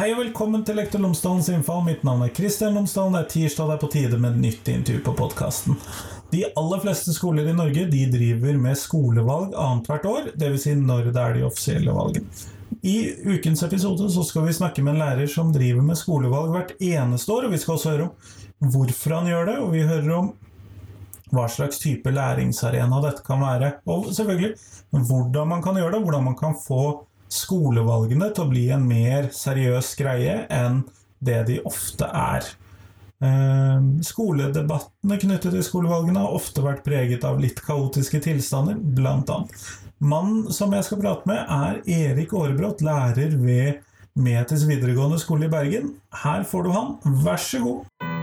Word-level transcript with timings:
Hei 0.00 0.14
og 0.14 0.22
velkommen 0.22 0.62
til 0.64 0.78
Lektor 0.78 1.02
Lomsdalens 1.04 1.50
innfall. 1.52 1.82
Mitt 1.84 2.06
navn 2.08 2.22
er 2.24 2.30
Kristian 2.32 2.72
Lomsdalen. 2.72 3.18
Det 3.18 3.20
er 3.20 3.26
tirsdag, 3.34 3.66
det 3.68 3.74
er 3.74 3.80
på 3.82 3.88
tide 3.92 4.20
med 4.22 4.30
et 4.30 4.38
nytt 4.46 4.68
intervju 4.72 5.02
på 5.04 5.12
podkasten. 5.18 5.76
De 6.32 6.40
aller 6.56 6.80
fleste 6.80 7.12
skoler 7.12 7.50
i 7.50 7.52
Norge 7.52 7.84
de 7.92 8.06
driver 8.08 8.56
med 8.62 8.78
skolevalg 8.80 9.52
annethvert 9.52 10.06
år, 10.08 10.30
dvs. 10.40 10.64
Si 10.64 10.72
når 10.78 11.10
det 11.10 11.20
er 11.20 11.36
de 11.36 11.42
offisielle 11.44 11.92
valgene. 11.92 12.32
I 12.80 12.94
ukens 13.28 13.60
episode 13.66 14.08
så 14.14 14.24
skal 14.24 14.46
vi 14.46 14.56
snakke 14.56 14.86
med 14.86 14.94
en 14.94 15.02
lærer 15.02 15.28
som 15.28 15.52
driver 15.52 15.84
med 15.84 16.00
skolevalg 16.00 16.56
hvert 16.56 16.72
eneste 16.78 17.36
år, 17.36 17.50
og 17.50 17.52
vi 17.52 17.60
skal 17.60 17.76
også 17.76 17.92
høre 17.92 18.08
om 18.08 18.72
hvorfor 18.72 19.18
han 19.18 19.28
gjør 19.34 19.52
det, 19.52 19.58
og 19.60 19.70
vi 19.76 19.84
hører 19.84 20.10
om 20.16 20.32
hva 21.36 21.44
slags 21.52 21.84
type 21.84 22.08
læringsarena 22.08 23.04
dette 23.04 23.28
kan 23.28 23.44
være, 23.44 23.74
og 23.84 24.08
selvfølgelig 24.16 24.56
hvordan 24.96 25.52
man 25.52 25.68
kan 25.68 25.76
gjøre 25.76 25.98
det, 25.98 26.04
hvordan 26.08 26.28
man 26.32 26.40
kan 26.40 26.56
få 26.56 26.86
skolevalgene 27.30 28.30
til 28.34 28.44
å 28.44 28.50
bli 28.50 28.66
en 28.74 28.86
mer 28.88 29.30
seriøs 29.34 29.94
greie 29.98 30.42
enn 30.50 30.82
det 31.24 31.42
de 31.50 31.60
ofte 31.68 32.08
er. 32.08 32.46
Ehm, 33.20 33.98
skoledebattene 34.04 35.18
knyttet 35.20 35.52
til 35.52 35.64
skolevalgene 35.64 36.22
har 36.24 36.36
ofte 36.36 36.64
vært 36.64 36.84
preget 36.86 37.26
av 37.28 37.40
litt 37.42 37.60
kaotiske 37.64 38.22
tilstander, 38.24 38.80
blant 38.80 39.30
annet. 39.32 39.68
Mannen 40.00 40.48
som 40.56 40.72
jeg 40.72 40.86
skal 40.86 41.02
prate 41.02 41.28
med, 41.28 41.44
er 41.44 41.82
Erik 41.84 42.32
Aarebrot, 42.32 42.80
lærer 42.84 43.36
ved 43.36 43.84
Metis 44.16 44.64
videregående 44.68 45.20
skole 45.20 45.46
i 45.46 45.52
Bergen. 45.52 45.94
Her 46.24 46.48
får 46.48 46.64
du 46.66 46.72
han, 46.74 46.96
vær 47.20 47.40
så 47.40 47.60
god! 47.66 48.19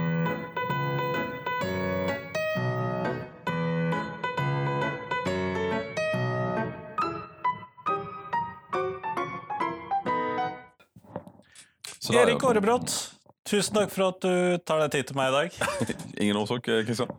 Erik 12.16 12.44
Aarebrot, 12.44 12.92
tusen 13.48 13.74
takk 13.76 13.90
for 13.92 14.10
at 14.12 14.22
du 14.24 14.58
tar 14.64 14.84
deg 14.84 14.94
tid 14.94 15.10
til 15.10 15.18
meg 15.18 15.32
i 15.32 15.36
dag. 15.38 15.58
Ingen 16.22 16.38
årsak, 16.40 16.68
Kristian. 16.86 17.12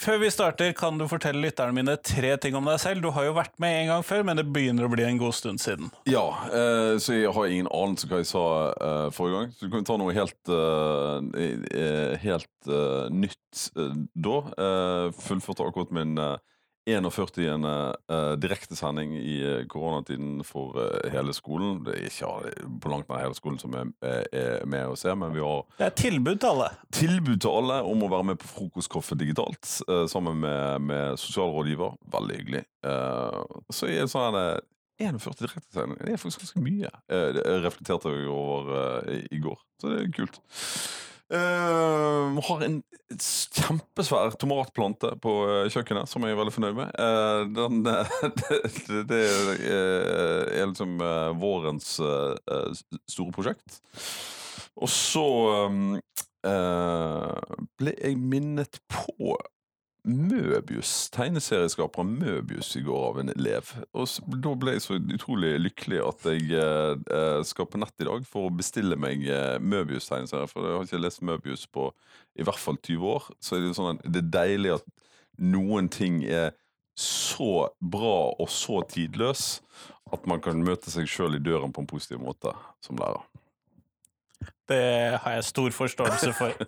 Før 0.00 0.16
vi 0.22 0.30
starter, 0.32 0.70
kan 0.72 0.96
du 0.96 1.04
fortelle 1.10 1.42
lytterne 1.44 1.76
mine 1.76 1.92
tre 2.00 2.30
ting 2.40 2.54
om 2.56 2.64
deg 2.64 2.78
selv? 2.80 3.02
Du 3.04 3.10
har 3.12 3.26
jo 3.26 3.34
vært 3.36 3.52
med 3.60 3.82
en 3.82 3.90
gang 3.90 4.04
før, 4.08 4.22
men 4.24 4.38
det 4.40 4.46
begynner 4.48 4.86
å 4.86 4.92
bli 4.92 5.04
en 5.04 5.18
god 5.20 5.36
stund 5.36 5.60
siden. 5.60 5.90
Ja, 6.08 6.22
eh, 6.48 6.94
så 7.04 7.18
jeg 7.18 7.34
har 7.36 7.50
ingen 7.52 7.68
anelse 7.68 8.08
hva 8.08 8.22
jeg 8.22 8.30
sa 8.30 8.44
eh, 8.72 9.08
forrige 9.12 9.36
gang. 9.42 9.52
Så 9.58 9.68
du 9.68 9.74
kan 9.74 9.84
ta 9.84 9.98
noe 10.00 10.14
helt, 10.16 10.40
eh, 10.48 12.16
helt 12.24 12.70
eh, 12.72 13.10
nytt 13.12 13.66
eh, 13.76 13.92
da. 14.16 14.38
Eh, 14.56 15.04
fullførte 15.20 15.68
akkurat 15.68 15.92
min 15.92 16.16
41. 16.88 17.64
Uh, 18.10 18.32
direktesending 18.40 19.16
i 19.18 19.36
uh, 19.44 19.66
koronatiden 19.66 20.44
for 20.44 20.78
uh, 20.78 21.10
hele 21.12 21.34
skolen. 21.36 21.82
Det 21.84 21.96
er 21.96 22.08
ikke 22.08 22.70
på 22.82 22.92
langt 22.92 23.10
nær 23.10 23.24
hele 23.24 23.36
skolen 23.36 23.60
som 23.60 23.74
er, 23.76 23.90
er, 24.32 24.64
med 24.68 24.88
å 24.88 24.96
se, 24.98 25.12
men 25.18 25.34
vi 25.34 25.44
har 25.44 25.64
Det 25.78 25.88
er 25.90 25.96
tilbud 25.98 26.40
til 26.40 26.52
alle? 26.54 26.70
Tilbud 26.96 27.36
til 27.44 27.58
alle 27.60 27.80
om 27.90 28.06
å 28.06 28.10
være 28.12 28.30
med 28.32 28.40
på 28.40 28.50
Frokostkaffe 28.50 29.18
digitalt 29.20 29.76
uh, 29.90 30.06
sammen 30.10 30.40
med, 30.44 30.88
med, 30.88 31.20
sosialrådgiver. 31.20 31.96
Veldig 32.10 32.40
hyggelig. 32.40 32.64
så 33.74 33.88
er 33.88 34.00
det 34.00 34.10
sånn 34.10 34.36
41 35.00 35.38
direktesendinger, 35.40 36.04
det 36.04 36.12
er 36.12 36.20
faktisk 36.20 36.42
ganske 36.42 36.62
mye. 36.64 36.90
det 37.08 37.44
reflekterte 37.64 38.12
jeg 38.12 38.28
over 38.28 39.06
i 39.32 39.40
går, 39.40 39.62
så 39.80 39.92
det 39.92 40.02
er 40.02 40.12
kult. 40.16 40.40
Uh, 41.30 42.40
har 42.42 42.62
en 42.66 42.80
kjempesvær 43.54 44.32
tomatplante 44.40 45.12
på 45.22 45.34
uh, 45.46 45.68
kjøkkenet 45.70 46.10
som 46.10 46.24
jeg 46.26 46.34
er 46.34 46.40
veldig 46.40 46.54
fornøyd 46.56 46.78
med. 46.80 46.90
Uh, 46.98 47.44
den, 47.54 47.84
det, 48.40 49.04
det, 49.12 49.20
er 49.70 50.66
liksom 50.66 50.98
vårens 51.38 51.92
store 52.00 53.36
prosjekt. 53.36 53.78
Og 54.80 54.90
så 54.90 55.24
um, 55.70 55.94
ble 56.42 57.94
jeg 57.94 58.18
minnet 58.18 58.80
på 58.90 59.36
Møbius, 60.08 61.10
tegneserieskaperen 61.12 62.14
Møbius 62.20 62.72
i 62.78 62.82
går 62.86 63.02
av 63.08 63.18
en 63.20 63.32
elev. 63.34 63.72
Og 63.92 64.08
Da 64.40 64.54
ble 64.56 64.74
jeg 64.76 64.84
så 64.84 64.96
utrolig 64.96 65.52
lykkelig 65.60 66.00
at 66.06 66.26
jeg 66.30 66.46
eh, 66.56 67.42
skal 67.46 67.68
på 67.68 67.80
nett 67.82 68.00
i 68.00 68.08
dag 68.08 68.24
for 68.28 68.48
å 68.48 68.54
bestille 68.54 68.96
meg 69.00 69.26
eh, 69.28 69.58
Møbius-tegneserier. 69.60 70.48
For 70.50 70.66
jeg 70.66 70.78
har 70.78 70.88
ikke 70.88 71.02
lest 71.02 71.24
Møbius 71.26 71.66
på 71.68 71.90
i 72.38 72.46
hvert 72.46 72.62
fall 72.62 72.80
20 72.80 73.12
år. 73.12 73.28
Så 73.42 73.58
er 73.58 73.66
det, 73.66 73.74
sånn 73.76 74.00
det 74.06 74.24
er 74.24 74.32
deilig 74.38 74.76
at 74.78 74.88
noen 75.40 75.90
ting 75.92 76.22
er 76.24 76.54
så 77.00 77.68
bra 77.80 78.32
og 78.36 78.48
så 78.52 78.82
tidløs 78.88 79.60
at 80.12 80.26
man 80.28 80.42
kan 80.44 80.60
møte 80.64 80.92
seg 80.92 81.08
sjøl 81.08 81.38
i 81.38 81.44
døren 81.44 81.72
på 81.72 81.84
en 81.84 81.88
positiv 81.90 82.20
måte 82.24 82.52
som 82.84 82.98
lærer. 83.00 83.22
Det 84.70 85.18
har 85.18 85.34
jeg 85.34 85.46
stor 85.48 85.74
forståelse 85.74 86.32
for. 86.38 86.54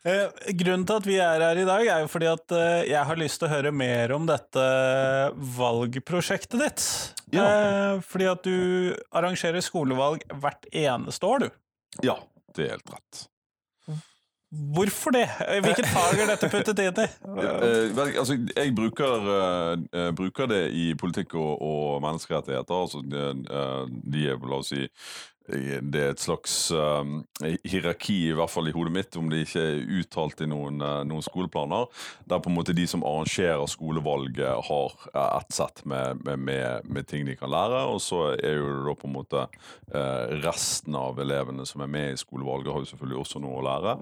Eh, 0.00 0.52
grunnen 0.56 0.86
til 0.88 0.96
at 0.96 1.06
vi 1.06 1.16
er 1.20 1.42
her 1.44 1.58
i 1.60 1.66
dag, 1.68 1.82
er 1.84 2.02
jo 2.02 2.08
fordi 2.08 2.28
at 2.30 2.54
eh, 2.56 2.86
jeg 2.88 3.04
har 3.04 3.18
lyst 3.20 3.40
til 3.40 3.50
å 3.50 3.52
høre 3.52 3.72
mer 3.74 4.14
om 4.16 4.24
dette 4.28 4.62
valgprosjektet 5.58 6.62
ditt. 6.62 6.86
Ja. 7.36 7.44
Eh, 7.44 7.98
fordi 8.00 8.30
at 8.30 8.46
du 8.46 8.96
arrangerer 9.12 9.60
skolevalg 9.64 10.24
hvert 10.40 10.64
eneste 10.72 11.28
år, 11.28 11.44
du. 11.44 11.58
Ja, 12.06 12.16
det 12.56 12.64
er 12.64 12.72
helt 12.78 12.94
rett. 12.96 13.26
Hvorfor 14.50 15.14
det? 15.14 15.28
Hvilket 15.62 15.86
fag 15.92 16.24
er 16.24 16.32
dette 16.32 16.48
puttet 16.50 16.80
inn 16.82 16.96
i? 17.04 17.06
altså, 18.22 18.38
jeg 18.40 18.72
bruker, 18.74 19.28
uh, 19.30 20.08
bruker, 20.16 20.48
det 20.50 20.64
i 20.74 20.88
politikk 20.98 21.36
og, 21.38 21.52
og 21.62 22.00
menneskerettigheter. 22.02 22.80
Altså, 22.80 23.04
de, 23.04 23.28
de 24.10 24.24
er, 24.32 24.40
la 24.50 24.58
oss 24.58 24.72
si, 24.72 24.88
det 25.50 26.00
er 26.00 26.12
et 26.12 26.22
slags 26.22 26.54
um, 26.70 27.20
hierarki, 27.66 28.16
i 28.30 28.34
hvert 28.36 28.52
fall 28.52 28.70
i 28.70 28.74
hodet 28.74 28.92
mitt, 28.94 29.16
om 29.18 29.30
det 29.30 29.44
ikke 29.44 29.62
er 29.62 29.82
uttalt 30.00 30.42
i 30.44 30.48
noen, 30.50 30.80
uh, 30.82 31.00
noen 31.06 31.24
skoleplaner, 31.24 31.88
der 32.30 32.42
på 32.42 32.50
en 32.52 32.56
måte 32.58 32.74
de 32.76 32.86
som 32.90 33.04
arrangerer 33.06 33.66
skolevalget, 33.70 34.60
har 34.68 34.96
uh, 35.14 35.38
ett 35.40 35.54
sett 35.56 35.84
med, 35.90 36.22
med, 36.26 36.86
med, 36.86 37.06
ting 37.10 37.26
de 37.26 37.36
kan 37.38 37.50
lære, 37.50 37.84
og 37.90 38.00
så 38.04 38.34
er 38.36 38.58
jo 38.60 38.68
det 38.70 38.84
da 38.86 38.96
på 39.00 39.10
en 39.10 39.16
måte 39.16 39.46
uh, 39.46 40.24
resten 40.44 40.98
av 40.98 41.18
elevene 41.22 41.66
som 41.68 41.82
er 41.84 41.90
med 41.90 42.14
i 42.14 42.20
skolevalget, 42.20 42.72
har 42.74 42.84
jo 42.84 42.92
selvfølgelig 42.92 43.22
også 43.24 43.42
noe 43.42 43.60
å 43.60 43.66
lære. 43.66 43.96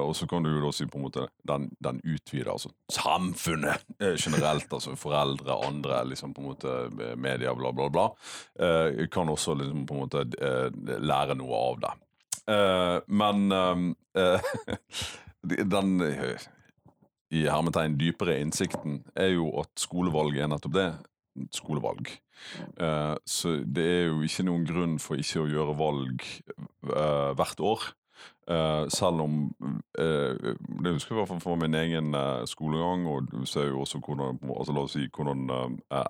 og 0.00 0.14
så 0.16 0.26
kan 0.26 0.42
du 0.42 0.48
jo 0.50 0.62
da 0.64 0.70
si 0.72 0.86
på 0.88 0.98
en 0.98 1.04
måte 1.04 1.26
den, 1.46 1.66
den 1.84 2.00
utvider, 2.00 2.48
altså 2.50 2.70
samfunnet 2.90 3.84
generelt, 4.00 4.72
altså 4.72 4.94
foreldre, 4.98 5.58
andre, 5.66 6.00
liksom 6.08 6.32
på 6.34 6.40
en 6.42 6.48
måte 6.48 7.16
media, 7.20 7.52
bla, 7.54 7.70
bla, 7.72 7.88
bla, 7.92 8.06
kan 9.12 9.28
også 9.28 9.54
liksom 9.60 9.84
på 9.86 9.94
en 9.94 10.00
måte 10.00 10.24
lære 11.00 11.36
noe 11.40 11.60
av 11.70 11.82
det. 11.84 11.92
Uh, 12.50 12.98
men 13.06 13.52
uh, 14.20 14.50
den 15.44 15.92
i 17.30 17.44
hermetegn 17.46 17.94
dypere 18.00 18.40
innsikten 18.42 19.00
er 19.14 19.34
jo 19.36 19.52
at 19.62 19.70
skolevalg 19.78 20.40
er 20.40 20.50
nettopp 20.50 20.74
det. 20.74 20.88
Skolevalg. 21.54 22.10
Så 23.30 23.52
det 23.62 23.84
er 23.86 24.08
jo 24.08 24.24
ikke 24.26 24.44
noen 24.48 24.64
grunn 24.66 24.96
for 25.00 25.20
ikke 25.20 25.44
å 25.44 25.48
gjøre 25.48 25.76
valg 25.78 26.24
hvert 27.38 27.62
år. 27.62 27.86
Uh, 28.50 28.88
selv 28.90 29.20
om 29.22 29.34
uh, 29.98 30.54
Det 30.82 30.92
husker 30.96 31.12
jeg 31.12 31.16
i 31.16 31.18
hvert 31.20 31.28
fall 31.30 31.42
fra 31.44 31.54
min 31.60 31.76
egen 31.78 32.16
uh, 32.16 32.42
skolegang, 32.48 33.04
og 33.06 33.28
du 33.30 33.44
ser 33.46 33.68
jo 33.68 33.84
også 33.84 34.00
hvordan, 34.02 34.40
altså 34.56 34.74
la 34.74 34.82
oss 34.82 34.96
si, 34.96 35.06
hvordan 35.14 35.44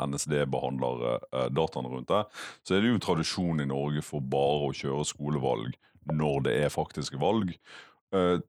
NSD 0.09 0.39
behandler 0.49 1.21
dataene 1.53 1.91
rundt 1.93 2.09
det. 2.09 2.23
Så 2.65 2.77
er 2.77 2.81
det 2.81 2.95
jo 2.95 3.03
tradisjon 3.03 3.61
i 3.61 3.69
Norge 3.69 4.01
for 4.07 4.25
bare 4.25 4.71
å 4.71 4.75
kjøre 4.77 5.05
skolevalg 5.11 5.77
når 6.17 6.47
det 6.47 6.57
er 6.65 6.73
faktiske 6.73 7.21
valg. 7.21 7.53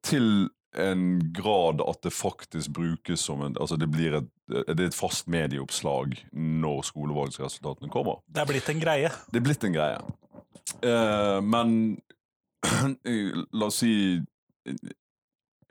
til 0.02 0.48
en 0.80 1.34
grad 1.34 1.82
at 1.84 2.00
det 2.04 2.14
faktisk 2.16 2.72
brukes 2.72 3.20
som 3.20 3.42
en 3.44 3.58
Altså 3.60 3.76
det 3.76 3.90
blir 3.92 4.16
et, 4.16 4.30
det 4.48 4.80
er 4.80 4.88
et 4.88 4.96
fast 4.96 5.28
medieoppslag 5.28 6.16
når 6.32 6.82
skolevalgsresultatene 6.88 7.92
kommer. 7.92 8.24
Det 8.28 8.42
er 8.42 8.48
blitt 8.48 8.70
en 8.72 8.80
greie? 8.80 9.12
Det 9.32 9.42
er 9.42 9.46
blitt 9.46 9.68
en 9.68 9.76
greie. 9.76 10.00
men 11.44 11.76
La 13.58 13.68
oss 13.68 13.82
si 13.82 13.94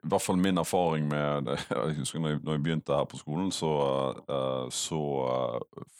i 0.00 0.08
hvert 0.08 0.24
fall 0.24 0.38
min 0.40 0.58
erfaring 0.58 1.08
med. 1.10 1.50
Jeg 1.70 1.96
husker 1.98 2.22
når 2.22 2.38
jeg, 2.38 2.62
begynte 2.64 2.96
her 2.96 3.04
på 3.04 3.20
skolen, 3.20 3.50
så, 3.52 3.70
uh, 4.32 4.66
så 4.72 5.00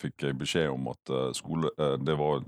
fikk 0.00 0.24
jeg 0.24 0.38
beskjed 0.40 0.70
om 0.72 0.88
at 0.88 1.12
skole, 1.36 1.68
det 2.00 2.16
var 2.16 2.40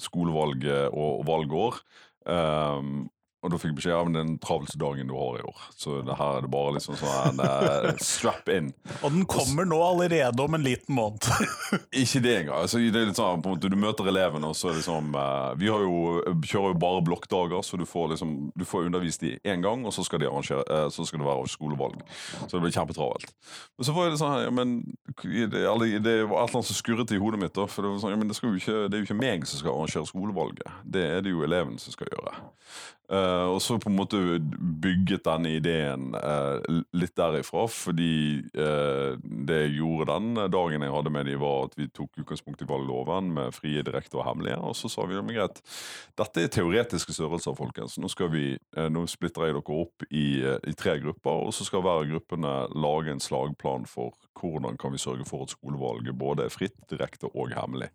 skolevalget 0.00 0.88
og, 0.88 1.20
og 1.20 1.26
valgår. 1.28 1.82
Um, 2.24 3.10
og 3.42 3.50
da 3.50 3.58
fikk 3.58 3.72
jeg 3.72 3.78
beskjed 3.80 3.98
om 3.98 4.14
den 4.14 4.36
travelste 4.42 4.78
dagen 4.78 5.08
du 5.10 5.16
har 5.18 5.40
i 5.40 5.44
år. 5.50 5.62
Så 5.74 5.96
det 6.06 6.14
her 6.14 6.36
er 6.38 6.44
det 6.44 6.50
bare 6.52 6.76
liksom 6.76 6.94
sånn 7.00 7.40
uh, 7.42 7.88
strap 7.98 8.46
in. 8.52 8.70
Og 9.02 9.10
den 9.16 9.24
kommer 9.26 9.66
nå 9.66 9.80
allerede 9.82 10.44
om 10.44 10.54
en 10.54 10.62
liten 10.62 10.94
måned. 10.94 11.26
Ikke 12.02 12.22
det 12.22 12.36
engang. 12.36 12.60
Altså, 12.60 12.78
det 12.78 13.00
er 13.00 13.08
litt 13.10 13.18
sånn, 13.18 13.42
på 13.42 13.50
en 13.50 13.56
måte, 13.56 13.72
du 13.72 13.78
møter 13.82 14.06
elevene, 14.12 14.52
og 14.52 14.54
så 14.58 14.70
det 14.70 14.78
liksom 14.78 15.10
uh, 15.18 15.52
Vi 15.58 15.72
har 15.72 15.82
jo, 15.82 16.22
kjører 16.38 16.70
jo 16.70 16.78
bare 16.84 17.02
blokkdager, 17.08 17.66
så 17.66 17.80
du 17.80 17.86
får, 17.88 18.12
liksom, 18.14 18.36
du 18.54 18.66
får 18.68 18.86
undervist 18.86 19.26
de 19.26 19.34
én 19.42 19.66
gang, 19.66 19.82
og 19.88 19.96
så 19.96 20.06
skal, 20.06 20.22
arrangere, 20.28 20.62
uh, 20.70 20.86
så 20.94 21.06
skal 21.08 21.24
det 21.24 21.28
være 21.32 21.50
skolevalg. 21.50 21.98
Så 22.46 22.54
det 22.54 22.62
blir 22.62 22.76
kjempetravelt. 22.78 23.34
Men 23.74 23.90
så 23.90 23.96
var 23.98 24.10
det 24.12 24.22
sånn 24.22 24.38
ja, 24.42 24.54
men 24.54 24.78
det, 25.26 25.50
det 26.06 26.16
var 26.30 26.44
et 26.44 26.52
eller 26.52 26.60
annet 26.60 26.70
som 26.70 26.78
skurret 26.78 27.10
i 27.10 27.18
hodet 27.18 27.42
mitt. 27.42 27.56
Da, 27.58 27.66
for 27.66 27.82
det, 27.82 27.90
var 27.90 28.02
sånn, 28.04 28.14
ja, 28.14 28.22
men 28.22 28.30
det, 28.30 28.38
skal 28.38 28.52
jo 28.52 28.62
ikke, 28.62 28.78
det 28.86 28.96
er 28.96 29.02
jo 29.02 29.10
ikke 29.10 29.18
meg 29.18 29.50
som 29.50 29.64
skal 29.64 29.74
arrangere 29.74 30.06
skolevalget. 30.08 30.80
Det 30.86 31.06
er 31.18 31.26
det 31.26 31.34
jo 31.34 31.42
elevene 31.42 31.82
som 31.82 31.94
skal 31.94 32.10
gjøre. 32.14 32.38
Uh, 33.12 33.31
og 33.52 33.58
så 33.62 33.78
på 33.80 33.90
en 33.90 33.96
måte 33.98 34.18
bygget 34.82 35.24
denne 35.26 35.54
ideen 35.56 36.12
uh, 36.16 36.58
litt 36.96 37.14
derifra, 37.18 37.64
fordi 37.70 38.40
uh, 38.56 39.18
det 39.22 39.58
jeg 39.64 39.74
gjorde 39.78 40.08
den 40.10 40.40
dagen 40.52 40.86
jeg 40.86 40.94
hadde 40.94 41.12
med 41.14 41.28
dem, 41.30 41.40
var 41.42 41.68
at 41.68 41.76
vi 41.78 41.88
tok 41.94 42.22
utgangspunkt 42.22 42.64
i 42.64 42.68
valgloven 42.68 43.32
med 43.36 43.56
frie, 43.56 43.84
direkte 43.86 44.20
og 44.20 44.26
hemmelige. 44.28 44.58
Og 44.62 44.76
så 44.78 44.90
sa 44.92 45.06
vi 45.08 45.18
at 45.20 45.32
greit, 45.32 45.62
dette 46.20 46.44
er 46.44 46.52
teoretiske 46.52 47.16
størrelser, 47.16 47.56
folkens. 47.58 47.98
Nå, 48.02 48.10
vi, 48.32 48.52
nå 48.92 49.06
splitter 49.10 49.48
jeg 49.48 49.58
dere 49.58 49.78
opp 49.82 50.06
i, 50.10 50.26
i, 50.42 50.76
tre 50.78 50.98
grupper, 51.02 51.48
og 51.48 51.54
så 51.56 51.66
skal 51.68 51.84
hver 51.84 52.06
gruppene 52.10 52.54
lage 52.74 53.14
en 53.14 53.22
slagplan 53.22 53.88
for 53.90 54.14
hvordan 54.38 54.78
kan 54.80 54.94
vi 54.94 55.00
sørge 55.02 55.26
for 55.28 55.46
at 55.46 55.54
skolevalget 55.54 56.18
både 56.18 56.46
er 56.46 56.54
fritt, 56.54 56.78
direkte 56.90 57.30
og 57.32 57.52
hemmelig. 57.56 57.90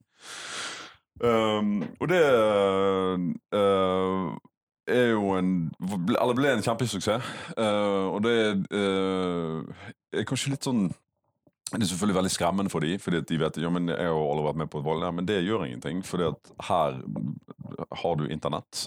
Um, 1.18 1.82
og 2.00 2.10
det 2.12 2.22
uh, 3.58 4.38
er 4.88 5.12
jo 5.12 5.36
en 5.38 5.72
Eller 5.82 6.38
ble 6.38 6.54
en 6.54 6.64
kjempesuksess. 6.64 7.34
Uh, 7.58 8.14
og 8.16 8.24
det 8.26 8.38
uh, 8.72 9.62
er 10.14 10.28
kanskje 10.28 10.54
litt 10.56 10.68
sånn 10.68 10.88
det 11.72 11.84
er 11.84 11.90
selvfølgelig 11.90 12.16
veldig 12.16 12.32
skremmende 12.32 12.72
for 12.72 12.80
dem, 12.80 13.00
fordi 13.04 13.20
de 13.28 13.38
vet 13.42 13.58
ja, 13.60 13.70
men 13.74 13.90
jeg 13.92 14.08
har 14.08 14.16
aldri 14.16 14.46
vært 14.46 14.60
med 14.62 14.70
på 14.72 14.82
valg. 14.86 15.04
Ja, 15.04 15.12
men 15.12 15.28
det 15.28 15.42
gjør 15.44 15.66
ingenting, 15.66 16.00
fordi 16.08 16.30
at 16.30 16.52
her 16.70 17.02
har 18.02 18.16
du 18.16 18.24
internett. 18.32 18.86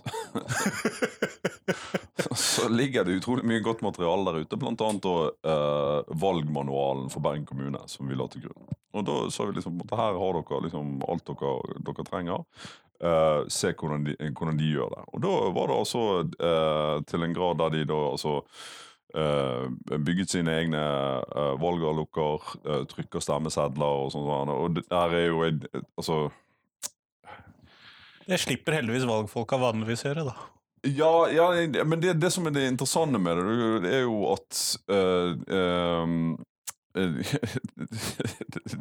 så 2.40 2.68
ligger 2.72 3.04
det 3.04 3.18
utrolig 3.20 3.44
mye 3.44 3.60
godt 3.60 3.84
materiale 3.84 4.30
der 4.30 4.46
ute, 4.46 4.56
blant 4.56 4.80
annet 4.80 5.08
uh, 5.12 6.08
valgmanualen 6.24 7.12
for 7.12 7.20
Bergen 7.20 7.44
kommune, 7.46 7.84
som 7.86 8.08
vi 8.08 8.16
la 8.16 8.30
til 8.32 8.48
grunn. 8.48 8.72
Og 8.96 9.06
da 9.06 9.18
sa 9.30 9.44
vi 9.44 9.58
liksom 9.58 9.82
her 9.92 10.16
har 10.22 10.40
dere 10.40 10.64
liksom 10.64 11.00
alt 11.04 11.28
dere, 11.28 11.56
dere 11.84 12.08
trenger. 12.08 12.46
Uh, 13.00 13.44
se 13.52 13.74
hvordan 13.76 14.08
de, 14.08 14.16
hvordan 14.32 14.56
de, 14.60 14.72
gjør 14.72 14.92
det. 14.96 15.04
Og 15.12 15.24
da 15.24 15.36
var 15.56 15.68
det 15.68 15.80
altså 15.84 16.06
uh, 16.24 16.96
til 17.08 17.28
en 17.28 17.36
grad 17.36 17.60
der 17.60 17.76
de 17.76 17.88
da 17.92 18.00
altså 18.10 18.40
bygget 19.12 20.34
sine 20.34 20.54
egne 20.62 20.80
uh, 20.80 21.54
valgavlukker, 21.60 22.46
uh, 22.66 22.82
trykker 22.90 23.24
stemmesedler 23.24 24.04
og 24.04 24.12
sånn. 24.14 24.52
Og 24.54 24.76
det 24.76 24.86
der 24.90 25.16
er 25.18 25.26
jo 25.28 25.42
altså 25.98 26.20
Det 28.28 28.38
slipper 28.38 28.78
heldigvis 28.78 29.08
valgfolka 29.08 29.58
vanligvis 29.58 30.06
gjøre, 30.06 30.28
da. 30.30 30.36
Ja, 30.86 31.28
ja 31.28 31.48
men 31.84 32.00
det, 32.00 32.14
det, 32.22 32.30
som 32.32 32.46
er 32.48 32.54
det 32.56 32.68
interessante 32.70 33.18
med 33.20 33.36
det, 33.36 33.82
det 33.84 33.96
er 33.98 34.06
jo 34.06 34.22
at 34.32 34.60
um, 36.06 36.38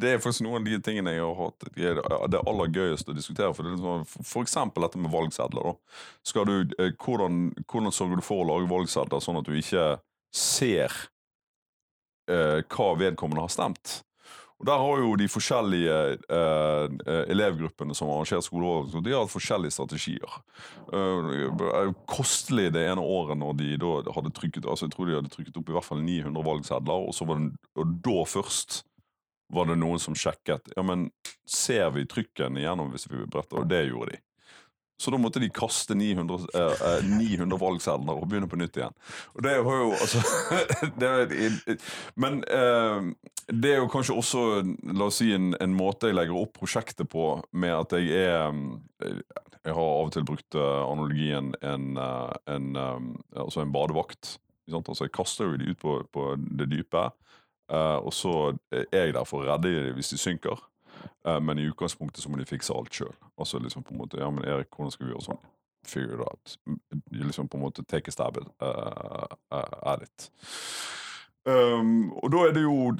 det 0.01 0.09
er 0.09 0.17
faktisk 0.17 0.41
noen 0.41 0.63
av 0.63 0.65
de 0.65 0.79
tingene 0.81 1.11
jeg 1.13 1.21
har 1.21 1.35
hatt 1.37 1.67
det 1.75 1.85
er 2.39 2.47
aller 2.49 2.71
gøyest 2.73 3.09
å 3.11 3.13
diskutere. 3.13 3.53
For, 3.53 3.63
det 3.67 3.77
sånn, 3.77 4.05
for 4.09 4.41
eksempel 4.41 4.81
dette 4.85 5.01
med 5.01 5.13
valgsedler. 5.13 5.75
Du, 6.33 6.55
eh, 6.79 6.91
hvordan, 6.97 7.51
hvordan, 7.69 7.91
sørger 7.93 8.17
du 8.17 8.25
for 8.25 8.41
å 8.41 8.49
lage 8.49 8.71
valgsedler 8.71 9.19
sånn 9.21 9.39
at 9.41 9.47
du 9.49 9.53
ikke 9.59 9.85
ser 10.35 10.93
eh, 12.29 12.61
hva 12.69 12.93
vedkommende 12.99 13.45
har 13.45 13.53
stemt? 13.53 13.99
Og 14.59 14.65
Der 14.67 14.77
har 14.77 14.97
jo 14.99 15.15
de 15.15 15.27
forskjellige 15.31 15.97
eh, 16.27 16.85
eh 17.07 17.31
elevgruppene 17.31 17.95
som 17.95 18.09
arrangerer 18.09 18.43
skoleåret, 18.43 18.91
de 19.03 19.13
har 19.13 19.23
hatt 19.23 19.31
forskjellige 19.31 19.71
strategier. 19.71 20.35
Eh, 20.91 21.93
kostelig 22.05 22.73
det 22.73 22.83
ene 22.89 23.01
året 23.01 23.39
når 23.39 23.55
de 23.55 23.77
da 23.79 24.11
hadde 24.11 24.33
trykket 24.35 24.67
altså 24.67 24.85
jeg 24.85 24.95
tror 24.95 25.05
de 25.05 25.15
hadde 25.15 25.31
trykket 25.31 25.57
opp 25.57 25.69
i 25.69 25.77
hvert 25.77 25.87
fall 25.87 26.03
900 26.03 26.43
valgsedler, 26.43 27.07
og, 27.07 27.15
så 27.15 27.25
var 27.25 27.39
det, 27.39 27.55
og 27.75 27.95
da 28.03 28.25
først 28.27 28.83
var 29.49 29.65
det 29.65 29.79
noen 29.79 29.99
som 29.99 30.15
sjekket 30.15 30.75
ja, 30.75 30.83
men 30.83 31.09
ser 31.47 31.89
vi 31.95 32.05
trykken 32.05 32.59
igjennom 32.59 32.91
hvis 32.91 33.07
vi 33.09 33.23
bretter, 33.25 33.63
og 33.63 33.69
det 33.71 33.87
gjorde 33.87 34.11
de. 34.11 34.23
Så 34.99 35.13
da 35.13 35.19
måtte 35.21 35.39
de 35.39 35.47
kaste 35.55 35.95
900, 35.95 36.49
eh, 36.59 37.05
900 37.07 37.55
eh, 37.55 37.61
valgsedler 37.61 38.19
og 38.19 38.27
begynne 38.27 38.49
på 38.51 38.59
nytt 38.59 38.79
igjen. 38.81 38.95
Og 39.37 39.45
det 39.45 39.53
var 39.63 39.77
jo 39.79 39.91
altså 39.95 40.23
er, 41.07 41.77
Men 42.19 42.41
eh, 42.43 43.07
det 43.47 43.71
er 43.73 43.79
jo 43.79 43.91
kanskje 43.93 44.17
også 44.19 44.43
la 44.91 45.07
oss 45.07 45.21
si, 45.21 45.31
en, 45.35 45.53
en, 45.55 45.77
måte 45.77 46.11
jeg 46.11 46.17
legger 46.19 46.35
opp 46.41 46.59
prosjektet 46.59 47.07
på, 47.11 47.31
med 47.51 47.77
at 47.77 47.95
jeg 47.95 48.11
er 48.27 48.51
eh, 49.07 49.23
Jeg 49.65 49.75
har 49.75 49.87
av 49.95 50.09
og 50.09 50.13
til 50.15 50.23
brukt 50.23 50.55
uh, 50.55 50.85
analogien 50.87 51.49
en, 51.67 51.97
en, 52.47 52.67
altså 53.35 53.59
en 53.61 53.73
badevakt. 53.73 54.37
Altså 54.71 55.03
jeg 55.03 55.11
kaster 55.15 55.49
jo 55.49 55.57
de 55.59 55.73
ut 55.73 55.81
på, 55.81 55.97
på 56.13 56.25
det 56.39 56.69
dype, 56.71 57.09
eh, 57.71 57.97
og 57.97 58.13
så 58.15 58.33
er 58.71 58.85
jeg 59.09 59.15
der 59.17 59.27
for 59.27 59.43
å 59.43 59.49
redde 59.49 59.73
dem 59.73 59.97
hvis 59.97 60.13
de 60.13 60.19
synker. 60.21 60.63
Uh, 61.27 61.39
men 61.43 61.59
i 61.59 61.67
utgangspunktet 61.69 62.23
så 62.23 62.31
må 62.31 62.39
de 62.39 62.47
fikse 62.49 62.75
alt 62.75 62.93
sjøl. 62.93 63.15
Altså 63.39 63.61
liksom 63.61 63.85
på 63.85 63.95
en 63.95 64.03
måte, 64.03 64.19
ja, 64.21 64.29
men 64.33 64.47
Erik, 64.47 64.71
hvordan 64.75 64.93
skal 64.93 65.07
vi 65.07 65.13
gjøre 65.13 65.27
sånn? 65.29 65.41
Figure 65.87 66.19
it 66.19 66.27
out. 66.27 66.57
Liksom 67.15 67.47
på 67.47 67.57
en 67.57 67.63
måte 67.63 67.85
take 67.87 68.11
a 68.11 68.13
stab 68.13 68.37
uh, 68.37 69.27
uh, 69.55 69.97
it. 70.03 70.29
Um, 71.47 72.11
og 72.19 72.33
da 72.33 72.41
er 72.45 72.51
det 72.53 72.61
jo 72.65 72.91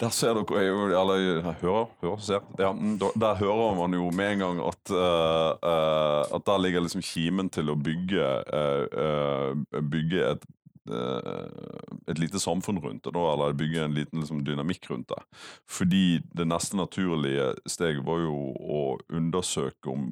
Der 0.00 0.10
ser 0.10 0.34
dere 0.34 0.62
Eller 0.66 1.52
hører, 1.62 1.86
hører 2.02 2.18
ser. 2.18 2.42
Ja, 2.58 2.72
mm, 2.74 2.98
der 2.98 3.38
hører 3.38 3.76
man 3.78 3.94
jo 3.94 4.10
med 4.10 4.32
en 4.32 4.42
gang 4.42 4.60
at 4.66 4.90
uh, 4.90 5.54
uh, 5.54 6.34
At 6.34 6.42
der 6.46 6.58
ligger 6.58 6.82
liksom 6.82 7.04
kimen 7.06 7.48
til 7.48 7.70
å 7.70 7.78
bygge 7.78 8.26
uh, 8.50 9.54
Bygge 9.86 10.24
et 10.32 10.44
Eh, 10.44 10.65
et 10.90 12.20
lite 12.20 12.40
samfunn 12.42 12.78
rundt 12.82 13.04
det, 13.04 13.14
eller 13.16 13.56
bygge 13.56 13.84
en 13.84 13.96
liten 13.96 14.22
liksom, 14.22 14.44
dynamikk 14.46 14.90
rundt 14.90 15.10
det. 15.12 15.22
Fordi 15.68 16.20
det 16.36 16.48
neste 16.48 16.78
naturlige 16.78 17.52
steget 17.66 18.04
var 18.06 18.22
jo 18.24 18.36
å 18.56 18.80
undersøke 19.10 19.92
om 19.92 20.10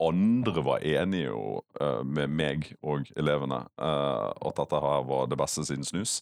andre 0.00 0.62
var 0.64 0.84
enige 0.86 1.32
uh, 1.32 2.02
med 2.04 2.32
meg 2.32 2.70
og 2.80 3.10
elevene 3.20 3.62
uh, 3.76 4.30
at 4.32 4.56
dette 4.56 4.80
her 4.80 5.04
var 5.08 5.28
det 5.28 5.38
beste 5.40 5.64
siden 5.68 5.84
snus. 5.84 6.20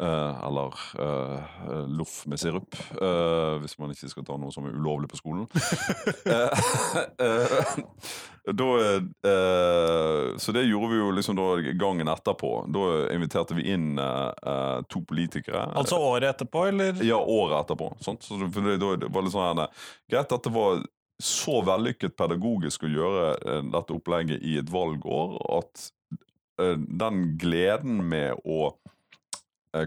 Uh, 0.00 0.46
eller 0.46 0.74
uh, 1.00 1.88
loff 1.88 2.26
med 2.26 2.40
sirup, 2.40 2.76
uh, 3.02 3.58
hvis 3.60 3.78
man 3.78 3.90
ikke 3.92 4.08
skal 4.08 4.24
ta 4.24 4.36
noe 4.40 4.48
som 4.54 4.64
er 4.64 4.72
ulovlig 4.72 5.10
på 5.12 5.18
skolen. 5.18 5.44
da, 8.60 8.68
så 10.40 10.54
det 10.56 10.62
gjorde 10.64 10.88
vi 10.88 11.00
jo 11.02 11.10
liksom 11.12 11.36
da 11.36 11.48
gangen 11.76 12.08
etterpå. 12.08 12.52
Da 12.72 12.86
inviterte 13.12 13.58
vi 13.58 13.66
inn 13.74 14.00
to 14.88 15.02
politikere. 15.04 15.66
Altså 15.76 16.00
året 16.00 16.30
etterpå, 16.30 16.64
eller? 16.70 17.04
Ja, 17.04 17.20
året 17.20 17.58
etterpå. 17.66 17.92
Sånt. 18.00 18.24
Så 18.24 18.40
det, 18.40 18.78
det 18.80 19.10
var 19.12 19.26
litt 19.26 19.36
sånn 19.36 19.66
Greit 20.08 20.32
at 20.32 20.48
det 20.48 20.54
var 20.54 20.80
så 21.20 21.60
vellykket 21.66 22.16
pedagogisk 22.16 22.88
å 22.88 22.94
gjøre 22.94 23.60
dette 23.68 23.92
opplegget 23.92 24.40
i 24.40 24.56
et 24.62 24.72
valgår 24.72 25.36
at 25.58 25.90
den 26.88 27.20
gleden 27.40 28.00
med 28.08 28.40
å 28.48 28.72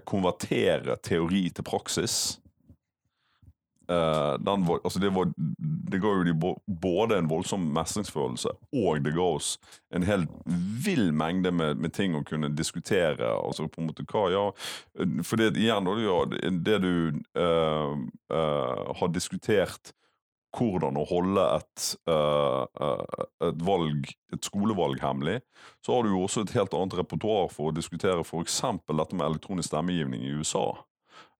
konvertere 0.07 0.95
teori 1.03 1.49
til 1.51 1.65
praksis. 1.67 2.37
Uh, 3.91 4.39
var, 4.67 4.79
altså 4.83 4.99
det, 4.99 5.09
var, 5.09 5.25
det, 5.91 5.99
ga 5.99 6.07
jo 6.07 6.23
de 6.23 6.33
både 6.67 7.17
en 7.19 7.27
voldsom 7.27 7.65
mestringsfølelse, 7.75 8.53
og 8.79 9.01
det 9.03 9.11
oss 9.19 9.57
en 9.91 10.05
helt 10.07 10.29
vill 10.85 11.11
mengde 11.11 11.51
med, 11.51 11.81
med, 11.83 11.91
ting 11.91 12.15
å 12.15 12.23
kunne 12.23 12.53
diskutere. 12.55 13.27
Altså 13.27 13.67
på 13.67 13.81
en 13.81 13.89
måte 13.91 14.05
hva, 14.07 14.29
ja 14.31 14.45
For 15.27 15.41
det, 15.41 15.51
igjen, 15.59 15.91
det 16.63 16.79
du 16.79 17.19
uh, 17.35 17.99
uh, 18.31 18.95
har 19.01 19.11
diskutert 19.11 19.91
hvordan 20.53 20.97
å 20.99 21.05
holde 21.09 21.43
et, 21.57 21.89
uh, 22.09 22.63
et, 23.47 23.61
valg, 23.65 24.09
et 24.33 24.49
skolevalg 24.49 25.01
hemmelig, 25.01 25.39
så 25.85 25.95
har 25.95 26.05
du 26.05 26.13
jo 26.13 26.23
også 26.25 26.45
et 26.45 26.55
helt 26.57 26.75
annet 26.77 26.97
repertoar 27.01 27.49
for 27.53 27.71
å 27.71 27.75
diskutere 27.75 28.25
f.eks. 28.25 28.61
dette 28.89 29.17
med 29.17 29.27
elektronisk 29.27 29.71
stemmegivning 29.71 30.25
i 30.27 30.35
USA. 30.37 30.67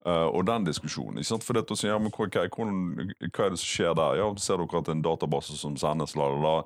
Uh, 0.04 0.28
og 0.28 0.44
den 0.50 0.66
diskusjonen. 0.68 1.22
ikke 1.22 1.30
sant? 1.30 1.46
For 1.48 1.56
det 1.56 1.64
å 1.72 1.78
si, 1.80 1.88
ja, 1.88 2.00
men 2.02 2.12
hva, 2.12 2.28
hva, 2.28 2.48
hva, 2.50 3.46
er 3.46 3.54
det 3.54 3.62
som 3.62 3.70
skjer 3.70 3.94
der? 3.96 4.18
Ja, 4.20 4.28
Ser 4.42 4.60
dere 4.60 4.82
at 4.82 4.90
det 4.90 4.92
er 4.92 4.98
en 4.98 5.06
database 5.06 5.56
som 5.56 5.78
sendes, 5.80 6.18
la, 6.20 6.28
la. 6.44 6.58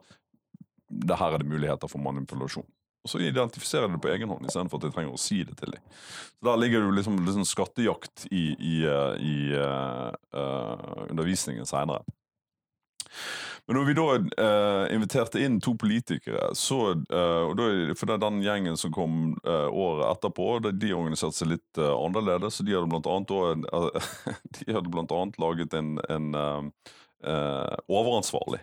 Det 0.88 1.20
her 1.20 1.36
er 1.36 1.44
det 1.44 1.52
muligheter 1.52 1.92
for 1.92 2.02
manipulasjon. 2.02 2.66
Og 3.06 3.12
så 3.12 3.22
identifiserer 3.24 3.86
jeg 3.86 3.94
det 3.94 4.02
på 4.04 4.10
egen 4.12 4.32
hånd, 4.34 4.48
istedenfor 4.50 4.82
at 4.82 4.88
jeg 4.88 4.96
trenger 4.96 5.16
å 5.16 5.22
si 5.22 5.38
det 5.48 5.54
til 5.60 5.76
dem. 5.76 5.84
Så 6.40 6.48
Der 6.50 6.60
ligger 6.60 6.82
det 6.82 6.90
jo 6.90 6.96
liksom, 6.98 7.20
liksom 7.24 7.46
skattejakt 7.48 8.26
i, 8.32 8.46
i, 8.58 8.76
i 8.84 9.36
uh, 9.56 11.06
undervisningen 11.06 11.70
seinere. 11.70 12.04
Men 13.68 13.80
når 13.80 13.88
vi 13.88 13.96
da 13.98 14.06
uh, 14.16 14.84
inviterte 14.96 15.42
inn 15.44 15.58
to 15.64 15.74
politikere, 15.80 16.54
så, 16.56 16.80
uh, 16.96 17.50
da, 17.58 17.66
for 18.00 18.08
det 18.08 18.16
er 18.16 18.24
den 18.24 18.40
gjengen 18.46 18.80
som 18.80 18.94
kom 18.96 19.18
uh, 19.44 19.68
året 19.68 20.06
etterpå, 20.14 20.48
de, 20.70 20.94
organiserte 20.96 21.42
seg 21.42 21.52
litt 21.56 21.82
annerledes. 21.84 22.62
De 22.64 22.78
hadde 22.78 22.92
blant 22.92 23.10
annet, 23.12 23.68
de 24.60 24.72
hadde 24.72 24.94
blant 24.94 25.12
annet 25.12 25.42
laget 25.44 25.76
en, 25.78 25.98
en 26.08 26.32
overansvarlig. 27.92 28.62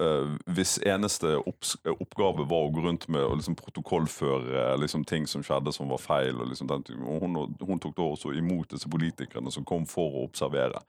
Eh, 0.00 0.34
hvis 0.56 0.78
eneste 0.88 1.36
opps 1.44 1.76
oppgave 1.84 2.46
var 2.48 2.66
å 2.66 2.72
gå 2.74 2.84
rundt 2.84 3.06
med 3.12 3.24
og 3.24 3.38
liksom 3.38 3.56
protokollføre 3.58 4.76
liksom, 4.80 5.04
ting 5.08 5.26
som 5.30 5.44
skjedde 5.44 5.72
som 5.74 5.90
var 5.92 6.02
feil. 6.02 6.40
Og 6.40 6.50
liksom 6.50 6.70
og 6.70 7.24
hun, 7.24 7.38
hun 7.60 7.82
tok 7.82 7.96
da 7.96 8.06
også 8.06 8.34
imot 8.36 8.72
disse 8.74 8.88
politikerne 8.90 9.52
som 9.52 9.66
kom 9.66 9.86
for 9.88 10.20
å 10.20 10.24
observere. 10.28 10.80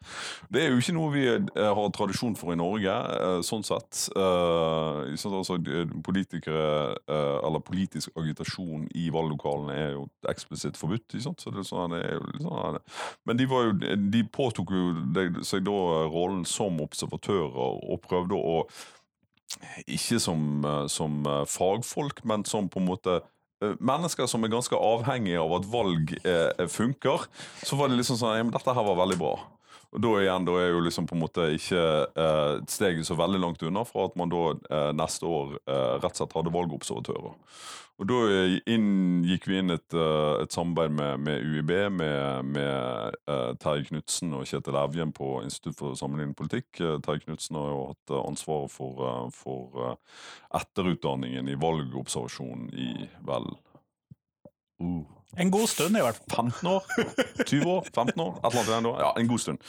Det 0.51 0.63
er 0.63 0.71
jo 0.71 0.81
ikke 0.81 0.95
noe 0.95 1.13
vi 1.13 1.25
eh, 1.31 1.71
har 1.71 1.91
tradisjon 1.95 2.35
for 2.39 2.53
i 2.53 2.59
Norge, 2.59 2.91
uh, 2.91 3.39
sånn 3.45 3.65
sett. 3.67 4.05
Uh, 4.15 5.11
sånn, 5.19 5.37
altså, 5.39 5.57
politikere, 6.05 6.65
eh, 7.05 7.37
eller 7.47 7.63
politisk 7.65 8.15
agitasjon 8.19 8.87
i 8.97 9.09
valglokalene 9.13 9.75
er 9.75 9.91
jo 9.95 10.07
eksplisitt 10.29 10.79
forbudt. 10.79 11.17
Så 11.21 11.53
det 11.53 11.65
sånn, 11.67 11.95
det 11.95 12.43
sånn, 12.43 12.79
men 13.27 13.39
de, 13.39 13.47
var 13.49 13.69
jo, 13.69 13.75
de 14.13 14.23
påtok 14.31 14.73
jo 14.75 15.43
seg 15.47 15.65
da 15.67 15.77
rollen 16.11 16.43
som 16.47 16.79
observatører 16.83 17.81
og 17.81 18.01
prøvde 18.05 18.37
å 18.37 18.61
ikke 19.87 20.19
som, 20.21 20.65
eh, 20.65 20.87
som 20.91 21.21
eh, 21.25 21.45
fagfolk, 21.49 22.23
men 22.27 22.45
som 22.47 22.69
på 22.71 22.81
en 22.81 22.89
måte 22.89 23.19
eh, 23.19 23.75
Mennesker 23.79 24.25
som 24.25 24.43
er 24.43 24.53
ganske 24.53 24.77
avhengige 24.77 25.41
av 25.41 25.55
at 25.59 25.67
valg 25.69 26.15
eh, 26.25 26.67
funker. 26.71 27.27
Så 27.61 27.77
var 27.77 27.91
det 27.91 27.99
liksom 27.99 28.17
sånn 28.17 28.37
ja, 28.37 28.45
men 28.45 28.53
dette 28.55 28.73
her 28.73 28.87
var 28.87 28.97
veldig 29.03 29.19
bra. 29.21 29.35
Og 29.91 29.99
da 29.99 30.11
igjen, 30.21 30.45
da 30.47 30.55
er 30.55 30.69
jo 30.71 30.81
liksom 30.85 31.07
på 31.09 31.17
en 31.17 31.23
måte 31.25 31.45
ikke 31.57 31.81
eh, 32.07 32.53
steget 32.71 33.07
så 33.07 33.17
veldig 33.19 33.41
langt 33.43 33.63
unna 33.67 33.83
fra 33.87 34.07
at 34.07 34.15
man 34.19 34.31
da 34.31 34.43
eh, 34.55 34.91
neste 34.95 35.27
år 35.27 35.57
eh, 35.59 35.95
rett 35.99 36.13
og 36.13 36.21
slett 36.21 36.35
hadde 36.37 36.53
valgobservatører. 36.55 37.33
Og 38.01 38.07
da 38.09 38.17
eh, 38.33 38.55
inn, 38.73 39.21
gikk 39.29 39.45
vi 39.45 39.59
inn 39.61 39.75
et, 39.75 39.93
eh, 39.93 40.41
et 40.41 40.53
samarbeid 40.53 40.95
med, 40.97 41.21
med 41.21 41.43
UiB, 41.45 41.71
med, 41.93 42.49
med 42.49 43.17
uh, 43.29 43.51
Terje 43.61 43.91
Knutsen 43.91 44.33
og 44.33 44.47
Kjetil 44.49 44.79
Evjen 44.81 45.13
på 45.13 45.35
Institutt 45.45 45.77
for 45.77 45.99
sammenlignende 45.99 46.39
politikk. 46.39 46.81
Terje 47.05 47.27
Knutsen 47.27 47.59
har 47.61 47.69
jo 47.69 47.83
hatt 47.91 48.15
ansvaret 48.23 48.73
for, 48.73 49.29
for 49.37 49.93
etterutdanningen 50.57 51.51
i 51.51 51.59
valgobservasjon 51.61 52.71
i 52.73 52.89
vel 53.27 53.51
uh, 54.81 55.03
En 55.37 55.53
god 55.53 55.69
stund, 55.69 55.95
i 55.95 56.01
hvert 56.01 56.17
fall. 56.25 56.49
15 56.49 56.71
år? 56.73 56.89
20 57.45 57.69
år? 57.69 57.85
15 57.93 58.25
år? 58.25 58.33
Et 58.41 58.57
eller 58.57 58.75
annet. 58.79 58.97
Ja, 59.05 59.13
en 59.21 59.29
god 59.29 59.45
stund. 59.45 59.61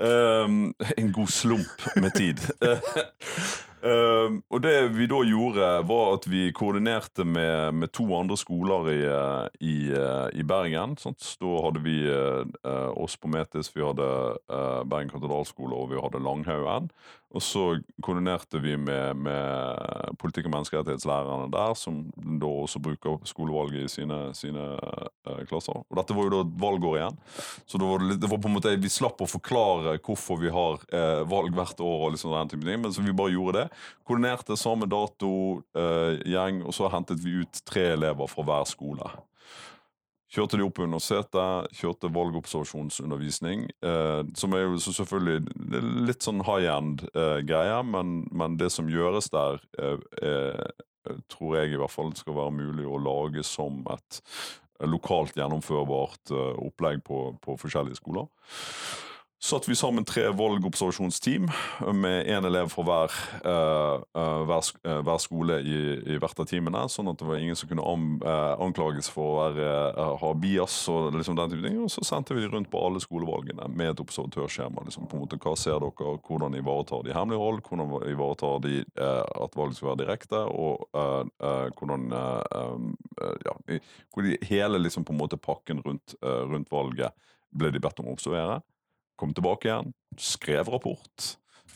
Um, 0.00 0.56
en 0.96 1.12
god 1.12 1.30
slump 1.36 1.86
med 2.00 2.16
tid. 2.16 2.40
Ehm, 3.84 4.38
og 4.48 4.62
det 4.64 4.76
vi 4.96 5.06
da 5.10 5.18
gjorde, 5.28 5.66
var 5.88 6.14
at 6.14 6.28
vi 6.30 6.46
koordinerte 6.56 7.26
med, 7.28 7.74
med 7.82 7.92
to 7.92 8.06
andre 8.16 8.36
skoler 8.40 8.88
i, 8.94 9.00
eh, 9.04 9.48
i, 9.60 9.76
eh, 9.92 10.28
i 10.40 10.44
Bergen. 10.46 10.96
Sant? 11.00 11.20
Da 11.40 11.58
hadde 11.66 11.82
vi 11.84 11.98
eh, 12.08 12.88
oss 12.96 13.18
på 13.20 13.28
Metis, 13.28 13.68
vi 13.74 13.84
hadde 13.84 14.06
uh, 14.48 14.82
Bergen 14.88 15.10
katedralskole 15.12 15.76
og 15.76 15.90
vi 15.92 16.00
hadde 16.00 16.22
Langhaugen. 16.22 16.88
Og 17.34 17.42
så 17.42 17.62
koordinerte 18.04 18.60
vi 18.62 18.76
med, 18.78 19.18
med 19.18 20.14
politikk- 20.22 20.46
og 20.46 20.52
menneskerettighetslærerne 20.54 21.48
der, 21.50 21.74
som 21.74 22.04
da 22.14 22.46
også 22.46 22.78
bruker 22.82 23.18
skolevalget 23.26 23.88
i 23.88 23.90
sine, 23.90 24.18
sine 24.38 24.68
uh, 24.78 25.40
klasser. 25.50 25.82
Og 25.82 25.98
dette 25.98 26.14
var 26.14 26.28
jo 26.28 26.34
da 26.36 26.42
valgår 26.62 27.00
igjen. 27.00 27.18
Så 27.66 27.80
var 27.82 27.98
det, 27.98 28.12
litt, 28.12 28.22
det 28.22 28.30
var 28.30 28.38
på 28.38 28.52
en 28.52 28.54
måte, 28.54 28.76
vi 28.78 28.92
slapp 28.92 29.24
å 29.24 29.28
forklare 29.28 29.96
hvorfor 29.98 30.38
vi 30.44 30.54
har 30.54 30.78
uh, 30.94 31.24
valg 31.26 31.58
hvert 31.58 31.82
år, 31.82 32.06
og 32.06 32.14
liksom 32.14 32.36
den 32.36 32.54
type 32.54 32.68
ting, 32.68 32.84
men 32.84 32.94
så 32.94 33.02
vi 33.02 33.16
bare 33.16 33.34
gjorde 33.34 33.64
det. 33.64 33.73
Koordinerte 34.06 34.56
samme 34.60 34.88
dato, 34.90 35.62
eh, 35.76 36.18
og 36.64 36.74
så 36.74 36.90
hentet 36.92 37.22
vi 37.24 37.40
ut 37.42 37.62
tre 37.66 37.92
elever 37.94 38.30
fra 38.30 38.46
hver 38.46 38.68
skole. 38.68 39.12
Kjørte 40.34 40.58
de 40.58 40.64
opp 40.66 40.74
på 40.74 40.86
universitetet, 40.88 41.74
kjørte 41.78 42.10
valgobservasjonsundervisning. 42.10 43.68
Eh, 43.86 44.22
som 44.34 44.56
er 44.56 44.64
jo 44.64 44.80
selvfølgelig 44.82 45.44
litt 46.08 46.26
sånn 46.26 46.42
high 46.42 46.66
end-greie, 46.72 47.76
men, 47.86 48.24
men 48.34 48.58
det 48.58 48.72
som 48.74 48.90
gjøres 48.90 49.30
der, 49.30 49.62
eh, 49.78 50.02
eh, 50.26 51.14
tror 51.30 51.58
jeg 51.60 51.74
i 51.74 51.78
hvert 51.78 51.92
fall 51.92 52.10
skal 52.18 52.38
være 52.40 52.56
mulig 52.56 52.86
å 52.88 52.98
lage 52.98 53.44
som 53.46 53.84
et 53.94 54.20
eh, 54.24 54.88
lokalt 54.90 55.38
gjennomførbart 55.38 56.34
eh, 56.34 56.52
opplegg 56.66 57.04
på, 57.06 57.28
på 57.44 57.58
forskjellige 57.60 58.00
skoler. 58.00 58.26
Satt 59.44 59.66
vi 59.68 59.74
sammen 59.76 60.06
tre 60.08 60.22
valgobservasjonsteam 60.32 61.50
med 62.00 62.28
én 62.32 62.46
elev 62.48 62.70
fra 62.72 62.84
hver, 62.86 63.16
eh, 63.44 64.04
eh, 64.16 64.44
hver, 64.48 64.70
eh, 64.88 65.00
hver 65.04 65.20
skole 65.20 65.58
i, 65.60 65.80
i 66.14 66.16
hvert 66.16 66.40
av 66.40 66.48
teamene, 66.48 66.86
sånn 66.88 67.10
at 67.12 67.20
det 67.20 67.28
var 67.28 67.42
ingen 67.42 67.58
som 67.60 67.68
kunne 67.68 67.84
an, 67.84 68.06
anklages 68.64 69.12
for 69.12 69.26
å 69.28 69.36
være, 69.42 69.68
ha 70.22 70.32
bias 70.40 70.78
og 70.88 71.12
liksom 71.18 71.36
den 71.36 71.52
type 71.52 71.66
ting. 71.66 71.76
Og 71.84 71.92
så 71.92 72.06
sendte 72.08 72.32
vi 72.32 72.46
de 72.46 72.48
rundt 72.54 72.72
på 72.72 72.80
alle 72.80 73.04
skolevalgene 73.04 73.68
med 73.68 73.92
et 73.92 74.02
observatørskjema. 74.06 74.88
Liksom, 74.88 75.10
på 75.12 75.20
en 75.20 75.26
måte, 75.26 75.42
hva 75.44 75.52
ser 75.60 75.76
dere, 75.84 76.16
hvordan 76.24 76.56
ivaretar 76.56 77.04
de 77.04 77.12
hemmelighold, 77.12 77.60
hvordan 77.68 78.08
ivaretar 78.16 78.64
de 78.64 78.80
at 78.96 79.60
valget 79.60 79.76
skal 79.76 79.92
være 79.92 80.04
direkte, 80.06 80.40
og 80.40 80.88
hvordan 81.76 82.08
ja, 83.44 83.58
Hele 84.48 84.80
liksom, 84.80 85.04
på 85.04 85.12
en 85.12 85.20
måte 85.20 85.36
pakken 85.36 85.84
rundt, 85.84 86.16
rundt 86.24 86.72
valget 86.72 87.12
ble 87.52 87.68
de 87.74 87.82
bedt 87.82 88.00
om 88.00 88.08
å 88.08 88.16
observere 88.16 88.62
kom 89.20 89.34
tilbake 89.36 89.70
igjen, 89.70 89.94
skrev 90.20 90.70
rapport 90.72 91.30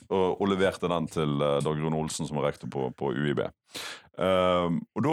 og, 0.09 0.41
og 0.41 0.47
leverte 0.49 0.89
den 0.89 1.09
til 1.13 1.37
uh, 1.43 1.59
Dag 1.65 1.77
Rune 1.77 1.99
Olsen, 1.99 2.29
som 2.29 2.39
er 2.41 2.49
rektor 2.49 2.71
på, 2.73 2.89
på 2.97 3.13
UiB. 3.13 3.43
Ehm, 4.19 4.81
og 4.99 5.05
da, 5.05 5.13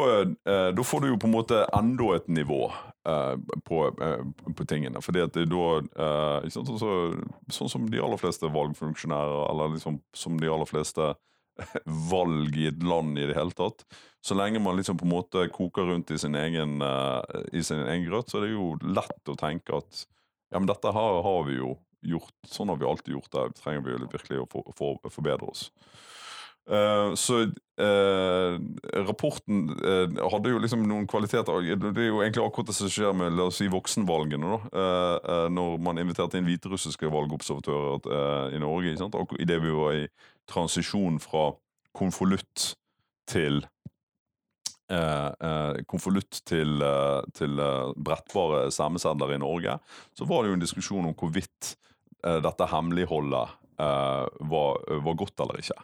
eh, 0.50 0.70
da 0.74 0.84
får 0.86 1.03
du 1.03 1.12
jo 1.12 1.17
på 1.22 1.27
en 1.29 1.36
måte 1.36 1.60
enda 1.77 2.08
et 2.15 2.29
nivå 2.32 2.63
uh, 2.72 3.36
på, 3.67 3.84
uh, 4.00 4.24
på 4.58 4.65
tingene. 4.65 5.01
Fordi 5.03 5.22
at 5.22 5.36
det 5.38 5.46
da 5.51 5.67
uh, 5.84 6.48
sant, 6.50 6.72
så, 6.82 6.96
sånn 7.53 7.70
som 7.70 7.86
de 7.91 8.01
aller 8.01 8.22
fleste 8.22 8.50
valgfunksjonærer, 8.50 9.44
eller 9.51 9.75
liksom 9.75 10.00
som 10.15 10.39
de 10.41 10.50
aller 10.50 10.70
fleste 10.70 11.12
valg 12.12 12.58
i 12.58 12.70
et 12.72 12.82
land 12.84 13.20
i 13.20 13.27
det 13.29 13.38
hele 13.38 13.53
tatt. 13.55 13.86
Så 14.25 14.38
lenge 14.38 14.60
man 14.63 14.79
liksom 14.79 14.98
på 14.98 15.05
en 15.05 15.13
måte 15.13 15.46
koker 15.53 15.86
rundt 15.91 16.12
i 16.12 16.17
sin 16.20 16.36
egen, 16.36 16.79
eh, 16.82 17.44
i 17.53 17.62
sin 17.63 17.84
egen 17.86 18.08
grøt, 18.10 18.32
så 18.32 18.39
er 18.39 18.48
det 18.48 18.55
jo 18.55 18.72
lett 18.82 19.29
å 19.32 19.38
tenke 19.38 19.77
at 19.77 20.01
ja, 20.50 20.58
men 20.58 20.67
dette 20.70 20.91
her 20.96 21.22
har 21.25 21.46
vi 21.46 21.60
jo 21.60 21.75
gjort. 22.12 22.35
Sånn 22.50 22.71
har 22.71 22.81
vi 22.81 22.89
alltid 22.89 23.15
gjort 23.15 23.31
det. 23.33 23.47
trenger 23.62 23.85
vi 23.85 23.97
virkelig 24.05 24.43
å 24.43 24.50
for, 24.51 24.75
for, 24.77 25.13
forbedre 25.13 25.50
oss. 25.50 25.69
Eh, 26.69 27.13
så 27.13 27.41
eh, 27.77 28.55
rapporten 29.05 29.67
eh, 29.85 30.29
hadde 30.31 30.50
jo 30.50 30.62
liksom 30.63 30.81
noen 30.89 31.05
kvaliteter 31.05 31.62
Det 31.77 31.91
er 32.01 32.07
jo 32.07 32.24
egentlig 32.24 32.41
akkurat 32.41 32.71
det 32.71 32.77
som 32.79 32.89
skjer 32.89 33.13
med 33.13 33.35
la 33.38 33.45
oss 33.51 33.59
si, 33.62 33.67
voksenvalgene. 33.69 34.57
da 34.74 35.45
Når 35.53 35.77
man 35.85 36.01
inviterte 36.01 36.39
inn 36.39 36.50
hviterussiske 36.50 37.12
valgobservatører 37.13 38.55
i 38.55 38.63
Norge. 38.63 38.95
Ikke 38.95 39.03
sant? 39.03 39.19
Og 39.19 39.38
Idet 39.39 39.62
vi 39.62 39.77
var 39.77 40.01
i 40.01 40.09
transisjon 40.50 41.21
fra 41.21 41.51
konvolutt 41.95 42.74
til 43.29 43.62
eh, 44.89 45.81
konvolutt 45.89 46.41
til, 46.50 46.81
til 47.38 47.62
brettbare 47.95 48.67
stemmesedler 48.74 49.38
i 49.38 49.41
Norge, 49.41 49.79
så 50.17 50.25
var 50.29 50.43
det 50.43 50.53
jo 50.53 50.57
en 50.57 50.65
diskusjon 50.65 51.09
om 51.09 51.17
hvorvidt 51.17 51.75
dette 52.46 52.70
hemmeligholdet 52.72 53.55
eh, 53.79 54.25
var, 54.51 54.82
var 55.05 55.20
godt 55.20 55.46
eller 55.46 55.62
ikke. 55.62 55.77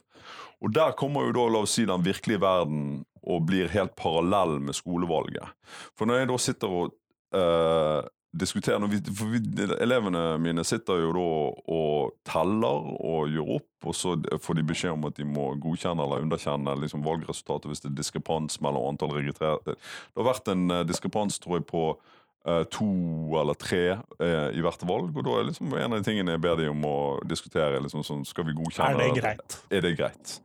Og 0.62 0.74
der 0.76 0.96
kommer 0.98 1.26
jo 1.26 1.36
da, 1.36 1.48
la 1.50 1.64
oss 1.66 1.76
si, 1.78 1.88
den 1.90 2.06
virkelige 2.06 2.42
verden 2.42 3.04
og 3.22 3.46
blir 3.50 3.70
helt 3.74 3.94
parallell 3.98 4.60
med 4.62 4.78
skolevalget. 4.78 5.54
For 5.98 6.10
når 6.10 6.22
jeg 6.22 6.32
da 6.32 6.38
sitter 6.42 6.76
og 6.78 6.94
eh, 7.38 8.02
diskuterer 8.32 8.88
vi, 8.88 9.00
for 9.12 9.34
vi, 9.34 9.42
Elevene 9.84 10.38
mine 10.42 10.64
sitter 10.64 11.02
jo 11.02 11.12
da 11.16 11.26
og 11.74 12.14
teller 12.28 12.88
og 13.02 13.34
gjør 13.34 13.56
opp, 13.58 13.90
og 13.90 13.98
så 13.98 14.16
får 14.42 14.58
de 14.58 14.68
beskjed 14.70 14.96
om 14.96 15.10
at 15.10 15.18
de 15.18 15.28
må 15.28 15.52
godkjenne 15.62 16.06
eller 16.06 16.24
underkjenne 16.24 16.78
liksom, 16.84 17.04
valgresultatet 17.06 17.72
hvis 17.72 17.84
det 17.84 17.92
er 17.92 18.00
diskrepans 18.00 18.62
mellom 18.64 18.94
antall 18.94 19.16
registrerte. 19.18 19.76
Det 19.76 20.22
har 20.22 20.30
vært 20.32 20.52
en 20.54 20.66
eh, 20.70 20.86
diskrepans, 20.88 21.42
tror 21.42 21.60
jeg, 21.60 21.68
på 21.70 21.86
eh, 21.92 22.12
to 22.74 22.88
eller 23.42 23.58
tre 23.60 23.84
eh, 23.94 24.48
i 24.58 24.64
hvert 24.64 24.86
valg. 24.88 25.14
Og 25.14 25.28
da 25.28 25.38
er 25.38 25.50
liksom 25.52 25.76
en 25.78 25.92
av 25.92 26.00
de 26.00 26.08
tingene 26.08 26.36
jeg 26.36 26.44
ber 26.44 26.58
de 26.60 26.72
om 26.72 26.88
å 26.88 26.98
diskutere. 27.28 27.82
Liksom, 27.84 28.06
sånn, 28.08 28.26
skal 28.28 28.48
vi 28.50 28.58
godkjenne 28.58 28.96
Er 28.96 29.04
det 29.04 29.22
greit? 29.22 29.60
Er 29.70 29.86
det 29.86 29.94
greit? 30.00 30.40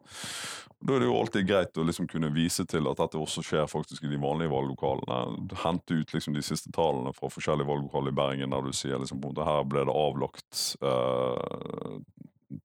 Da 0.86 0.94
er 0.94 1.02
det 1.02 1.08
jo 1.08 1.16
alltid 1.16 1.46
greit 1.48 1.78
å 1.80 1.86
liksom 1.88 2.06
kunne 2.10 2.28
vise 2.34 2.66
til 2.68 2.86
at 2.90 3.00
dette 3.00 3.18
også 3.18 3.42
skjer 3.44 3.64
faktisk 3.70 4.04
i 4.04 4.10
de 4.12 4.20
vanlige 4.20 4.52
valglokalene. 4.52 5.48
Hente 5.64 5.96
ut 6.02 6.12
liksom 6.12 6.36
de 6.36 6.44
siste 6.44 6.70
tallene 6.74 7.14
fra 7.16 7.30
forskjellige 7.32 7.68
valglokaler 7.70 8.12
i 8.12 8.18
Bergen 8.18 8.52
der 8.52 8.66
du 8.66 8.76
sier 8.76 9.00
liksom 9.00 9.24
her 9.40 9.64
ble 9.66 9.86
det 9.88 9.96
avlagt 9.96 10.76
eh, 10.84 11.96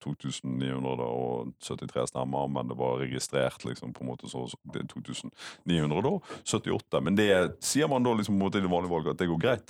2973 0.03 2.07
stemmer, 2.11 2.47
men 2.47 2.67
det 2.69 2.77
var 2.77 2.99
registrert 3.01 3.65
liksom 3.65 3.93
på 3.93 4.03
en 4.03 4.11
måte 4.11 4.29
så, 4.29 4.43
så 4.47 4.57
det 4.73 4.83
er 4.83 4.87
2978. 4.91 7.01
Men 7.01 7.17
det 7.17 7.31
sier 7.65 7.89
man 7.91 8.05
da 8.05 8.13
liksom 8.17 8.35
på 8.35 8.39
en 8.39 8.45
måte 8.45 8.61
i 8.61 8.65
det 8.65 8.71
vanlige 8.71 8.93
valget 8.93 9.15
at 9.15 9.23
det 9.23 9.31
går 9.31 9.41
greit. 9.41 9.69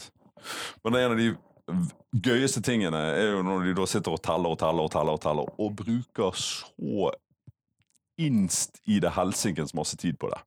Men 0.83 0.93
det 0.93 0.99
er 0.99 1.07
en 1.07 1.15
av 1.15 1.21
de 1.21 1.29
gøyeste 2.11 2.63
tingene 2.65 2.99
er 3.15 3.35
jo 3.35 3.43
når 3.45 3.67
de 3.67 3.75
da 3.77 3.85
sitter 3.87 4.15
og 4.15 4.23
teller 4.25 4.53
og 4.53 4.59
teller 4.59 4.87
og 4.87 4.93
teller 4.93 5.17
og 5.17 5.23
teller, 5.23 5.53
og 5.61 5.75
bruker 5.83 6.37
så 6.37 7.11
innst 8.21 8.81
i 8.91 8.99
det 9.01 9.13
helsikens 9.15 9.75
masse 9.77 9.95
tid 9.97 10.19
på 10.19 10.29
det. 10.33 10.41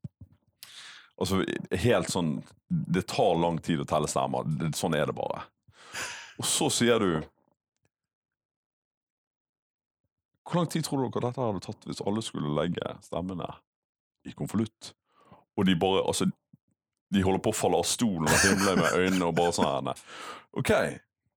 Altså 1.14 1.44
helt 1.85 2.11
sånn 2.11 2.40
Det 2.66 3.04
tar 3.06 3.37
lang 3.38 3.61
tid 3.62 3.85
å 3.85 3.87
telle 3.87 4.09
stemmer. 4.11 4.49
Sånn 4.75 4.97
er 4.99 5.06
det 5.06 5.14
bare. 5.14 5.44
Og 6.40 6.47
så 6.49 6.66
sier 6.73 6.99
du 6.99 7.23
Hvor 10.44 10.60
lang 10.60 10.70
tid 10.70 10.84
tror 10.84 11.06
dere 11.06 11.28
dette 11.28 11.40
hadde 11.40 11.64
tatt 11.64 11.88
hvis 11.88 12.02
alle 12.04 12.22
skulle 12.24 12.52
legge 12.56 12.96
stemmene 13.04 13.48
i 14.28 14.34
konvolutt? 14.36 14.92
Og 15.56 15.66
de 15.68 15.76
bare 15.78 16.04
Altså, 16.04 16.28
de 17.14 17.22
holder 17.22 17.42
på 17.44 17.52
å 17.52 17.56
falle 17.56 17.80
av 17.80 17.88
stolen 17.88 18.28
og 18.28 18.42
himle 18.42 18.76
med 18.80 18.96
øynene 18.98 19.28
og 19.28 19.36
bare 19.38 19.54
sånn 19.54 19.90
her. 19.90 20.00
OK, 20.58 20.72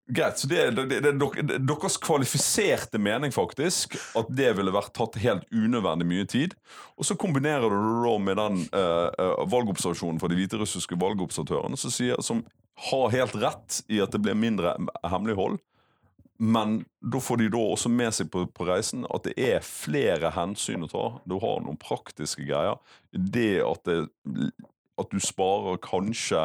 greit. 0.08 0.40
Så 0.40 0.50
det 0.50 0.60
er, 0.62 0.72
det, 0.74 1.00
det 1.04 1.12
er 1.12 1.60
deres 1.60 1.98
kvalifiserte 2.02 3.00
mening, 3.02 3.34
faktisk, 3.36 3.98
at 4.18 4.30
det 4.34 4.54
ville 4.58 4.74
vært 4.74 4.96
tatt 4.98 5.20
helt 5.22 5.46
unødvendig 5.52 6.08
mye 6.10 6.28
tid. 6.30 6.56
Og 6.98 7.08
så 7.08 7.18
kombinerer 7.20 7.68
du 7.70 7.78
det 7.78 8.16
med 8.26 8.40
den 8.42 8.62
eh, 8.72 9.28
valgobservasjonen 9.52 10.22
fra 10.22 10.32
de 10.32 10.40
hviterussiske 10.40 10.98
valgobservatørene 11.00 11.80
som, 11.80 11.94
sier, 11.94 12.22
som 12.26 12.44
har 12.90 13.14
helt 13.14 13.38
rett 13.42 13.82
i 13.92 14.02
at 14.04 14.14
det 14.14 14.24
blir 14.24 14.38
mindre 14.38 14.76
hemmelighold. 15.06 15.60
Men 16.38 16.84
da 17.02 17.20
får 17.24 17.42
de 17.42 17.50
da 17.54 17.62
også 17.74 17.90
med 17.90 18.14
seg 18.14 18.30
på, 18.34 18.44
på 18.54 18.68
reisen 18.68 19.08
at 19.10 19.26
det 19.26 19.34
er 19.42 19.66
flere 19.66 20.32
hensyn 20.36 20.86
å 20.86 20.92
ta. 20.92 21.06
Du 21.26 21.40
har 21.42 21.64
noen 21.66 21.80
praktiske 21.82 22.46
greier. 22.46 22.78
Det 23.12 23.64
at, 23.66 23.90
det, 23.90 24.52
at 25.02 25.12
du 25.14 25.20
sparer 25.24 25.82
kanskje 25.82 26.44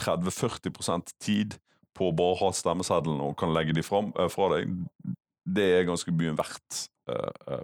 30-40% 0.00 1.12
tid 1.22 1.58
på 1.96 2.10
å 2.10 2.16
bare 2.16 2.40
ha 2.42 2.50
stemmesedlene 2.52 3.30
og 3.30 3.38
kan 3.40 3.54
legge 3.56 3.76
de 3.76 3.84
fram, 3.84 4.12
eh, 4.20 4.28
fra 4.32 4.50
deg, 4.52 4.72
det 5.46 5.66
er 5.78 5.88
ganske 5.88 6.12
mye 6.12 6.34
verdt, 6.36 6.86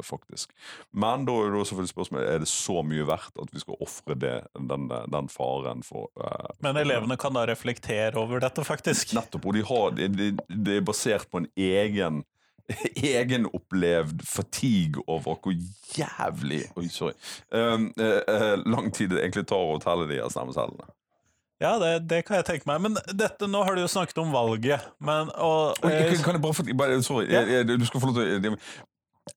faktisk. 0.07 0.53
Men 0.91 1.27
da 1.29 1.35
er 1.43 1.55
det 1.55 1.65
selvfølgelig 1.69 1.93
spørsmålet 1.93 2.29
er 2.31 2.43
det 2.43 2.51
så 2.51 2.83
mye 2.87 3.07
verdt 3.09 3.41
at 3.43 3.55
vi 3.55 3.63
skal 3.63 3.81
ofre 3.83 4.17
den, 4.19 4.89
den 4.89 5.31
faren 5.33 5.83
for 5.87 6.11
eh, 6.21 6.53
Men 6.65 6.81
elevene 6.81 7.19
kan 7.21 7.35
da 7.37 7.47
reflektere 7.49 8.19
over 8.21 8.43
dette, 8.43 8.65
faktisk. 8.67 9.15
Nettopp. 9.19 9.47
Og 9.47 9.57
de 9.59 9.65
har, 9.67 9.97
det, 9.99 10.31
de 10.49 10.77
er 10.77 10.87
basert 10.87 11.29
på 11.31 11.43
en 11.43 11.51
egen 11.57 12.23
egenopplevd 12.97 14.23
fatigue 14.27 15.03
over 15.07 15.37
hvor 15.43 15.55
jævlig 15.99 16.63
Oi, 16.77 16.89
sorry. 16.89 17.15
Um, 17.51 17.91
uh, 18.01 18.23
uh, 18.29 18.59
lang 18.67 18.93
tid 18.95 19.11
det 19.13 19.23
egentlig 19.23 19.47
tar 19.51 19.75
å 19.75 19.79
telle 19.83 20.07
de 20.11 20.21
stemmecellene. 20.31 20.91
Ja, 21.63 21.77
det, 21.79 22.09
det 22.11 22.25
kan 22.27 22.41
jeg 22.41 22.47
tenke 22.49 22.67
meg. 22.67 22.81
Men 22.83 22.97
dette, 23.15 23.47
nå 23.47 23.63
har 23.63 23.77
du 23.77 23.85
jo 23.85 23.91
snakket 23.91 24.19
om 24.19 24.33
valget. 24.35 24.83
Men, 24.99 25.31
og, 25.39 25.79
Oi, 25.87 25.93
eh, 25.93 26.09
kan, 26.11 26.25
kan 26.25 26.39
jeg 26.39 26.43
bare 26.43 26.57
få 26.59 27.03
Sorry, 27.07 27.29
Ja. 27.31 27.45
jeg, 27.45 27.69
jeg, 27.69 27.79
du 27.79 27.87
skal 27.87 28.03
få 28.03 28.11
lov 28.11 28.19
til 28.19 28.51
å 28.51 28.57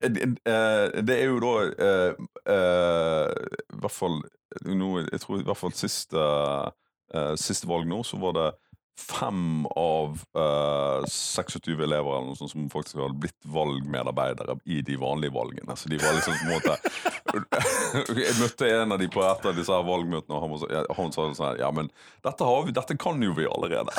det, 0.02 0.40
eh, 0.46 1.16
er 1.16 1.26
jo 1.30 1.40
da 1.44 1.54
eh, 1.86 2.24
eh, 2.50 3.32
I 3.74 3.80
hvert 3.84 3.94
fall 3.94 4.20
nå, 4.66 4.90
Jeg 5.12 5.22
tror 5.22 5.40
i 5.42 5.46
hvert 5.46 5.60
fall 5.60 5.74
siste, 5.76 6.22
eh, 7.14 7.34
siste 7.40 7.68
valg 7.70 7.88
nå, 7.90 8.02
så 8.08 8.20
var 8.22 8.38
det 8.38 8.48
fem 8.96 9.66
av 9.76 10.20
uh, 10.38 11.04
26 11.08 11.68
elever 11.68 12.16
eller 12.16 12.30
noe 12.30 12.40
sånt 12.40 12.54
som 12.54 12.68
faktisk 12.72 13.00
hadde 13.02 13.20
blitt 13.26 13.48
valgmedarbeidere 13.52 14.56
i 14.72 14.80
de 14.86 14.96
vanlige 15.00 15.36
valgene. 15.36 15.76
Så 15.76 15.92
de 15.92 16.00
var 16.00 16.16
liksom 16.16 16.38
på 16.40 16.46
en 16.48 16.56
måte 16.56 16.78
Jeg 18.26 18.36
møtte 18.40 18.70
en 18.72 18.96
av 18.96 19.02
de 19.02 19.10
på 19.12 19.24
et 19.26 19.48
av 19.50 19.58
disse 19.58 19.80
valgmøtene, 19.90 20.38
og 20.38 20.96
han, 20.96 21.12
sa 21.12 21.28
sånn 21.28 21.48
her 21.50 21.60
Ja, 21.66 21.72
men 21.76 21.90
dette, 22.24 22.48
vi, 22.68 22.76
dette 22.76 22.98
kan 23.02 23.22
jo 23.24 23.36
vi 23.36 23.48
allerede. 23.50 23.92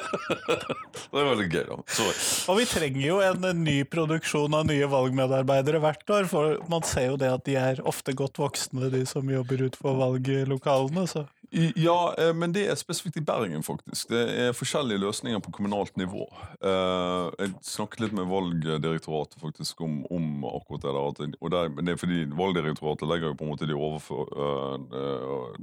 det 1.14 1.24
var 1.24 1.40
litt 1.40 1.54
gøy, 1.54 1.64
da. 1.70 1.80
Sorry. 1.88 2.14
Og 2.52 2.60
vi 2.60 2.68
trenger 2.68 3.02
jo 3.06 3.18
en, 3.24 3.48
ny 3.64 3.80
produksjon 3.88 4.54
av 4.56 4.68
nye 4.68 4.86
valgmedarbeidere 4.90 5.80
hvert 5.82 6.14
år, 6.14 6.28
for 6.30 6.60
man 6.70 6.84
ser 6.86 7.10
jo 7.10 7.18
det 7.20 7.32
at 7.32 7.46
de 7.48 7.56
er 7.60 7.82
ofte 7.88 8.14
godt 8.16 8.40
voksne, 8.40 8.92
de 8.92 9.02
som 9.08 9.28
jobber 9.30 9.66
utenfor 9.66 9.98
valglokalene. 10.00 11.06
Så. 11.10 11.26
Ja, 11.50 12.14
eh, 12.18 12.30
men 12.34 12.52
det 12.54 12.62
er 12.70 12.78
spesifikt 12.78 13.18
i 13.18 13.24
Bergen, 13.26 13.62
faktisk. 13.66 14.12
Det 14.12 14.20
er 14.44 14.52
forskjellige 14.54 15.02
løsninger 15.02 15.42
på 15.42 15.52
kommunalt 15.56 15.96
nivå. 15.98 16.28
Eh, 16.62 17.26
Jeg 17.40 17.54
snakket 17.66 18.04
litt 18.04 18.14
med 18.14 18.30
Valgdirektoratet 18.30 19.42
faktisk 19.42 19.80
om, 19.80 20.04
om 20.10 20.44
akkurat 20.46 20.86
det. 20.86 20.92
der, 20.94 21.34
Og 21.40 21.50
det 21.50 21.58
er, 21.58 21.74
det 21.82 21.94
er 21.94 22.00
fordi 22.00 22.22
Valgdirektoratet 22.38 23.08
legger 23.08 23.32
jo 23.32 23.34
på 23.34 23.44
en 23.44 23.50
måte 23.50 23.66
de 23.66 23.74
overfor... 23.74 24.30
øh, 24.30 24.78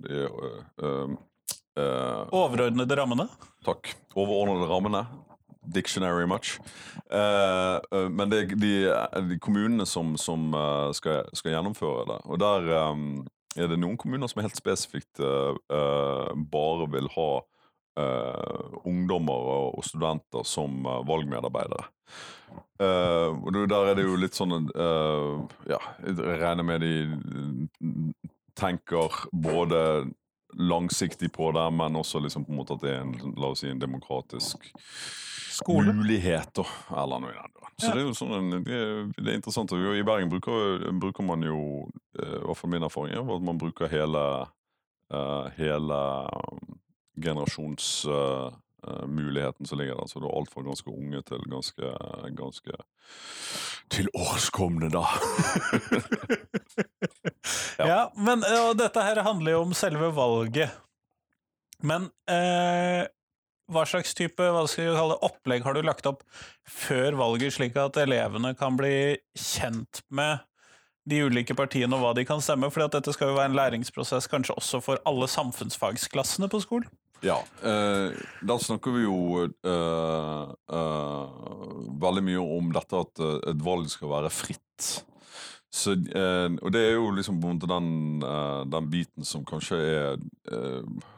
de, 0.03 1.17
Overordnede 2.34 2.96
rammene. 2.98 3.27
Takk. 3.65 3.93
Overordnede 4.15 4.67
rammene. 4.67 5.06
Dictionary 5.73 6.26
much. 6.26 6.60
Uh, 7.12 7.80
eh, 7.91 8.10
men 8.10 8.32
det 8.32 8.39
er 8.39 8.56
de, 8.56 8.73
de 9.30 9.39
kommunene 9.39 9.86
som, 9.86 10.15
som 10.19 10.54
eh, 10.56 10.91
skal, 10.95 11.28
skal 11.36 11.58
gjennomføre 11.58 12.06
det. 12.08 12.19
Og 12.26 12.39
der 12.39 12.69
eh, 12.71 13.02
er 13.55 13.69
det 13.71 13.79
noen 13.79 13.97
kommuner 13.99 14.29
som 14.29 14.43
helt 14.43 14.57
spesifikt 14.60 15.21
eh, 15.23 15.53
eh, 15.73 16.33
bare 16.51 16.89
vil 16.93 17.12
ha 17.17 17.29
Uh, 17.97 18.77
ungdommer 18.86 19.47
og, 19.73 19.79
studenter 19.81 20.43
som 20.45 20.83
uh, 20.86 20.99
valgmedarbeidere. 21.07 21.88
Uh, 22.77 23.33
og 23.41 23.55
der 23.71 23.88
er 23.89 23.97
det 23.97 24.03
jo 24.05 24.19
litt 24.21 24.38
sånn 24.38 24.67
Ja, 25.65 25.79
jeg 26.05 26.19
regner 26.21 26.67
med 26.67 26.86
de 26.86 26.91
eh, 27.10 28.29
tenker 28.53 29.17
både 29.33 29.81
langsiktig 30.58 31.32
på 31.32 31.52
det, 31.54 31.65
men 31.74 31.96
også 31.96 32.20
liksom 32.24 32.46
på 32.46 32.52
en 32.52 32.58
måte 32.58 32.74
at 32.78 32.82
det 32.82 32.91
er 32.96 33.02
en, 33.06 33.34
la 33.38 33.52
oss 33.54 33.60
si, 33.62 33.70
en 33.70 33.80
demokratisk 33.82 34.70
Skole. 35.58 35.93
mulighet, 35.93 36.50
da, 36.58 36.65
eller 37.04 37.20
noe 37.24 37.32
duren. 37.34 37.72
Så 37.80 37.88
Ja. 37.88 37.93
det 37.93 38.02
er 38.02 38.08
jo 38.08 38.13
sånn, 38.17 38.50
det, 38.65 38.74
er- 38.74 39.12
det 39.24 39.28
er 39.32 39.38
interessant. 39.38 39.72
I 39.72 40.02
Bergen 40.04 40.30
bruker, 40.30 40.91
bruker 41.00 41.24
man 41.24 41.41
jo, 41.46 41.89
eh, 42.20 42.38
i 42.41 42.46
hvert 42.46 42.58
fall 42.58 42.70
min 42.72 42.84
erfaring, 42.84 43.13
er 43.13 43.36
at 43.36 43.41
man 43.46 43.58
bruker 43.58 43.88
hele, 43.88 44.48
eh, 45.13 45.50
hele 45.58 46.00
um, 46.34 46.80
generasjonsmuligheten 48.84 49.66
som 49.66 49.80
ligger 49.80 49.96
der. 49.96 50.08
Så 50.08 50.20
det 50.20 50.28
er 50.28 50.38
alt 50.38 50.52
fra 50.54 50.62
ganske 50.62 50.92
unge 50.92 51.22
til 51.22 51.44
ganske, 51.50 51.92
ganske 52.38 52.72
tilårskomne, 53.90 54.90
da. 54.90 55.06
Ja. 57.78 58.12
men 58.18 58.42
og 58.44 58.78
dette 58.80 59.02
her 59.02 59.22
handler 59.24 59.52
jo 59.52 59.62
om 59.62 59.74
selve 59.78 60.10
valget. 60.16 60.74
Men 61.86 62.10
eh, 62.30 63.06
hva 63.72 63.84
slags 63.86 64.16
type 64.18 64.42
hva 64.42 64.63
skal 64.68 64.90
vi 64.90 64.96
kalle 64.98 65.20
opplegg 65.24 65.63
har 65.63 65.78
du 65.78 65.84
lagt 65.86 66.10
opp 66.10 66.24
før 66.68 67.16
valget, 67.20 67.54
slik 67.54 67.78
at 67.78 68.00
elevene 68.02 68.56
kan 68.58 68.76
bli 68.80 69.16
kjent 69.38 70.02
med 70.10 70.42
de 71.08 71.22
ulike 71.24 71.56
partiene 71.56 71.96
og 71.96 72.04
hva 72.04 72.16
de 72.18 72.26
kan 72.28 72.42
stemme? 72.44 72.72
For 72.74 72.90
dette 72.90 73.13
skal 73.13 73.32
jo 73.32 73.38
være 73.38 73.54
en 73.54 73.60
læringsprosess 73.60 74.28
kanskje 74.32 74.58
også 74.58 74.82
for 74.84 75.04
alle 75.08 75.30
samfunnsfagsklassene 75.32 76.50
på 76.52 76.63
skolen? 76.66 76.90
Ja, 77.25 77.39
eh, 77.63 78.13
da 78.45 78.58
snakker 78.62 78.93
vi 78.93 79.03
jo 79.08 79.17
eh, 79.41 80.49
eh, 80.77 81.38
veldig 82.03 82.23
mye 82.30 82.43
om 82.60 82.71
dette 82.75 82.99
at 83.01 83.21
eh, 83.23 83.38
et 83.53 83.63
valg 83.65 83.89
skal 83.89 84.12
være 84.12 84.30
fritt. 84.34 84.89
Så, 85.73 85.93
eh, 85.93 86.47
og 86.62 86.71
det 86.73 86.84
er 86.84 86.93
jo 86.95 87.10
liksom 87.17 87.41
den, 87.41 87.89
eh, 88.23 88.62
den 88.69 88.89
biten 88.93 89.25
som 89.25 89.45
kanskje 89.45 89.80
er 89.82 90.21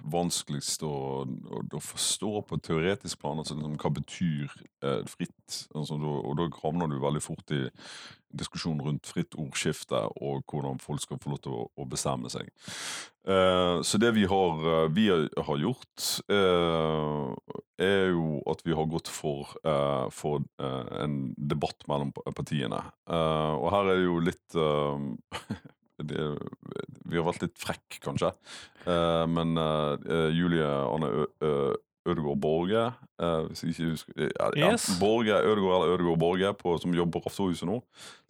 vanskeligst 0.09 0.83
å, 0.87 0.93
å, 1.27 1.63
å 1.77 1.81
forstå 1.83 2.31
på 2.47 2.57
et 2.57 2.65
teoretisk 2.69 3.19
plan. 3.19 3.37
Altså 3.37 3.59
liksom, 3.59 3.75
hva 3.79 3.91
betyr 3.99 4.55
fritt? 5.11 5.67
Altså, 5.75 5.99
og, 5.99 6.23
og 6.23 6.39
da 6.39 6.47
havner 6.63 6.89
du 6.89 6.97
veldig 7.03 7.21
fort 7.23 7.53
i 7.55 7.65
diskusjon 8.39 8.81
rundt 8.85 9.07
fritt 9.09 9.35
ordskifte 9.39 10.01
og 10.21 10.43
hvordan 10.49 10.79
folk 10.81 11.01
skal 11.01 11.19
få 11.21 11.33
lov 11.33 11.39
til 11.43 11.55
å, 11.55 11.63
å 11.75 11.87
bestemme 11.89 12.29
seg. 12.31 12.51
Eh, 13.29 13.81
så 13.85 13.97
det 14.01 14.11
vi 14.15 14.25
har, 14.25 14.83
eh, 14.83 14.87
vi 14.89 15.07
har, 15.37 15.57
gjort, 15.57 16.05
eh, 16.29 17.33
er 17.77 18.07
jo 18.09 18.39
at 18.49 18.63
vi 18.65 18.73
har 18.73 18.87
gått 18.89 19.07
for, 19.07 19.51
eh, 19.63 20.07
for 20.09 20.41
eh, 20.59 21.03
en 21.03 21.35
debatt 21.37 21.85
mellom 21.87 22.11
partiene. 22.33 22.81
Og 23.05 23.67
her 23.73 23.91
er 23.91 23.99
det 23.99 24.07
jo 24.07 24.17
litt 24.23 24.57
det, 26.09 26.25
Vi 27.05 27.17
har 27.17 27.27
vært 27.27 27.43
litt 27.43 27.59
frekk, 27.59 27.99
kanskje. 28.05 28.31
Men 28.85 29.57
Julie 30.33 30.63
Anne 30.63 31.09
Ødegaard 32.07 32.39
Borge 32.41 32.85
eh, 33.21 33.41
hvis 33.49 33.63
jeg 33.63 33.73
ikke 33.73 33.89
husker, 33.89 34.13
ja, 34.23 34.47
ja, 34.55 34.71
Borge, 35.01 35.35
Ødegaard 35.35 35.83
eller 35.83 35.97
Ødegaard 35.97 36.19
Borge, 36.19 36.53
på, 36.53 36.77
som 36.77 36.95
jobber 36.95 37.19
på 37.19 37.25
Raftohuset 37.25 37.67
nå, 37.67 37.81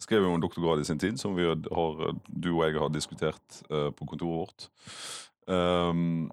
skrev 0.02 0.26
jo 0.26 0.34
en 0.34 0.42
doktorgrad 0.42 0.82
i 0.82 0.88
sin 0.88 0.98
tid, 0.98 1.20
som 1.20 1.36
vi 1.38 1.46
har, 1.46 1.56
du 2.26 2.50
og 2.56 2.64
jeg 2.66 2.80
har 2.82 2.92
diskutert 2.94 3.62
eh, 3.70 3.90
på 3.94 4.10
kontoret 4.10 4.42
vårt. 4.42 4.70
Um, 5.50 6.30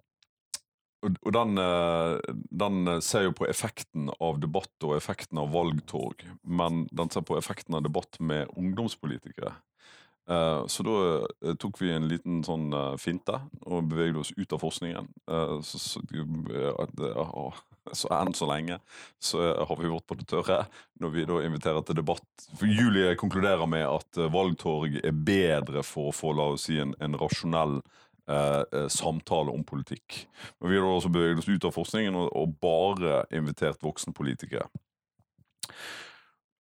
og 1.05 1.13
og 1.21 1.33
den, 1.33 1.57
eh, 1.61 2.33
den 2.49 3.01
ser 3.05 3.27
jo 3.27 3.35
på 3.37 3.45
effekten 3.47 4.09
av 4.19 4.39
debatt 4.41 4.83
og 4.83 4.95
effekten 4.97 5.37
av 5.37 5.53
valgtorg, 5.53 6.25
men 6.43 6.87
den 6.91 7.11
ser 7.13 7.21
på 7.21 7.37
effekten 7.37 7.77
av 7.77 7.85
debatt 7.85 8.17
med 8.19 8.49
ungdomspolitikere. 8.57 9.53
Eh, 10.29 10.65
så 10.67 10.83
da 10.83 10.95
eh, 11.45 11.55
tok 11.55 11.79
vi 11.81 11.93
en 11.95 12.07
liten 12.11 12.41
sånn 12.43 12.67
eh, 12.75 12.95
finte 12.99 13.37
og 13.63 13.87
beveget 13.87 14.19
oss 14.19 14.33
ut 14.35 14.53
av 14.53 14.59
forskningen. 14.59 15.07
Så, 15.63 15.79
så, 15.79 16.01
så 17.95 18.09
enn 18.11 18.33
så 18.35 18.47
lenge 18.49 18.79
så 19.23 19.43
har 19.69 19.79
vi 19.79 19.91
vært 19.91 20.07
på 20.09 20.17
det 20.19 20.27
tørre 20.27 20.57
når 20.99 21.13
vi 21.13 21.27
da 21.29 21.39
inviterer 21.45 21.85
til 21.87 21.99
debatt. 22.01 22.27
For 22.59 22.67
Julie 22.67 23.15
konkluderer 23.19 23.69
med 23.69 23.85
at 23.87 24.19
valgtorg 24.33 24.99
er 24.99 25.15
bedre 25.15 25.85
for 25.87 26.11
å 26.11 26.15
få 26.15 26.33
la 26.35 26.49
oss 26.55 26.67
si, 26.67 26.79
en, 26.83 26.91
en 27.03 27.15
rasjonell 27.19 27.79
eh, 28.27 28.87
samtale 28.91 29.53
om 29.55 29.63
politikk. 29.67 30.25
Men 30.59 30.73
vi 30.73 30.81
har 30.81 30.89
også 30.91 31.13
beveget 31.13 31.43
oss 31.43 31.51
ut 31.51 31.69
av 31.69 31.75
forskningen 31.75 32.19
og, 32.19 32.27
og 32.35 32.59
bare 32.63 33.23
invitert 33.35 33.79
voksenpolitikere. 33.83 34.67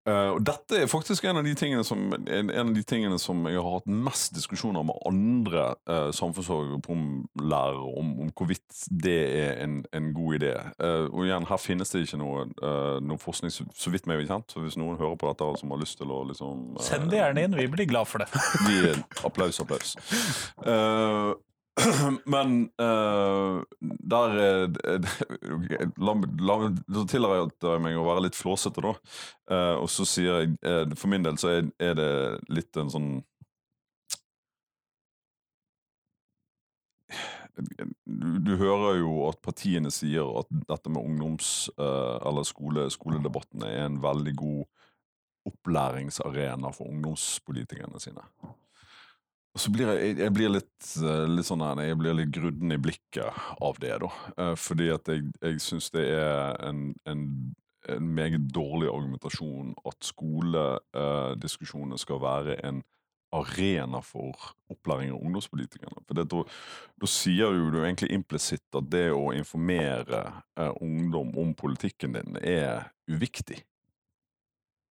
Eh, 0.07 0.29
og 0.37 0.43
dette 0.47 0.79
er 0.79 0.91
faktisk 0.91 1.25
en 1.27 1.41
av, 1.41 1.47
de 1.47 1.83
som, 1.85 2.03
en, 2.15 2.51
en 2.51 2.69
av 2.69 2.75
de 2.77 2.83
tingene 2.87 3.19
som 3.19 3.41
jeg 3.51 3.59
har 3.59 3.79
hatt 3.81 3.89
mest 3.91 4.37
diskusjoner 4.37 4.85
med 4.87 5.01
andre 5.09 5.65
uh, 5.91 6.13
samfunnsfagpromlærere 6.15 7.89
om, 7.99 8.13
om 8.23 8.31
hvorvidt 8.31 8.85
det 9.03 9.17
er 9.41 9.65
en, 9.65 9.81
en 9.97 10.13
god 10.15 10.39
idé. 10.39 10.53
Uh, 10.79 11.09
og 11.11 11.27
igjen, 11.27 11.49
her 11.51 11.59
finnes 11.63 11.91
det 11.91 12.05
ikke 12.07 12.21
noe, 12.23 12.47
uh, 12.63 13.03
noe 13.03 13.19
forskning 13.23 13.51
så, 13.55 13.67
så 13.75 13.91
vidt 13.91 14.07
meg 14.07 14.23
bekjent, 14.23 14.53
så 14.53 14.63
hvis 14.63 14.79
noen 14.79 15.01
hører 15.01 15.19
på 15.19 15.33
dette 15.33 15.51
som 15.59 15.75
har 15.75 15.83
lyst 15.83 15.99
til 15.99 16.15
å 16.15 16.23
liksom 16.31 16.79
Send 16.87 17.11
det 17.11 17.19
gjerne 17.19 17.47
inn, 17.49 17.59
vi 17.59 17.67
blir 17.73 17.91
glad 17.91 18.07
for 18.07 18.23
det. 18.23 18.31
Gi 18.71 18.95
applaus, 19.27 19.59
applaus. 19.65 19.97
Men 22.25 22.71
uh, 22.81 23.63
der 23.81 24.37
La 26.01 26.15
meg 26.17 26.43
tillate 27.11 27.79
meg 27.85 27.99
å 27.99 28.07
være 28.07 28.27
litt 28.27 28.39
flåsete, 28.39 28.85
da. 28.85 28.95
Uh, 29.51 29.75
og 29.83 29.89
så 29.93 30.07
sier 30.09 30.41
jeg 30.41 30.55
uh, 30.65 30.85
For 30.97 31.13
min 31.13 31.27
del 31.27 31.37
så 31.41 31.53
er, 31.59 31.73
er, 31.83 31.97
det 31.99 32.11
litt 32.53 32.81
en 32.81 32.93
sånn 32.93 33.11
du, 37.57 38.51
hører 38.61 38.99
jo 38.99 39.13
at 39.31 39.39
partiene 39.41 39.89
sier 39.95 40.29
at 40.43 40.51
dette 40.69 40.91
med 40.93 41.01
ungdoms- 41.01 41.71
eller 41.81 42.45
skole, 42.45 42.85
skoledebattene 42.93 43.71
er 43.71 43.87
en 43.87 43.97
veldig 44.03 44.35
god 44.37 44.67
opplæringsarena 45.49 46.69
for 46.77 46.91
ungdomspolitikerne 46.93 48.03
sine. 48.03 48.27
Og 49.57 49.61
så 49.65 49.71
blir 49.73 49.89
jeg, 49.89 50.19
jeg 50.21 50.33
blir 50.37 50.51
litt, 50.53 50.85
eh, 51.01 51.23
litt, 51.33 51.47
sånn 51.49 51.63
jeg 51.81 51.97
blir 51.97 52.13
litt 52.19 52.29
grudden 52.29 52.75
i 52.75 52.77
blikket 52.77 53.33
av 53.65 53.79
det, 53.81 53.95
da. 54.03 54.11
Eh, 54.37 54.53
fordi 54.61 54.91
at 54.93 55.09
jeg, 55.09 55.23
jeg 55.41 55.63
syns 55.65 55.89
det 55.95 56.05
er 56.13 56.61
en, 56.67 56.93
en, 57.09 57.23
en, 57.89 58.11
meget 58.19 58.45
dårlig 58.53 58.91
argumentasjon 58.93 59.73
at 59.89 59.97
skolediskusjonene 60.05 61.97
skal 62.03 62.21
være 62.21 62.59
en 62.69 62.85
arena 63.33 64.03
for 64.05 64.37
opplæring 64.69 65.17
av 65.17 65.25
ungdomspolitikerne. 65.25 66.05
For 66.05 66.21
det, 66.21 66.29
da, 66.37 66.45
da, 67.01 67.07
sier 67.09 67.49
du, 67.57 67.73
du 67.73 67.81
egentlig 67.81 68.13
implisitt 68.13 68.69
at 68.77 68.93
det 68.93 69.09
å 69.17 69.33
informere 69.33 70.21
eh, 70.61 70.73
ungdom 70.85 71.33
om 71.41 71.57
politikken 71.57 72.13
din 72.21 72.37
er 72.45 72.93
uviktig. 73.09 73.65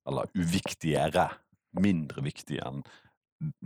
Eller 0.07 0.31
uviktigere. 0.39 1.33
Mindre 1.73 2.21
viktig 2.21 2.59
enn 2.61 2.83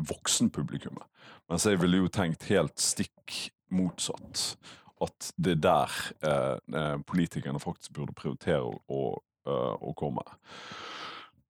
voksenpublikummet. 0.10 1.06
Mens 1.50 1.66
jeg 1.66 1.82
ville 1.82 2.02
jo 2.02 2.12
tenkt 2.12 2.48
helt 2.52 2.80
stikk 2.82 3.38
motsatt. 3.74 4.58
At 5.02 5.32
det 5.38 5.58
er 5.58 5.64
der 5.64 5.98
eh, 6.26 6.80
eh 6.80 6.98
politikerne 7.06 7.60
faktisk 7.62 7.94
burde 7.94 8.16
prioritere 8.18 8.64
å, 8.66 8.78
å, 8.90 9.02
å 9.46 9.94
komme. 9.94 10.24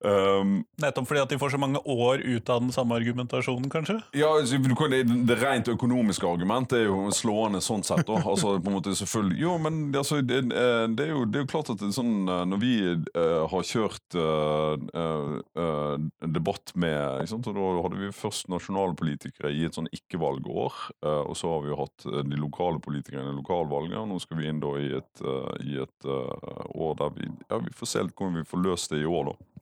Um, 0.06 0.60
Nettopp 0.78 1.08
fordi 1.10 1.22
at 1.24 1.32
de 1.32 1.40
får 1.42 1.56
så 1.56 1.58
mange 1.58 1.80
år 1.90 2.22
ut 2.22 2.50
av 2.54 2.62
den 2.62 2.70
samme 2.74 2.94
argumentasjonen, 3.00 3.66
kanskje? 3.74 3.96
Ja, 4.14 4.30
altså, 4.38 4.60
Det 4.62 5.38
rent 5.42 5.72
økonomiske 5.74 6.28
argumentet 6.30 6.84
er 6.84 6.86
jo 6.86 7.10
slående 7.10 7.64
sånn 7.66 7.82
sett. 7.84 8.06
Da. 8.06 8.20
Altså, 8.22 8.58
på 8.62 8.70
en 8.70 8.78
måte 8.78 8.94
selvfølgelig 8.98 9.42
Jo, 9.42 9.56
men 9.62 9.80
altså, 9.98 10.22
det, 10.22 10.44
eh, 10.54 10.86
det, 10.94 11.08
er 11.08 11.14
jo, 11.16 11.24
det, 11.26 11.40
er 11.40 11.46
jo, 11.46 11.50
klart 11.50 11.72
at 11.74 11.82
sånn, 11.96 12.30
eh, 12.30 12.44
når 12.52 12.62
vi 12.62 12.74
uh, 12.94 13.48
har 13.50 13.66
kjørt 13.66 14.18
uh, 14.20 14.78
uh, 14.94 15.98
debatt 16.22 16.76
med 16.78 17.26
sant, 17.32 17.50
Da 17.58 17.68
hadde 17.82 17.98
vi 17.98 18.14
først 18.14 18.52
nasjonalpolitikere 18.54 19.50
i 19.56 19.66
et 19.66 19.76
sånn 19.78 19.90
ikke-valgår, 19.90 20.76
og 21.08 21.34
så 21.38 21.50
har 21.52 21.64
vi 21.64 21.72
jo 21.72 21.78
hatt 21.80 22.06
de 22.28 22.40
lokale 22.40 22.80
politikerne 22.84 23.32
i 23.32 23.38
lokalvalget. 23.38 23.98
Nå 24.10 24.20
skal 24.22 24.40
vi 24.40 24.50
inn 24.50 24.62
da 24.62 24.74
i 24.80 24.90
et, 24.98 25.24
i 25.66 25.78
et 25.82 26.08
år 26.08 26.98
der 27.00 27.14
vi 27.16 27.30
Ja, 27.50 27.60
vi 27.64 27.74
får 27.76 27.92
se 27.92 28.04
litt 28.06 28.16
hvordan 28.18 28.42
vi 28.42 28.48
får 28.48 28.64
løst 28.64 28.94
det 28.94 29.02
i 29.02 29.10
år, 29.10 29.32
da 29.32 29.57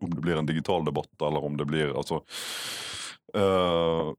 om 0.00 0.10
det 0.14 0.20
blir 0.20 0.36
en 0.36 0.46
digital 0.46 0.84
debatt, 0.84 1.22
eller 1.22 1.44
om 1.44 1.56
det 1.56 1.66
blir 1.68 1.94
altså 1.96 2.22
uh, 3.36 4.14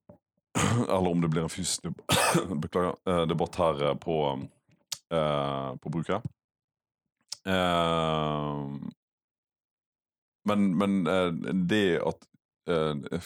Eller 0.90 1.10
om 1.10 1.22
det 1.22 1.30
blir 1.30 1.46
en 1.46 1.50
fysisk 1.50 1.86
beklager, 2.64 2.96
uh, 3.10 3.26
debatt 3.30 3.56
her 3.62 3.84
uh, 3.92 3.96
på, 3.96 4.18
på 5.82 5.90
bruket. 5.90 6.22
men, 10.46 10.66
men 10.78 10.98
det 11.68 11.98
at 12.06 12.28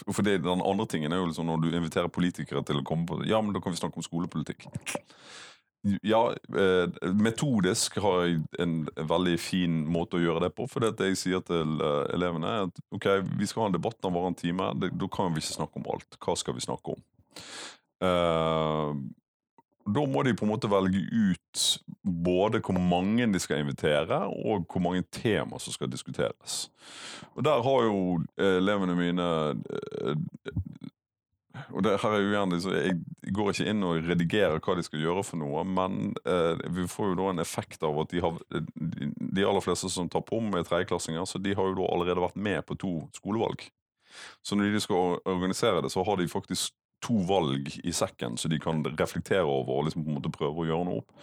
For 0.07 0.23
det, 0.23 0.37
den 0.45 0.61
andre 0.61 0.85
tingen 0.87 1.11
er 1.11 1.19
jo 1.19 1.25
liksom 1.27 1.49
når 1.49 1.57
du 1.59 1.67
inviterer 1.75 2.07
politikere 2.07 2.63
til 2.63 2.79
å 2.79 2.85
komme 2.87 3.07
på 3.09 3.17
Ja, 3.27 3.41
men 3.41 3.51
da 3.51 3.59
kan 3.59 3.73
vi 3.73 3.81
snakke 3.81 3.99
om 3.99 4.05
skolepolitikk. 4.05 4.63
Ja, 5.83 6.31
eh, 6.31 7.11
metodisk 7.11 7.97
har 7.99 8.21
jeg 8.23 8.37
en 8.63 8.75
veldig 8.95 9.33
fin 9.41 9.81
måte 9.91 10.15
å 10.15 10.21
gjøre 10.23 10.45
det 10.45 10.53
på. 10.55 10.67
For 10.71 10.83
det 10.83 11.09
jeg 11.09 11.19
sier 11.19 11.43
til 11.43 11.75
eh, 11.83 12.13
elevene, 12.15 12.47
er 12.47 12.69
at 12.69 12.79
ok, 12.95 13.07
vi 13.35 13.47
skal 13.49 13.65
ha 13.65 13.71
en 13.71 13.75
debatt 13.75 14.07
om 14.07 14.21
en 14.21 14.37
time. 14.39 14.69
Da 14.79 15.09
kan 15.11 15.35
vi 15.35 15.43
ikke 15.43 15.57
snakke 15.57 15.81
om 15.81 15.89
alt. 15.91 16.19
Hva 16.23 16.37
skal 16.39 16.55
vi 16.55 16.63
snakke 16.63 16.95
om? 16.95 17.03
Uh, 18.03 18.95
da 19.83 20.05
må 20.07 20.23
de 20.23 20.33
på 20.35 20.43
en 20.43 20.51
måte 20.53 20.71
velge 20.71 21.03
ut 21.11 21.63
både 22.03 22.59
hvor 22.63 22.79
mange 22.79 23.27
de 23.31 23.39
skal 23.39 23.63
invitere, 23.63 24.21
og 24.27 24.63
hvor 24.71 24.83
mange 24.83 25.03
tema 25.11 25.59
som 25.59 25.75
skal 25.75 25.91
diskuteres. 25.91 26.69
Og 27.35 27.43
Der 27.43 27.63
har 27.63 27.87
jo 27.89 28.21
elevene 28.39 28.95
mine 28.95 29.27
og 31.53 31.83
det 31.85 31.99
her 32.01 32.15
er 32.15 32.23
jo 32.23 32.31
gjerne, 32.33 32.57
Jeg 32.73 33.33
går 33.35 33.51
ikke 33.51 33.67
inn 33.69 33.85
og 33.85 34.07
redigerer 34.07 34.61
hva 34.63 34.75
de 34.77 34.85
skal 34.85 35.03
gjøre 35.03 35.23
for 35.27 35.41
noe, 35.41 35.61
men 35.67 36.15
eh, 36.25 36.63
vi 36.73 36.87
får 36.89 37.11
jo 37.11 37.17
da 37.19 37.29
en 37.29 37.43
effekt 37.43 37.85
av 37.85 37.99
at 38.01 38.09
de, 38.09 38.23
har, 38.25 38.39
de 39.37 39.45
aller 39.45 39.61
fleste 39.61 39.91
som 39.93 40.09
tar 40.09 40.25
på 40.25 40.41
med 40.41 40.65
tredjeklassinger, 40.65 41.25
så 41.29 41.41
de 41.41 41.53
har 41.53 41.69
jo 41.69 41.77
da 41.77 41.89
allerede 41.93 42.25
vært 42.25 42.39
med 42.49 42.63
på 42.65 42.77
to 42.81 42.93
skolevalg. 43.17 43.67
Så 44.45 44.57
når 44.57 44.73
de 44.73 44.81
skal 44.81 45.19
organisere 45.29 45.81
det, 45.85 45.93
så 45.93 46.03
har 46.05 46.17
de 46.17 46.29
faktisk 46.29 46.73
to 47.03 47.17
valg 47.27 47.69
i 47.83 47.93
sekken 47.95 48.37
så 48.39 48.49
de 48.51 48.59
kan 48.61 48.83
reflektere 48.99 49.43
over 49.43 49.79
og 49.79 49.87
liksom 49.87 50.05
på 50.05 50.11
en 50.11 50.17
måte 50.17 50.31
prøve 50.33 50.63
å 50.63 50.67
gjøre 50.67 50.87
noe 50.87 51.01
opp. 51.03 51.13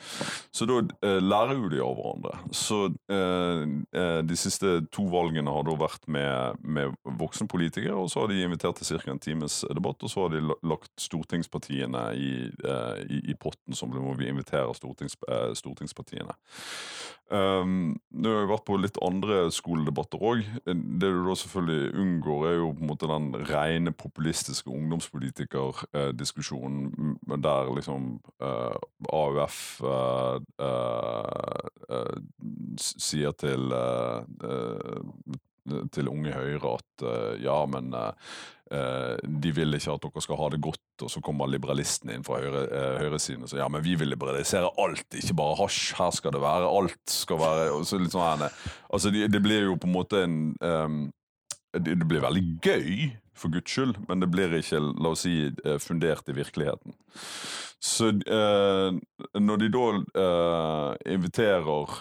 Så 0.54 0.68
da 0.68 0.80
eh, 1.06 1.18
lærer 1.22 1.56
jo 1.56 1.70
de 1.72 1.82
av 1.84 1.96
hverandre. 1.98 2.36
Så 2.56 2.80
eh, 3.12 3.64
eh 3.96 4.20
de 4.30 4.36
siste 4.36 4.76
to 4.92 5.06
valgene 5.10 5.52
har 5.52 5.64
da 5.66 5.74
vært 5.80 6.06
med, 6.10 6.60
med 6.60 6.94
voksenpolitikere, 7.20 7.96
og 7.96 8.10
så 8.12 8.22
har 8.22 8.32
de 8.32 8.42
invitert 8.44 8.80
til 8.80 9.00
ca. 9.00 9.10
en 9.10 9.22
times 9.22 9.62
debatt, 9.74 10.02
og 10.02 10.12
så 10.12 10.26
har 10.26 10.34
de 10.34 10.42
lagt 10.66 10.92
stortingspartiene 11.00 12.04
i, 12.16 12.32
eh, 12.50 13.00
i, 13.08 13.22
i 13.32 13.38
potten, 13.40 13.76
som 13.76 13.92
hvor 13.94 14.18
vi 14.18 14.28
inviterer 14.30 14.72
stortings, 14.76 15.16
eh, 15.28 15.52
stortingspartiene. 15.58 16.36
Um, 17.30 17.92
nå 18.10 18.26
har 18.26 18.40
jeg 18.40 18.50
vært 18.50 18.64
på 18.66 18.76
litt 18.82 18.96
andre 19.06 19.44
skoledebatter 19.54 20.22
òg. 20.26 20.40
Det 20.66 21.06
du 21.06 21.20
da 21.28 21.36
selvfølgelig 21.38 21.92
unngår, 22.02 22.46
er 22.48 22.56
jo 22.58 22.72
på 22.74 22.82
en 22.82 22.90
måte 22.90 23.10
den 23.10 23.28
rene 23.46 23.92
populistiske 23.94 24.70
ungdomspolitikerdiskusjonen 25.70 27.18
der 27.42 27.74
liksom 27.74 28.20
eh, 28.42 28.76
AUF 29.12 29.80
uh, 29.82 30.38
uh, 30.60 32.16
sier 32.76 33.32
til 33.32 33.72
til 35.92 36.08
Unge 36.08 36.32
Høyre 36.34 36.72
at 36.78 37.04
ja, 37.38 37.58
men 37.68 37.94
Eh, 38.70 39.16
de 39.42 39.50
vil 39.50 39.74
ikke 39.74 39.96
at 39.96 40.04
dere 40.04 40.22
skal 40.22 40.38
ha 40.38 40.48
det 40.52 40.60
godt, 40.62 41.02
og 41.02 41.10
så 41.10 41.20
kommer 41.26 41.50
liberalistene 41.50 42.14
inn 42.14 42.22
fra 42.22 42.38
høyre, 42.38 42.60
høyresiden 43.00 43.42
og 43.42 43.50
sier 43.50 43.64
ja, 43.64 43.66
men 43.72 43.82
vi 43.82 43.96
vil 43.98 44.12
liberalisere 44.12 44.68
alt, 44.78 45.08
ikke 45.10 45.34
bare 45.40 45.56
hasj. 45.58 45.80
Her 45.98 46.12
skal 46.14 46.36
det 46.36 46.42
være 46.44 46.68
alt. 46.70 47.00
skal 47.10 47.40
være, 47.40 47.64
og 47.74 47.88
så 47.88 47.98
litt 47.98 48.14
sånn 48.14 48.46
altså 48.46 49.10
det, 49.10 49.26
de 49.34 49.40
blir 49.42 49.66
jo 49.66 49.74
på 49.74 49.90
en 49.90 49.96
måte 49.96 50.22
en 50.22 50.36
um, 50.62 51.00
det, 51.74 51.98
blir 52.06 52.22
veldig 52.22 52.44
gøy, 52.62 53.10
for 53.40 53.52
guds 53.52 53.72
skyld, 53.72 53.98
men 54.08 54.22
det 54.22 54.30
blir 54.32 54.54
ikke 54.58 54.80
la 54.80 55.14
oss 55.14 55.24
si, 55.26 55.34
eh, 55.64 55.78
fundert 55.82 56.28
i 56.28 56.36
virkeligheten. 56.36 56.94
Så 57.80 58.10
eh, 58.12 58.88
når 59.40 59.62
de 59.62 59.70
da 59.72 59.84
eh, 60.22 61.14
inviterer 61.16 61.94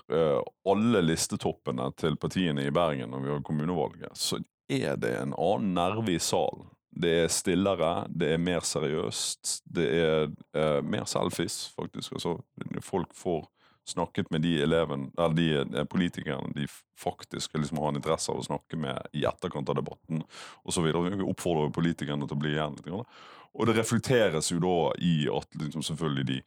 alle 0.68 1.04
listetoppene 1.06 1.88
til 2.00 2.20
partiene 2.20 2.68
i 2.68 2.74
Bergen 2.76 3.14
når 3.14 3.24
vi 3.24 3.32
har 3.32 3.46
kommunevalget, 3.48 4.20
så 4.20 4.42
er 4.70 5.00
det 5.02 5.16
en 5.18 5.34
annen 5.34 5.74
nerve 5.78 6.14
i 6.14 6.20
salen. 6.22 6.68
Det 7.00 7.12
er 7.24 7.32
stillere, 7.32 8.08
det 8.10 8.34
er 8.34 8.42
mer 8.42 8.66
seriøst, 8.66 9.62
det 9.72 9.88
er 10.02 10.28
eh, 10.58 10.80
mer 10.84 11.06
selfies, 11.10 11.70
faktisk. 11.78 12.18
Altså, 12.18 12.36
folk 12.84 13.14
får 13.16 13.46
snakket 13.90 14.30
med 14.32 14.44
de 14.46 14.56
eleven, 14.64 15.10
eller 15.18 15.36
de 15.38 15.50
eh, 15.64 15.88
politikerne 15.90 16.54
de 16.56 16.68
faktisk 17.00 17.58
liksom 17.58 17.82
har 17.82 17.92
en 17.92 18.00
interesse 18.00 18.32
av 18.32 18.42
å 18.42 18.48
snakke 18.48 18.80
med 18.80 19.12
i 19.16 19.26
etterkant 19.28 19.70
av 19.70 19.80
debatten 19.80 20.24
osv. 20.64 20.90
Vi 20.90 21.26
oppfordrer 21.26 21.74
politikerne 21.76 22.28
til 22.28 22.38
å 22.38 22.42
bli 22.42 22.56
igjen 22.56 22.80
litt. 22.80 23.20
Og 23.58 23.66
det 23.66 23.80
reflekteres 23.80 24.52
jo 24.54 24.60
da 24.64 24.76
i 25.02 25.14
at 25.34 25.56
liksom, 25.58 25.84
selvfølgelig 25.86 26.28
de 26.30 26.42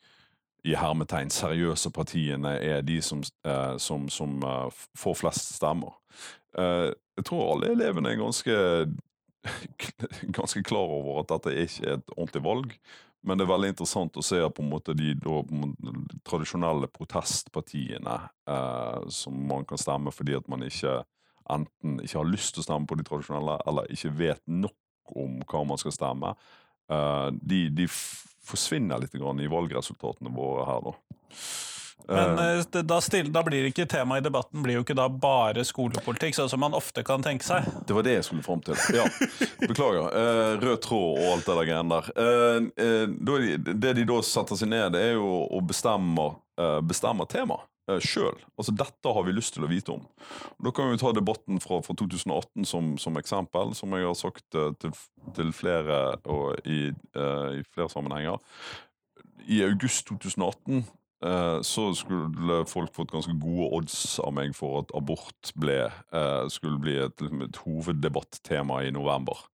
i 0.62 0.76
hermetegn 0.78 1.30
seriøse 1.32 1.90
partiene 1.94 2.54
er 2.62 2.84
de 2.86 3.00
som, 3.02 3.22
eh, 3.46 3.76
som, 3.82 4.06
som 4.12 4.36
eh, 4.46 4.82
får 4.98 5.16
flest 5.18 5.56
stemmer. 5.56 5.96
Eh, 6.58 6.92
jeg 7.18 7.26
tror 7.26 7.56
alle 7.56 7.72
elevene 7.74 8.12
er 8.12 8.20
ganske, 8.20 8.58
ganske 10.38 10.62
klar 10.66 10.94
over 11.00 11.22
at 11.22 11.32
dette 11.34 11.56
ikke 11.64 11.88
er 11.88 11.98
et 11.98 12.14
ordentlig 12.16 12.44
valg. 12.46 12.76
Men 13.22 13.38
det 13.38 13.44
er 13.46 13.52
veldig 13.52 13.70
interessant 13.72 14.16
å 14.18 14.24
se 14.26 14.40
på 14.42 14.64
en 14.64 14.70
måte 14.70 14.94
de 14.98 15.12
da, 15.22 15.40
tradisjonelle 16.26 16.88
protestpartiene 16.90 18.16
eh, 18.50 19.02
som 19.14 19.36
man 19.48 19.66
kan 19.68 19.78
stemme 19.78 20.10
fordi 20.14 20.34
at 20.38 20.48
man 20.50 20.64
ikke 20.66 21.00
enten 21.52 22.00
ikke 22.02 22.18
har 22.18 22.30
lyst 22.30 22.56
til 22.56 22.62
å 22.62 22.66
stemme 22.66 22.88
på 22.90 22.98
de 22.98 23.06
tradisjonelle, 23.06 23.58
eller 23.68 23.90
ikke 23.94 24.14
vet 24.18 24.42
nok 24.50 25.14
om 25.18 25.40
hva 25.46 25.62
man 25.68 25.80
skal 25.80 25.94
stemme, 25.94 26.34
eh, 26.90 27.28
de, 27.38 27.66
de 27.74 27.88
forsvinner 28.42 29.02
litt 29.02 29.14
i 29.14 29.52
valgresultatene 29.52 30.32
våre 30.34 30.66
her, 30.66 30.88
da. 30.90 30.96
Men 32.08 32.38
uh, 32.38 32.82
da, 32.82 33.00
still, 33.04 33.30
da 33.32 33.42
blir 33.46 33.68
ikke 33.68 33.86
temaet 33.90 34.22
i 34.22 34.26
debatten 34.26 34.62
blir 34.64 34.78
jo 34.78 34.84
ikke 34.86 34.96
da 34.98 35.08
bare 35.08 35.64
skolepolitikk, 35.66 36.36
sånn 36.36 36.50
som 36.52 36.62
man 36.64 36.76
ofte 36.76 37.04
kan 37.06 37.24
tenke 37.24 37.46
seg. 37.46 37.66
Det 37.86 37.96
var 37.96 38.06
det 38.06 38.16
jeg 38.18 38.28
skulle 38.28 38.46
fram 38.46 38.62
til. 38.64 38.78
Ja, 38.96 39.06
Beklager. 39.62 40.08
Uh, 40.10 40.54
rød 40.62 40.80
tråd 40.84 41.10
og 41.22 41.26
alt 41.32 41.48
det 41.48 41.58
der 41.58 41.68
greiene 41.70 41.98
der. 41.98 42.12
Uh, 42.76 43.66
det 43.72 43.96
de 43.98 44.06
da 44.08 44.22
setter 44.26 44.58
seg 44.58 44.72
ned, 44.72 44.94
det 44.96 45.04
er 45.12 45.14
jo 45.16 45.44
å 45.46 45.60
bestemme, 45.64 46.32
bestemme 46.86 47.24
tema 47.30 47.62
Selv 47.90 48.04
sjøl. 48.06 48.36
Altså, 48.60 48.72
dette 48.78 49.12
har 49.14 49.24
vi 49.26 49.34
lyst 49.34 49.56
til 49.56 49.66
å 49.66 49.70
vite 49.70 49.90
om. 49.96 50.04
Og 50.54 50.66
da 50.68 50.72
kan 50.76 50.92
vi 50.92 51.00
ta 51.00 51.10
debatten 51.16 51.58
fra, 51.62 51.80
fra 51.82 51.96
2018 51.98 52.68
som, 52.68 52.92
som 53.00 53.18
eksempel, 53.18 53.74
som 53.74 53.96
jeg 53.96 54.06
har 54.06 54.14
sagt 54.18 54.44
til, 54.54 54.94
til 55.34 55.50
flere 55.56 55.98
og 56.30 56.62
i, 56.62 56.92
i 56.92 57.62
flere 57.74 57.90
sammenhenger. 57.90 58.38
I 59.50 59.64
august 59.66 60.06
2018 60.06 60.78
eh, 60.78 60.90
så 61.62 61.88
skulle 61.94 62.62
folk 62.66 62.94
fått 62.96 63.12
ganske 63.14 63.34
gode 63.38 63.68
odds 63.78 64.18
av 64.24 64.34
meg 64.34 64.56
for 64.58 64.82
at 64.82 64.92
abort 64.98 65.52
ble, 65.54 65.84
eh, 65.88 66.44
skulle 66.50 66.80
bli 66.82 66.96
et, 67.04 67.14
liksom 67.22 67.44
et 67.46 67.60
hoveddebattema 67.62 68.82
i 68.86 68.94
november. 68.94 69.44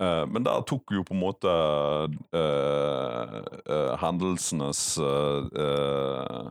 Eh, 0.00 0.24
men 0.32 0.44
der 0.46 0.62
tok 0.68 0.94
jo 0.94 1.02
på 1.04 1.12
en 1.12 1.20
måte 1.20 1.50
eh, 2.32 3.34
eh, 3.68 3.94
hendelsenes 4.00 4.82
eh, 4.96 5.48
eh, 5.64 6.50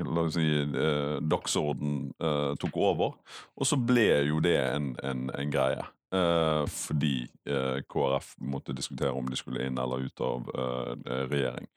La 0.00 0.24
oss 0.24 0.36
si 0.38 0.46
eh, 0.62 1.18
dagsorden 1.20 2.14
eh, 2.16 2.52
tok 2.60 2.78
over, 2.80 3.18
og 3.56 3.68
så 3.68 3.76
ble 3.76 4.08
jo 4.30 4.40
det 4.44 4.56
en, 4.62 4.94
en, 5.04 5.28
en 5.36 5.52
greie. 5.52 5.84
Eh, 6.12 6.66
fordi 6.66 7.28
eh, 7.46 7.82
KrF 7.86 8.32
måtte 8.38 8.74
diskutere 8.74 9.12
om 9.14 9.28
de 9.30 9.36
skulle 9.38 9.62
inn 9.66 9.78
eller 9.78 10.06
ut 10.08 10.20
av 10.20 10.48
eh, 10.58 11.10
regjering. 11.30 11.68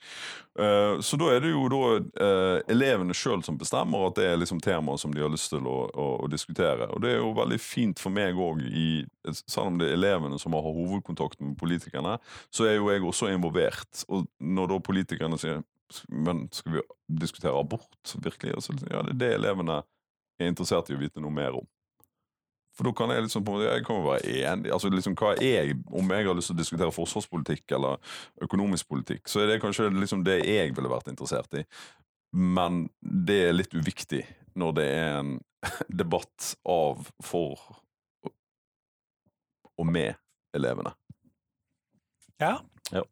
Eh, 0.60 1.00
så 1.06 1.20
da 1.22 1.28
er 1.36 1.44
det 1.44 1.52
jo 1.52 1.68
da 1.70 1.82
eh, 2.00 2.58
elevene 2.74 3.14
sjøl 3.14 3.44
som 3.46 3.60
bestemmer 3.62 4.08
at 4.08 4.18
det 4.18 4.26
er 4.32 4.40
liksom 4.42 4.62
temaer 4.64 4.98
som 4.98 5.14
de 5.14 5.22
har 5.22 5.30
lyst 5.30 5.54
til 5.54 5.68
å, 5.70 5.76
å, 5.86 6.08
å 6.26 6.32
diskutere. 6.34 6.90
Og 6.96 7.04
det 7.06 7.14
er 7.14 7.22
jo 7.22 7.36
veldig 7.38 7.60
fint 7.62 8.02
for 8.02 8.16
meg 8.16 8.40
òg, 8.42 8.64
selv 9.44 9.68
om 9.68 9.78
det 9.78 9.92
er 9.92 10.00
elevene 10.00 10.42
som 10.42 10.58
har 10.58 10.66
hovedkontakten 10.66 11.52
med 11.52 11.60
politikerne, 11.62 12.18
så 12.50 12.66
er 12.66 12.80
jo 12.80 12.90
jeg 12.90 13.06
også 13.06 13.30
involvert. 13.30 14.02
Og 14.10 14.26
når 14.42 14.74
da 14.74 14.82
politikerne 14.90 15.38
sier 15.42 15.62
men 16.10 16.48
skal 16.50 16.80
vi 16.80 16.82
diskutere 17.22 17.60
abort 17.60 18.16
virkelig? 18.18 18.56
Og 18.58 18.64
så, 18.66 18.74
ja, 18.90 19.04
det 19.06 19.14
er 19.14 19.20
det 19.22 19.32
elevene 19.38 19.84
er 20.42 20.50
interessert 20.50 20.90
i 20.90 20.98
å 20.98 21.02
vite 21.02 21.22
noe 21.22 21.34
mer 21.34 21.60
om. 21.60 21.68
For 22.74 22.88
da 22.88 22.94
kan 22.98 23.12
jeg 23.14 23.26
liksom 23.28 23.44
på 23.46 23.54
en 23.54 23.60
måte, 23.60 23.70
jeg 23.70 23.86
kan 23.86 24.00
være 24.06 24.38
enig 24.50 24.72
altså 24.74 24.90
liksom 24.90 25.14
hva 25.20 25.36
jeg, 25.38 25.76
Om 25.94 26.10
jeg 26.10 26.26
har 26.26 26.38
lyst 26.38 26.50
til 26.50 26.58
å 26.58 26.62
diskutere 26.62 26.96
forsvarspolitikk 26.96 27.76
eller 27.78 28.16
økonomisk 28.42 28.90
politikk, 28.90 29.28
så 29.30 29.44
er 29.44 29.52
det 29.52 29.62
kanskje 29.62 29.92
liksom 29.94 30.26
det 30.26 30.40
jeg 30.42 30.74
ville 30.74 30.90
vært 30.92 31.12
interessert 31.12 31.60
i. 31.60 31.66
Men 32.34 32.88
det 33.02 33.40
er 33.50 33.58
litt 33.58 33.76
uviktig 33.78 34.24
når 34.58 34.76
det 34.80 34.88
er 34.90 35.20
en 35.20 35.36
debatt 36.02 36.54
av, 36.70 37.06
for 37.22 37.62
og 39.74 39.88
med 39.90 40.14
elevene. 40.54 40.94
Ja. 42.42 42.58
Ja. 42.92 43.04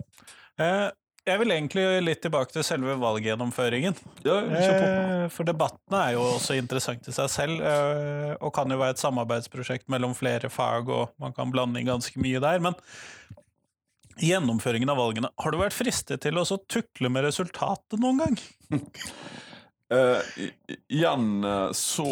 Eh, 0.62 0.89
jeg 1.27 1.38
vil 1.38 1.53
egentlig 1.53 1.84
litt 2.01 2.21
tilbake 2.23 2.53
til 2.53 2.63
selve 2.65 2.95
valggjennomføringen. 3.01 3.97
Ja. 4.25 4.39
Eh, 4.41 5.25
For 5.34 5.45
debattene 5.47 5.99
er 6.07 6.15
jo 6.15 6.23
også 6.25 6.57
interessant 6.57 7.05
i 7.07 7.13
seg 7.13 7.29
selv, 7.29 7.62
eh, 7.62 8.34
og 8.39 8.53
kan 8.55 8.71
jo 8.73 8.79
være 8.81 8.95
et 8.95 9.03
samarbeidsprosjekt 9.03 9.89
mellom 9.93 10.15
flere 10.17 10.49
fag, 10.49 10.89
og 10.89 11.13
man 11.21 11.36
kan 11.38 11.53
blande 11.53 11.81
inn 11.81 11.91
ganske 11.91 12.17
mye 12.21 12.41
der. 12.41 12.63
Men 12.65 12.77
gjennomføringen 14.21 14.89
av 14.89 14.97
valgene, 14.97 15.29
har 15.38 15.53
du 15.53 15.62
vært 15.62 15.77
fristet 15.77 16.25
til 16.25 16.41
å 16.41 16.45
tukle 16.45 17.10
med 17.13 17.27
resultatet 17.29 18.01
noen 18.01 18.25
gang? 18.25 18.41
Eh, 19.91 20.21
igjen 20.88 21.43
eh, 21.43 21.71
så 21.75 22.05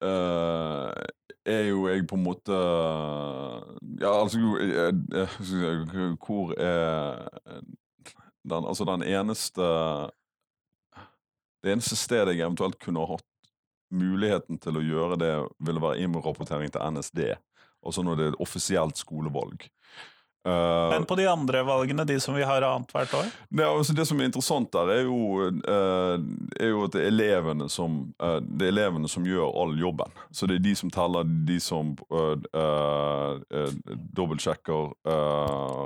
er 0.00 1.66
jo 1.68 1.82
jeg 1.90 2.06
på 2.08 2.16
en 2.16 2.22
måte 2.24 2.60
Ja, 4.00 4.14
altså 4.22 4.40
Hvor 6.24 6.54
er 6.56 7.60
den, 8.44 8.66
altså 8.68 8.84
den 8.88 9.02
eneste 9.02 9.68
Det 11.64 11.72
eneste 11.72 11.96
stedet 11.96 12.34
jeg 12.36 12.44
eventuelt 12.44 12.76
kunne 12.82 13.00
ha 13.00 13.16
hatt 13.16 13.30
muligheten 13.94 14.58
til 14.60 14.76
å 14.76 14.82
gjøre 14.84 15.16
det, 15.20 15.32
ville 15.64 15.80
være 15.80 16.02
innrapportering 16.04 16.72
til 16.72 16.82
NSD. 16.92 17.20
Altså 17.84 18.02
når 18.04 18.18
det 18.18 18.26
er 18.26 18.42
offisielt 18.42 19.00
skolevalg. 19.00 19.64
Eh, 20.46 20.90
Men 20.90 21.04
på 21.04 21.14
de 21.14 21.26
andre 21.26 21.62
valgene, 21.62 22.04
de 22.04 22.20
som 22.20 22.34
vi 22.34 22.42
har 22.42 22.62
annethvert 22.62 23.14
år? 23.14 23.28
det, 23.48 23.64
altså 23.64 23.94
det 23.96 24.04
som 24.06 24.20
er 24.20 24.28
interessant 24.28 24.68
der, 24.72 24.90
er 24.92 25.06
jo, 25.06 25.46
uh, 25.64 26.16
er 26.60 26.68
jo 26.68 26.82
at 26.84 26.92
det 26.92 27.00
er, 27.00 27.08
elevene 27.08 27.68
som, 27.72 27.94
uh, 28.20 28.36
det 28.44 28.66
er 28.66 28.74
elevene 28.74 29.08
som 29.08 29.24
gjør 29.24 29.54
all 29.62 29.72
jobben. 29.80 30.12
Så 30.28 30.48
det 30.50 30.58
er 30.58 30.66
de 30.66 30.74
som 30.76 30.90
teller, 30.92 31.30
de 31.48 31.56
som 31.64 31.94
uh, 32.12 32.34
dobbeltsjekker, 34.20 34.92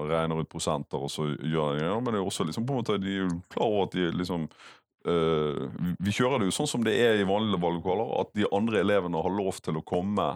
regner 0.09 0.43
ut 0.43 0.51
prosenter, 0.51 1.05
og 1.07 1.11
så 1.13 1.29
gjør 1.29 1.79
de 1.79 1.85
ja, 1.85 1.95
Men 2.01 2.15
det 2.15 2.21
er 2.21 2.27
også 2.27 2.47
liksom 2.49 2.67
på 2.67 2.75
en 2.75 2.81
måte, 2.83 2.99
de 3.03 3.15
er 3.23 3.31
klar 3.53 3.69
over 3.69 3.87
at 3.87 3.95
de 3.95 4.11
liksom 4.17 4.49
Vi 5.09 6.13
kjører 6.13 6.43
det 6.43 6.49
jo 6.49 6.55
sånn 6.55 6.69
som 6.69 6.83
det 6.85 6.97
er 7.01 7.21
i 7.21 7.27
vanlige 7.27 7.61
valglokaler, 7.63 8.11
at 8.21 8.33
de 8.37 8.49
andre 8.53 8.83
elevene 8.83 9.23
har 9.23 9.33
lov 9.33 9.61
til 9.65 9.79
å 9.79 9.85
komme 9.87 10.27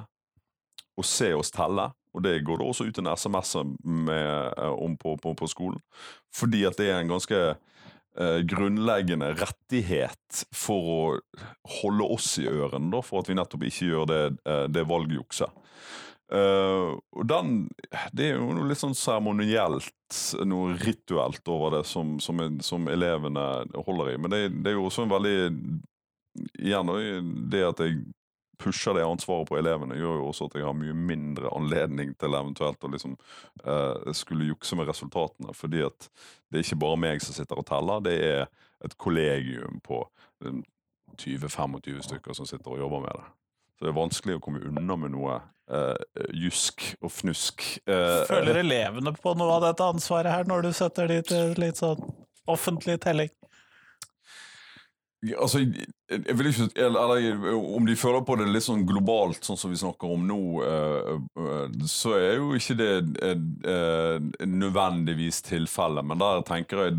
og 0.97 1.09
se 1.09 1.33
oss 1.35 1.53
telle. 1.53 1.91
Og 2.13 2.25
det 2.25 2.39
går 2.45 2.61
det 2.61 2.69
også 2.69 2.87
ut 2.89 2.99
en 3.01 3.11
SMS 3.15 3.57
med, 3.85 4.53
eh, 4.59 4.73
om 4.73 4.97
på, 5.01 5.17
på, 5.17 5.35
på 5.39 5.49
skolen. 5.51 5.81
Fordi 6.35 6.65
at 6.69 6.79
det 6.81 6.91
er 6.91 7.01
en 7.01 7.13
ganske 7.15 7.41
eh, 7.41 8.39
grunnleggende 8.49 9.33
rettighet 9.41 10.45
for 10.55 10.93
å 10.93 11.03
holde 11.81 12.09
oss 12.17 12.35
i 12.43 12.49
ørene, 12.51 12.93
da, 12.93 13.03
for 13.05 13.23
at 13.23 13.31
vi 13.31 13.39
nettopp 13.39 13.69
ikke 13.69 13.93
gjør 13.93 14.09
det, 14.13 14.23
eh, 14.49 14.67
det 14.73 14.89
valgjukset. 14.89 15.63
Uh, 16.33 16.97
og 17.13 17.27
den 17.29 17.49
Det 18.17 18.25
er 18.25 18.39
jo 18.39 18.55
noe 18.57 18.65
litt 18.71 18.81
sånn 18.81 18.95
seremonielt, 18.97 19.91
noe 20.49 20.79
rituelt 20.81 21.45
over 21.53 21.75
det, 21.77 21.83
som, 21.85 22.15
som, 22.25 22.41
som 22.65 22.89
elevene 22.89 23.43
holder 23.85 24.15
i. 24.15 24.17
Men 24.17 24.33
det, 24.33 24.41
det 24.65 24.73
er 24.73 24.79
jo 24.79 24.87
også 24.89 25.05
en 25.05 25.13
veldig 25.13 25.37
Igjen 26.65 26.89
det 27.53 27.61
at 27.67 27.83
jeg 27.85 27.99
pusher 28.63 28.95
det 28.97 29.05
ansvaret 29.05 29.49
på 29.51 29.59
elevene, 29.59 29.99
gjør 29.99 30.21
jo 30.21 30.29
også 30.31 30.49
at 30.49 30.59
jeg 30.61 30.67
har 30.69 30.77
mye 30.79 30.95
mindre 30.95 31.51
anledning 31.57 32.15
til 32.21 32.37
eventuelt 32.39 32.87
å 32.87 32.91
liksom 32.93 33.17
eh, 33.65 34.13
skulle 34.17 34.49
jukse 34.53 34.79
med 34.79 34.91
resultatene. 34.91 35.55
Fordi 35.59 35.83
at 35.89 36.09
det 36.49 36.61
er 36.61 36.67
ikke 36.67 36.83
bare 36.85 37.01
meg 37.05 37.25
som 37.25 37.37
sitter 37.37 37.59
og 37.59 37.67
teller, 37.69 38.05
det 38.07 38.19
er 38.23 38.45
et 38.87 38.97
kollegium 39.03 39.83
på 39.85 40.05
eh, 40.45 40.63
20-25 41.19 42.03
stykker 42.09 42.37
som 42.39 42.49
sitter 42.49 42.75
og 42.75 42.85
jobber 42.85 43.05
med 43.05 43.19
det. 43.19 43.27
Så 43.77 43.87
det 43.87 43.93
er 43.93 43.99
vanskelig 43.99 44.39
å 44.39 44.43
komme 44.45 44.63
unna 44.69 44.97
med 44.97 45.15
noe 45.17 45.41
eh, 45.75 46.25
jusk 46.39 46.85
og 47.03 47.11
fnusk. 47.13 47.65
Eh, 47.83 48.25
Føler 48.31 48.63
elevene 48.63 49.15
på 49.19 49.35
noe 49.39 49.59
av 49.59 49.65
dette 49.67 49.89
ansvaret 49.95 50.33
her, 50.33 50.49
når 50.49 50.69
du 50.69 50.73
setter 50.77 51.11
de 51.11 51.21
til 51.27 51.57
litt 51.59 51.83
sånn 51.83 52.01
offentlig 52.51 52.99
telling? 53.03 53.33
Altså, 55.39 55.61
jeg, 56.13 56.37
vil 56.39 56.49
ikke 56.51 56.69
eller, 56.85 57.17
eller 57.17 57.55
om 57.77 57.87
de 57.87 57.97
føler 57.99 58.25
på 58.27 58.37
det 58.41 58.49
litt 58.51 58.65
sånn 58.67 58.85
globalt, 58.89 59.43
sånn 59.47 59.59
som 59.59 59.73
vi 59.73 59.79
snakker 59.81 60.13
om 60.15 60.27
nå, 60.29 60.39
eh, 60.67 61.11
eh, 61.43 61.77
så 61.89 62.15
er 62.19 62.37
jo 62.39 62.53
ikke 62.59 62.77
det 62.79 62.91
eh, 63.25 63.43
eh, 63.73 64.47
nødvendigvis 64.49 65.43
tilfellet. 65.47 66.07
Men 66.09 66.21
der 66.21 66.43
tenker 66.49 66.85
jeg 66.85 66.99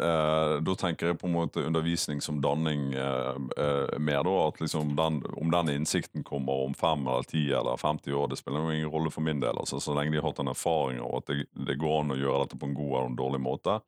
eh, 0.00 0.56
Da 0.66 0.76
tenker 0.80 1.10
jeg 1.10 1.20
på 1.20 1.28
en 1.28 1.36
måte 1.36 1.64
undervisning 1.66 2.22
som 2.24 2.40
danning 2.42 2.90
eh, 2.94 3.40
eh, 3.56 3.98
mer, 3.98 4.24
da. 4.26 4.36
At 4.48 4.60
liksom 4.62 4.94
den, 4.98 5.20
om 5.40 5.52
den 5.54 5.72
innsikten 5.76 6.24
kommer 6.26 6.66
om 6.66 6.74
fem 6.78 7.06
eller 7.06 7.28
ti 7.28 7.46
eller 7.52 7.80
50 7.80 8.16
år, 8.16 8.30
det 8.30 8.40
spiller 8.40 8.72
ingen 8.72 8.92
rolle 8.92 9.12
for 9.14 9.24
min 9.26 9.42
del. 9.42 9.58
Altså, 9.60 9.80
så 9.82 9.94
lenge 9.96 10.14
de 10.14 10.20
har 10.20 10.30
hatt 10.30 10.42
en 10.42 10.52
erfaring 10.52 11.00
av 11.04 11.20
at 11.20 11.30
det, 11.30 11.46
det 11.68 11.78
går 11.80 12.00
an 12.02 12.14
å 12.16 12.20
gjøre 12.20 12.44
dette 12.44 12.60
på 12.60 12.70
en 12.70 12.76
god 12.76 12.90
eller 12.90 13.12
en 13.12 13.20
dårlig 13.20 13.42
måte, 13.44 13.80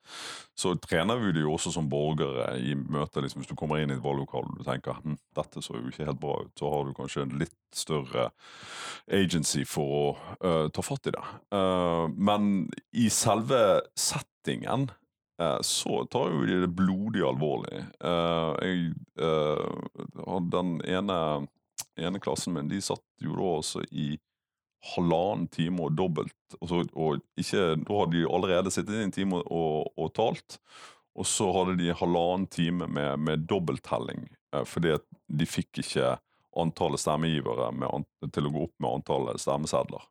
så 0.59 0.75
trener 0.79 1.19
vi 1.19 1.33
det 1.35 1.47
jo 1.47 1.55
også 1.57 1.73
som 1.75 1.89
borgere 1.91 2.53
i 2.61 2.75
møte. 2.77 3.23
Liksom, 3.25 3.43
hvis 3.43 3.51
du 3.51 3.57
kommer 3.59 3.81
inn 3.81 3.93
i 3.93 3.97
et 3.97 4.05
valglokale 4.05 4.52
og 4.52 4.52
du 4.57 4.63
tenker 4.67 4.99
hm, 5.03 5.19
dette 5.37 5.63
så 5.65 5.77
jo 5.79 5.91
ikke 5.91 6.07
helt 6.09 6.21
bra 6.23 6.39
ut, 6.45 6.53
så 6.59 6.71
har 6.73 6.87
du 6.87 6.95
kanskje 6.97 7.27
en 7.27 7.37
litt 7.41 7.59
større 7.77 8.29
agency 9.13 9.65
for 9.69 9.95
å 9.99 10.03
uh, 10.45 10.67
ta 10.75 10.85
fatt 10.85 11.09
i 11.09 11.15
det. 11.15 11.23
Uh, 11.55 12.07
men 12.13 12.67
i 12.93 13.09
selve 13.13 13.81
settingen 13.99 14.91
eh, 15.41 15.61
så 15.65 16.03
tar 16.13 16.35
jo 16.35 16.45
de 16.47 16.59
det 16.65 16.75
blodig 16.77 17.25
alvorlig. 17.25 17.81
Jeg 18.03 18.93
Den 20.53 20.75
ene, 20.85 21.17
ene 21.97 22.21
klassen 22.23 22.55
min, 22.55 22.69
de 22.69 22.83
satt 22.85 23.05
jo 23.25 23.35
da 23.39 23.49
også 23.63 23.87
i 23.91 24.13
halvannen 24.93 25.49
time 25.53 25.87
og 25.87 25.97
dobbelt. 25.97 26.37
Og, 26.61 26.67
så, 26.69 26.83
og 26.93 27.23
ikke, 27.39 27.73
da 27.83 27.99
hadde 28.01 28.19
de 28.19 28.27
allerede 28.29 28.73
sittet 28.75 28.99
i 28.99 29.07
en 29.07 29.15
time 29.15 29.41
og, 29.41 29.51
og, 29.51 29.93
og 29.97 30.13
talt. 30.17 30.59
Og 31.19 31.29
så 31.29 31.49
hadde 31.55 31.77
de 31.81 31.93
halvannen 31.97 32.49
time 32.51 32.89
med, 32.89 33.21
med 33.21 33.45
dobbelttelling, 33.49 34.27
fordi 34.69 34.97
at 34.99 35.05
de 35.33 35.47
fikk 35.49 35.81
ikke 35.81 36.17
antallet 36.61 37.01
stemmegivere 37.01 37.71
med, 37.73 38.09
til 38.35 38.49
å 38.49 38.53
gå 38.53 38.65
opp 38.67 38.75
med 38.83 38.99
antallet 38.99 39.41
stemmesedler. 39.41 40.05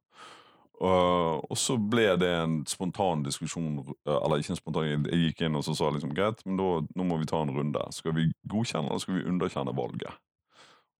Uh, 0.81 1.37
og 1.45 1.57
så 1.61 1.75
ble 1.77 2.07
det 2.17 2.29
en 2.33 2.55
spontan 2.65 3.21
diskusjon 3.21 3.83
uh, 3.85 4.15
Eller 4.15 4.41
ikke 4.41 4.55
en 4.55 4.57
spontan, 4.57 4.87
jeg 4.89 5.19
gikk 5.27 5.43
inn 5.45 5.59
og 5.59 5.61
så 5.67 5.75
sa 5.77 5.91
liksom 5.93 6.15
greit, 6.17 6.41
men 6.47 6.57
da, 6.57 6.69
nå 6.97 7.05
må 7.05 7.19
vi 7.21 7.27
ta 7.29 7.37
en 7.43 7.53
runde. 7.53 7.83
Skal 7.93 8.15
vi 8.17 8.31
godkjenne 8.49 8.89
eller 8.89 9.03
skal 9.03 9.19
vi 9.19 9.27
underkjenne 9.29 9.75
valget? 9.77 10.17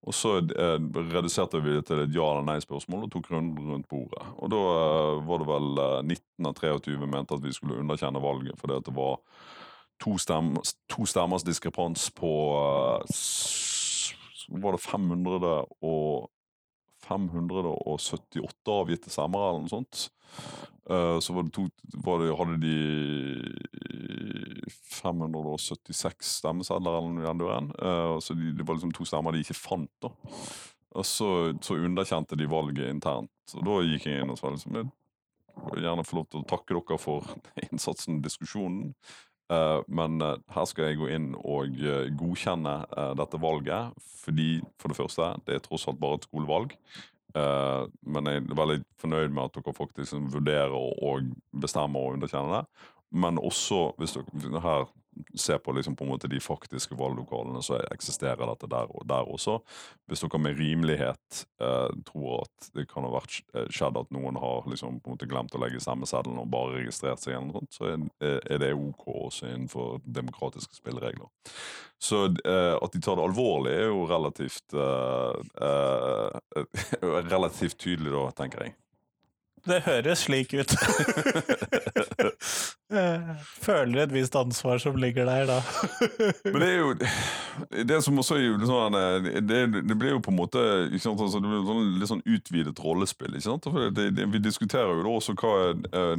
Og 0.06 0.14
så 0.14 0.36
uh, 0.38 0.78
reduserte 1.10 1.58
vi 1.62 1.74
det 1.74 1.88
til 1.88 2.04
et 2.04 2.14
ja- 2.14 2.28
eller 2.30 2.46
nei-spørsmål 2.46 3.08
og 3.08 3.10
tok 3.10 3.26
runden 3.34 3.72
rundt 3.72 3.90
bordet. 3.90 4.22
Og 4.38 4.54
da 4.54 4.62
uh, 4.62 5.26
var 5.26 5.42
det 5.42 5.50
vel 5.50 5.68
uh, 5.82 5.98
19 6.06 6.50
av 6.52 6.62
23 6.62 7.10
mente 7.16 7.38
at 7.38 7.42
vi 7.42 7.54
skulle 7.54 7.82
underkjenne 7.82 8.22
valget 8.22 8.62
fordi 8.62 8.78
at 8.78 8.86
det 8.86 8.94
var 8.94 9.18
to, 10.02 10.16
stem, 10.18 10.52
to 10.90 11.06
stemmers 11.08 11.46
diskrepans 11.46 12.08
på 12.18 12.30
uh, 12.58 13.02
Var 14.52 14.74
det 14.74 14.82
500 14.82 15.52
og 15.86 16.30
578 17.06 18.74
avgitte 18.74 19.10
stemmer, 19.12 19.48
eller 19.48 19.64
noe 19.64 19.72
sånt. 19.72 20.06
Eh, 20.90 21.18
så 21.18 21.34
var 21.34 21.46
det 21.46 21.52
to, 21.54 21.66
var 22.04 22.22
det, 22.22 22.34
hadde 22.38 22.56
de 22.62 22.76
576 25.02 26.32
stemmesedler 26.40 26.98
eller 26.98 27.16
noe 27.16 27.34
duren. 27.38 27.70
Eh, 27.78 28.16
så 28.22 28.36
de, 28.38 28.52
det 28.56 28.66
var 28.66 28.78
liksom 28.78 28.94
to 28.96 29.06
stemmer 29.08 29.34
de 29.34 29.42
ikke 29.44 29.58
fant. 29.58 29.92
da. 30.02 30.12
Og 30.92 31.06
så, 31.08 31.28
så 31.64 31.78
underkjente 31.78 32.36
de 32.38 32.50
valget 32.50 32.90
internt. 32.90 33.54
Og 33.56 33.66
da 33.68 33.78
gikk 33.86 34.08
jeg 34.08 34.22
inn 34.22 34.32
og 34.32 34.40
sa 34.40 34.52
liksom 34.52 34.78
jeg 35.52 35.74
vil 35.74 35.84
gjerne 35.84 36.04
få 36.08 36.16
lov 36.16 36.30
til 36.32 36.40
å 36.40 36.48
takke 36.48 36.74
dere 36.78 36.96
for 37.00 37.34
innsatsen 37.68 38.18
i 38.18 38.24
diskusjonen. 38.24 38.94
Eh, 39.52 39.80
men 39.92 40.20
eh, 40.22 40.38
her 40.54 40.66
skal 40.68 40.90
jeg 40.90 41.00
gå 41.00 41.08
inn 41.12 41.32
og 41.38 41.80
eh, 41.80 42.10
godkjenne 42.18 42.74
dette 43.18 43.40
valget, 43.42 44.02
fordi 44.22 44.50
for 44.80 44.92
det 44.92 44.98
første, 44.98 45.32
det 45.46 45.56
er 45.56 45.64
tross 45.64 45.88
alt 45.90 46.00
bare 46.02 46.20
et 46.20 46.28
skolevalg. 46.28 46.76
Men 47.32 48.28
jeg 48.28 48.42
er 48.42 48.56
veldig 48.58 48.74
fornøyd 49.00 49.30
med 49.32 49.46
at 49.46 49.54
dere 49.56 49.72
faktisk 49.72 50.18
vurderer 50.34 50.74
og 50.76 51.30
bestemmer 51.62 52.04
å 52.04 52.10
underkjenne 52.12 52.58
det. 52.58 52.90
Men 53.24 53.40
også, 53.40 53.94
hvis 53.96 54.18
dere 54.18 54.60
her 54.60 54.84
ser 55.38 55.58
på 55.58 55.72
liksom 55.76 55.96
på 55.96 56.16
de 56.22 56.40
faktiske 56.40 56.96
valglokalene, 56.98 57.62
så 57.62 57.80
eksisterer 57.92 58.46
dette 58.48 58.68
der 58.70 58.90
der 59.08 59.28
også. 59.28 59.58
Hvis 60.08 60.24
dere 60.24 60.40
med 60.40 60.58
rimelighet 60.58 61.44
eh, 61.60 61.90
tror 62.08 62.44
at 62.44 62.70
det 62.76 62.88
kan 62.90 63.06
ha 63.06 63.12
vært 63.14 63.40
eh, 63.54 63.68
skjedd 63.72 63.98
at 64.00 64.12
noen 64.14 64.38
har 64.40 64.68
liksom 64.70 65.00
glemt 65.20 65.54
å 65.54 65.62
legge 65.62 65.82
stemmeseddelen 65.82 66.40
og 66.42 66.50
bare 66.52 66.80
registrert 66.80 67.22
seg, 67.22 67.36
igjen, 67.36 67.68
så 67.72 67.92
er, 67.92 68.40
er 68.50 68.62
det 68.62 68.72
ok 68.76 69.06
også 69.28 69.48
innenfor 69.50 70.00
demokratiske 70.04 70.76
spilleregler. 70.78 71.30
Så 72.02 72.24
eh, 72.24 72.76
at 72.82 72.92
de 72.92 73.00
tar 73.00 73.18
det 73.18 73.26
alvorlig, 73.28 73.72
er 73.78 73.90
jo 73.92 74.06
relativt 74.10 74.74
eh, 74.74 75.36
eh, 75.68 76.62
relativt 77.34 77.78
tydelig, 77.78 78.10
da, 78.10 78.24
tenker 78.42 78.66
jeg. 78.66 78.74
Det 79.68 79.78
høres 79.86 80.24
slik 80.26 80.54
ut. 80.58 80.72
Føler 83.62 84.02
et 84.02 84.12
visst 84.12 84.34
ansvar 84.36 84.80
som 84.82 84.96
ligger 85.00 85.28
der, 85.28 85.46
da. 85.48 85.58
Men 86.44 86.58
det 86.60 86.68
er 86.68 86.78
jo 86.80 86.90
Det 87.88 88.00
som 88.04 88.18
også 88.20 88.36
er 88.36 88.44
jo 88.44 88.58
sånn 88.68 88.98
eh, 88.98 89.40
det, 89.40 89.60
det 89.86 89.96
blir 89.96 90.16
jo 90.16 90.20
på 90.24 90.32
en 90.32 90.40
måte 90.40 90.60
ikke 90.90 91.04
sant, 91.06 91.22
altså, 91.22 91.40
det 91.40 91.48
blir 91.48 91.64
sånn, 91.68 91.88
litt 92.00 92.10
sånn 92.10 92.26
utvidet 92.26 92.82
rollespill. 92.84 93.32
ikke 93.32 93.46
sant? 93.46 93.68
For 93.70 93.94
det, 93.94 94.10
det, 94.18 94.28
vi 94.34 94.42
diskuterer 94.42 94.92
jo 94.98 95.06
da 95.06 95.16
også 95.16 95.36
hva 95.38 95.54
er 95.70 95.72
eh, 96.02 96.18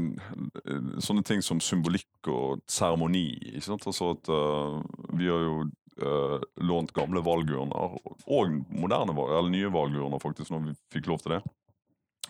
sånne 1.04 1.26
ting 1.28 1.44
som 1.46 1.62
symbolikk 1.64 2.32
og 2.32 2.64
seremoni. 2.72 3.28
ikke 3.54 3.68
sant? 3.68 3.88
Altså 3.90 4.14
at 4.16 4.34
uh, 4.34 4.82
Vi 5.20 5.32
har 5.32 5.48
jo 5.50 5.64
Uh, 5.94 6.42
lånt 6.66 6.90
gamle 6.90 7.22
valgurner, 7.22 8.00
og 8.26 8.54
moderne, 8.74 9.14
eller 9.14 9.52
nye 9.54 9.70
valgurner, 9.70 10.18
faktisk, 10.18 10.50
når 10.50 10.64
vi 10.64 10.72
fikk 10.96 11.12
lov 11.12 11.20
til 11.22 11.36
det. 11.36 11.44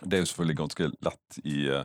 Det 0.00 0.16
er 0.16 0.24
jo 0.24 0.30
selvfølgelig 0.32 0.60
ganske 0.62 0.90
lett 1.06 1.38
i 1.44 1.58
eh, 1.70 1.84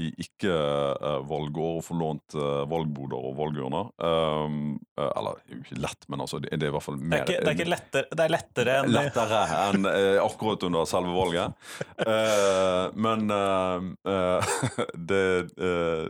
i 0.00 0.08
ikke-valgår 0.24 1.78
å 1.78 1.82
få 1.84 1.94
lånt 2.00 2.34
eh, 2.38 2.60
valgboder 2.68 3.18
og 3.18 3.34
valgurner. 3.36 3.90
Um, 4.00 4.78
eh, 4.96 5.10
eller 5.18 5.42
ikke 5.52 5.76
lett, 5.84 6.06
men 6.08 6.22
altså, 6.24 6.40
det, 6.40 6.54
det 6.56 6.64
er 6.64 6.72
i 6.72 6.74
hvert 6.76 6.86
fall 6.86 6.96
Det 6.96 7.10
mer 7.10 7.18
er, 7.18 7.26
ikke, 7.26 7.42
det 7.42 7.50
er, 7.50 7.56
ikke 7.58 7.68
lettere, 7.68 8.04
det 8.08 8.24
er 8.24 8.32
lettere 8.32 8.76
enn 8.80 8.94
lettere 8.94 9.42
enn 9.58 9.88
eh, 9.92 10.16
akkurat 10.22 10.64
under 10.68 10.88
selve 10.88 11.12
valget. 11.12 11.68
uh, 12.06 12.88
men 12.96 13.36
eh, 13.36 13.90
eh, 14.14 14.54
det 15.12 15.26
uh, 15.60 16.08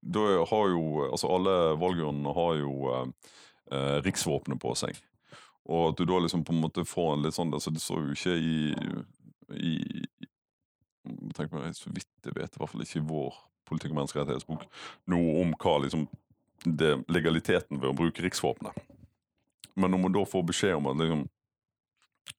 Da 0.00 0.24
har 0.48 0.72
jo 0.72 0.84
Altså, 1.10 1.28
alle 1.28 1.58
valgurnene 1.80 2.32
har 2.36 2.56
jo 2.62 2.72
eh, 2.94 3.04
eh, 3.72 3.98
riksvåpenet 4.06 4.60
på 4.60 4.72
seg. 4.78 4.96
Og 5.68 5.90
at 5.90 6.00
du 6.00 6.08
da 6.08 6.18
liksom 6.24 6.46
på 6.48 6.54
en 6.54 6.62
måte 6.64 6.84
får 6.88 7.12
en 7.12 7.26
litt 7.26 7.36
sånn 7.36 7.52
altså 7.52 7.72
Det 7.74 7.82
står 7.82 8.06
jo 8.06 8.16
ikke 8.16 8.36
i, 8.40 8.56
i 9.52 9.74
tenk 11.38 11.54
meg, 11.54 11.74
Så 11.76 11.92
vidt 11.94 12.08
jeg 12.24 12.34
vet, 12.36 12.54
i 12.54 12.60
hvert 12.60 12.72
fall 12.72 12.84
ikke 12.84 13.00
i 13.00 13.08
vår 13.08 13.38
politikk- 13.68 13.94
og 13.94 14.00
menneskerettighetsbok, 14.00 14.64
noe 15.12 15.34
om 15.42 15.54
hva 15.60 15.74
liksom 15.84 16.06
det, 16.64 16.94
legaliteten 17.08 17.78
ved 17.78 17.90
å 17.90 17.96
bruke 17.96 18.24
riksvåpenet. 18.24 18.78
Men 19.78 19.92
når 19.94 20.02
man 20.02 20.16
da 20.16 20.24
får 20.26 20.46
beskjed 20.48 20.78
om 20.78 20.88
at 20.90 20.98
liksom, 20.98 21.26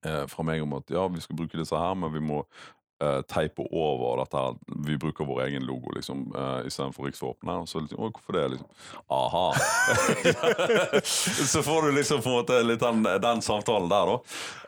eh, 0.04 0.26
fra 0.28 0.44
meg 0.44 0.64
om 0.64 0.76
at 0.80 0.92
ja, 0.92 1.06
vi 1.08 1.24
skal 1.24 1.40
bruke 1.40 1.60
disse 1.60 1.78
her, 1.78 1.96
men 1.96 2.12
vi 2.14 2.24
må 2.24 2.44
eh, 3.02 3.22
teipe 3.22 3.66
over 3.72 4.22
dette 4.24 4.38
her. 4.38 4.56
Vi 4.86 4.98
bruker 4.98 5.26
vår 5.26 5.44
egen 5.48 5.66
logo 5.68 5.92
liksom, 5.96 6.28
uh, 6.36 6.68
istedenfor 6.68 7.10
riksvåpenet. 7.10 7.64
Og 7.64 7.70
så 7.70 7.84
liksom, 7.84 8.00
å, 8.00 8.12
hvorfor 8.14 8.38
det? 8.38 8.46
liksom, 8.54 8.68
Aha. 9.10 9.54
så 11.54 11.64
får 11.64 11.88
du 11.88 11.92
liksom 11.98 12.22
på 12.22 12.30
en 12.30 12.38
måte 12.40 12.62
litt 12.64 12.84
den, 12.84 13.04
den 13.04 13.42
samtalen 13.46 13.90
der, 13.92 14.14
da. 14.14 14.18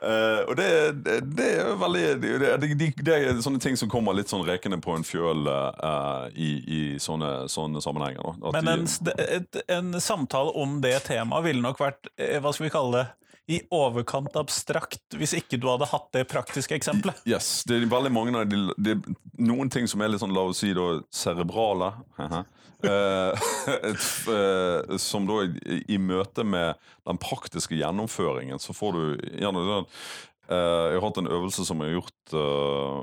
Uh, 0.02 0.40
og 0.48 0.56
det, 0.58 0.68
det, 1.04 1.18
det 1.38 1.50
er 1.60 1.72
veldig 1.78 2.04
det, 2.22 2.56
det, 2.62 2.90
det, 3.02 3.14
er 3.16 3.42
sånne 3.44 3.62
ting 3.62 3.76
som 3.78 3.90
kommer 3.92 4.16
litt 4.16 4.32
sånn 4.32 4.46
rekende 4.46 4.80
på 4.82 4.96
en 4.96 5.06
fjøl 5.06 5.46
uh, 5.48 6.28
i, 6.34 6.50
i 6.66 6.82
sånne, 7.02 7.48
sånne 7.52 7.82
sammenhenger. 7.84 8.22
Da. 8.22 8.50
At 8.50 8.58
Men 8.58 8.72
en, 8.74 8.86
de, 9.06 9.66
en 9.72 10.00
samtale 10.00 10.54
om 10.58 10.80
det 10.82 10.98
temaet 11.06 11.46
ville 11.46 11.62
nok 11.62 11.80
vært 11.80 12.10
eh, 12.16 12.38
hva 12.42 12.52
skal 12.54 12.68
vi 12.68 12.72
kalle 12.74 12.98
det, 12.98 13.06
i 13.50 13.58
overkant 13.74 14.36
abstrakt 14.38 15.16
hvis 15.18 15.34
ikke 15.34 15.58
du 15.60 15.66
hadde 15.70 15.88
hatt 15.90 16.08
det 16.14 16.24
praktiske 16.30 16.76
eksempelet. 16.78 17.18
Yes, 17.28 17.62
det 17.66 17.80
er 17.80 17.88
veldig 17.90 18.12
mange 18.14 18.34
av 18.38 18.50
de, 18.50 18.94
er 18.94 19.00
Noen 19.42 19.70
ting 19.72 19.88
som 19.90 20.02
er 20.02 20.12
litt 20.12 20.22
sånn, 20.22 20.34
la 20.34 20.44
oss 20.46 20.60
si 20.62 20.70
da, 20.76 21.00
cerebrale 21.14 21.90
eh, 22.22 23.46
eh, 24.36 24.96
Som 25.02 25.26
da 25.26 25.40
i, 25.66 25.98
møte 25.98 26.44
med 26.46 26.78
den 27.08 27.18
praktiske 27.22 27.78
gjennomføringen 27.78 28.62
Så 28.62 28.76
får 28.76 28.98
du 28.98 29.32
gjerne 29.40 29.64
den 29.66 29.88
eh, 29.88 30.92
Jeg 30.92 31.00
har 31.00 31.06
hatt 31.08 31.22
en 31.24 31.32
øvelse 31.32 31.66
som 31.66 31.82
jeg 31.82 31.90
har 31.90 31.98
gjort 32.02 32.36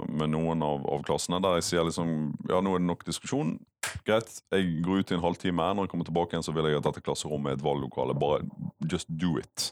med 0.10 0.32
noen 0.32 0.63
av, 0.65 0.86
av 0.88 1.04
klassene 1.08 1.41
Der 1.43 1.60
jeg 1.60 1.67
sier 1.71 1.89
liksom 1.89 2.32
Ja, 2.47 2.62
nå 2.63 2.78
er 2.78 2.84
det 2.84 2.88
nok 2.88 3.04
diskusjon 3.10 3.58
Greit, 4.08 4.32
jeg 4.54 4.80
går 4.86 5.02
ut 5.02 5.12
i 5.12 5.17
en 5.17 5.25
halvtime 5.25 5.73
Når 5.73 5.88
jeg 5.88 5.91
kommer 5.95 6.08
tilbake 6.08 6.36
igjen 6.38 6.45
så 6.45 6.56
vil 6.56 6.69
jeg 6.69 6.80
at 6.80 6.88
dette 6.88 7.04
klasserommet 7.04 7.52
er 7.56 7.60
et 7.60 7.65
valglokale 7.65 8.15
Bare 8.21 8.45
just 8.88 9.12
do 9.12 9.36
it 9.41 9.71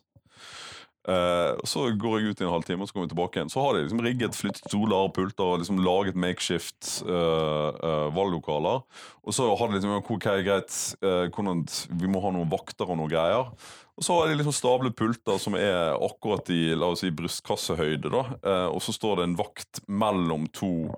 Eh, 1.07 1.59
så 1.63 1.85
går 1.95 2.19
jeg 2.19 2.33
ut 2.33 2.41
i 2.41 2.45
en 2.45 2.51
halvtime, 2.51 2.83
og 2.83 2.89
så 2.89 2.95
kommer 2.95 3.07
jeg 3.07 3.13
tilbake 3.13 3.39
igjen. 3.39 3.51
Så 3.51 3.63
har 3.63 3.75
de 3.75 3.85
liksom 3.85 4.03
rigget, 4.03 4.35
flyttet 4.35 4.67
stoler 4.67 5.07
og 5.07 5.13
pulter 5.15 5.45
og 5.45 5.61
liksom 5.61 5.79
laget 5.85 6.19
makeshift 6.19 6.89
uh, 7.07 7.71
uh, 7.79 8.07
valglokaler. 8.15 8.83
Og 9.23 9.35
så 9.35 9.47
har 9.47 9.71
de 9.71 9.77
liksom 9.77 9.95
ok, 10.01 10.29
greit, 10.43 10.77
hvordan, 11.01 11.65
vi 11.99 12.09
må 12.11 12.21
ha 12.23 12.31
noen 12.35 12.51
vakter 12.51 12.87
og 12.87 12.99
noen 12.99 13.11
greier. 13.11 13.51
Og 13.97 14.05
så 14.05 14.13
har 14.13 14.29
de 14.29 14.37
liksom 14.37 14.55
stablet 14.55 14.95
pulter 14.95 15.39
som 15.41 15.55
er 15.57 15.95
akkurat 15.95 16.47
i 16.53 16.75
la 16.77 16.91
oss 16.93 17.01
si, 17.03 17.11
brystkassehøyde. 17.15 18.11
da, 18.13 18.23
Og 18.69 18.79
så 18.85 18.93
står 18.95 19.19
det 19.19 19.25
en 19.27 19.37
vakt 19.39 19.81
mellom 19.89 20.45
to 20.55 20.93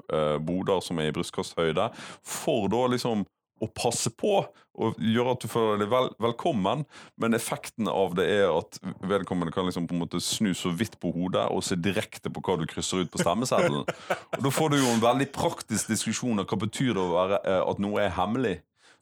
boder 0.46 0.84
som 0.86 1.00
er 1.00 1.10
i 1.10 1.16
brystkassehøyde, 1.16 1.88
for 2.28 2.68
da 2.70 2.84
liksom 2.92 3.24
å 3.60 3.70
passe 3.76 4.12
på 4.16 4.42
og 4.80 5.00
gjøre 5.04 5.34
at 5.36 5.44
du 5.44 5.50
føler 5.52 5.82
deg 5.82 5.90
vel, 5.92 6.08
velkommen, 6.24 6.86
men 7.20 7.36
effekten 7.36 7.90
av 7.92 8.14
det 8.16 8.28
er 8.32 8.46
at 8.48 8.80
vedkommende 9.04 9.52
kan 9.52 9.68
liksom 9.68 9.90
på 9.90 9.98
en 9.98 10.04
måte 10.06 10.22
snu 10.24 10.54
så 10.56 10.72
vidt 10.72 10.96
på 11.02 11.12
hodet 11.16 11.46
og 11.52 11.66
se 11.68 11.76
direkte 11.76 12.32
på 12.32 12.44
hva 12.46 12.56
du 12.62 12.64
krysser 12.70 13.04
ut 13.04 13.12
på 13.12 13.20
stemmeseddelen. 13.20 13.84
Og 13.84 14.40
Da 14.46 14.54
får 14.56 14.72
du 14.72 14.80
jo 14.80 14.94
en 14.94 15.04
veldig 15.04 15.30
praktisk 15.36 15.92
diskusjon 15.92 16.40
av 16.40 16.48
hva 16.48 16.62
betyr 16.64 16.94
det 16.96 17.04
å 17.04 17.12
være, 17.12 17.42
eh, 17.44 17.62
at 17.66 17.84
noe 17.84 18.06
er 18.06 18.16
hemmelig. 18.16 18.60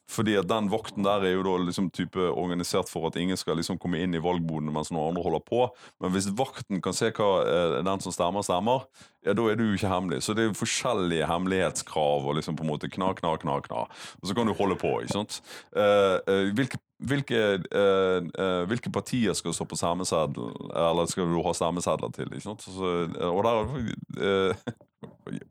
Fordi 0.07 0.37
at 0.39 0.47
den 0.47 0.69
vakten 0.71 1.03
der 1.03 1.25
er 1.25 1.35
jo 1.35 1.43
da 1.43 1.57
liksom 1.65 1.89
type 1.91 2.29
organisert 2.31 2.87
for 2.91 3.09
at 3.09 3.17
ingen 3.19 3.37
skal 3.39 3.59
liksom 3.59 3.79
komme 3.81 3.99
inn 3.99 4.15
i 4.15 4.21
valgbodene 4.23 4.71
mens 4.71 4.91
noen 4.93 5.11
andre 5.11 5.25
holder 5.25 5.43
på. 5.43 5.65
Men 6.03 6.13
hvis 6.13 6.29
vakten 6.37 6.79
kan 6.83 6.95
se 6.95 7.11
hva 7.11 7.29
eh, 7.43 7.77
den 7.83 8.03
som 8.03 8.15
stemmer, 8.15 8.45
stemmer, 8.47 8.87
ja, 9.27 9.35
da 9.35 9.47
er 9.51 9.59
du 9.59 9.65
jo 9.67 9.75
ikke 9.75 9.91
hemmelig. 9.91 10.21
Så 10.23 10.35
det 10.35 10.45
er 10.45 10.49
jo 10.49 10.57
forskjellige 10.61 11.27
hemmelighetskrav 11.27 12.27
og 12.27 12.37
liksom 12.39 12.55
på 12.55 12.63
en 12.63 12.71
måte 12.71 12.91
kna, 12.91 13.11
kna, 13.17 13.35
kna, 13.41 13.59
kna. 13.67 13.83
Og 14.21 14.29
så 14.29 14.37
kan 14.37 14.47
du 14.47 14.55
holde 14.55 14.79
på, 14.79 14.93
ikke 15.03 15.17
sant. 15.17 15.41
Eh, 15.75 16.15
eh, 16.23 16.53
hvilke, 16.55 16.79
hvilke, 17.11 17.43
eh, 17.67 18.19
eh, 18.23 18.63
hvilke 18.71 18.93
partier 18.95 19.35
skal 19.37 19.55
stå 19.57 19.67
på 19.67 19.79
stemmeseddel, 19.79 20.55
eller 20.71 21.11
skal 21.11 21.27
du 21.27 21.41
ha 21.43 21.55
stemmesedler 21.57 22.15
til? 22.15 22.31
ikke 22.31 22.47
sant? 22.47 22.63
Så, 22.63 22.95
og 23.27 23.43
der 23.43 24.55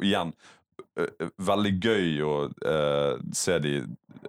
Igjen, 0.03 0.33
veldig 0.97 1.73
gøy 1.85 2.23
å 2.25 2.33
eh, 2.65 3.19
se 3.37 3.59
de 3.63 3.75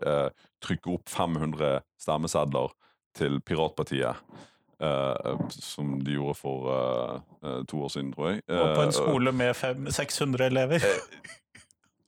eh, 0.02 0.30
trykke 0.64 0.94
opp 0.98 1.10
500 1.10 1.82
stemmesedler 2.02 2.74
til 3.18 3.40
Piratpartiet. 3.42 4.16
eh, 4.80 5.38
som 5.50 5.96
de 6.06 6.14
gjorde 6.20 6.36
for 6.38 6.68
eh, 6.70 7.22
eh, 7.50 7.62
to 7.66 7.80
år 7.82 7.90
siden, 7.90 8.12
tror 8.14 8.28
jeg. 8.34 8.44
Og 8.50 8.76
på 8.76 8.82
en 8.84 8.88
Eh, 8.92 8.98
skole 9.00 9.32
med 9.34 9.56
fem- 9.56 9.88
600 9.90 10.46
elever. 10.52 10.80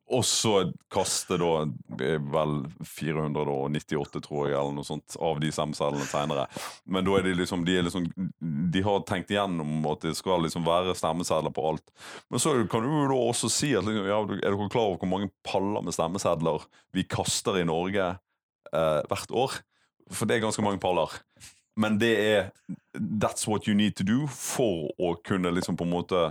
Og 0.09 0.23
så 0.25 0.53
kaste 0.91 1.37
da 1.37 1.51
eh, 2.01 2.17
vel 2.33 2.63
498, 2.85 4.21
tror 4.25 4.47
jeg, 4.47 4.55
eller 4.57 4.73
noe 4.73 4.87
sånt, 4.87 5.15
av 5.21 5.37
de 5.41 5.51
stemmesedlene 5.53 6.07
senere. 6.09 6.47
Men 6.89 7.05
da 7.05 7.17
er 7.19 7.27
de 7.27 7.35
liksom 7.37 7.65
de, 7.67 7.75
er 7.77 7.85
liksom 7.85 8.07
de 8.73 8.83
har 8.85 9.03
tenkt 9.09 9.29
igjennom 9.33 9.85
at 9.91 10.07
det 10.07 10.15
skal 10.17 10.41
liksom 10.45 10.65
være 10.65 10.97
stemmesedler 10.97 11.53
på 11.53 11.67
alt. 11.71 11.93
Men 12.33 12.41
så 12.41 12.55
kan 12.71 12.85
du 12.85 12.89
jo 12.89 13.19
også 13.21 13.51
si 13.53 13.75
at 13.77 13.85
liksom, 13.85 14.09
ja, 14.09 14.19
er 14.39 14.41
dere 14.47 14.71
klar 14.73 14.89
over 14.89 15.03
hvor 15.03 15.13
mange 15.13 15.31
paller 15.45 15.85
med 15.85 15.95
stemmesedler 15.95 16.65
vi 16.97 17.05
kaster 17.05 17.61
i 17.61 17.67
Norge 17.69 18.09
eh, 18.09 18.99
hvert 19.11 19.37
år? 19.45 19.61
For 20.09 20.25
det 20.25 20.39
er 20.39 20.45
ganske 20.47 20.65
mange 20.65 20.81
paller. 20.81 21.13
Men 21.79 21.99
det 22.01 22.15
er 22.17 22.49
That's 22.97 23.45
what 23.47 23.69
you 23.69 23.77
need 23.77 23.95
to 24.01 24.03
do 24.03 24.25
for 24.27 24.89
å 24.99 25.13
kunne 25.23 25.53
liksom 25.53 25.77
på 25.77 25.85
en 25.85 25.93
måte 25.93 26.29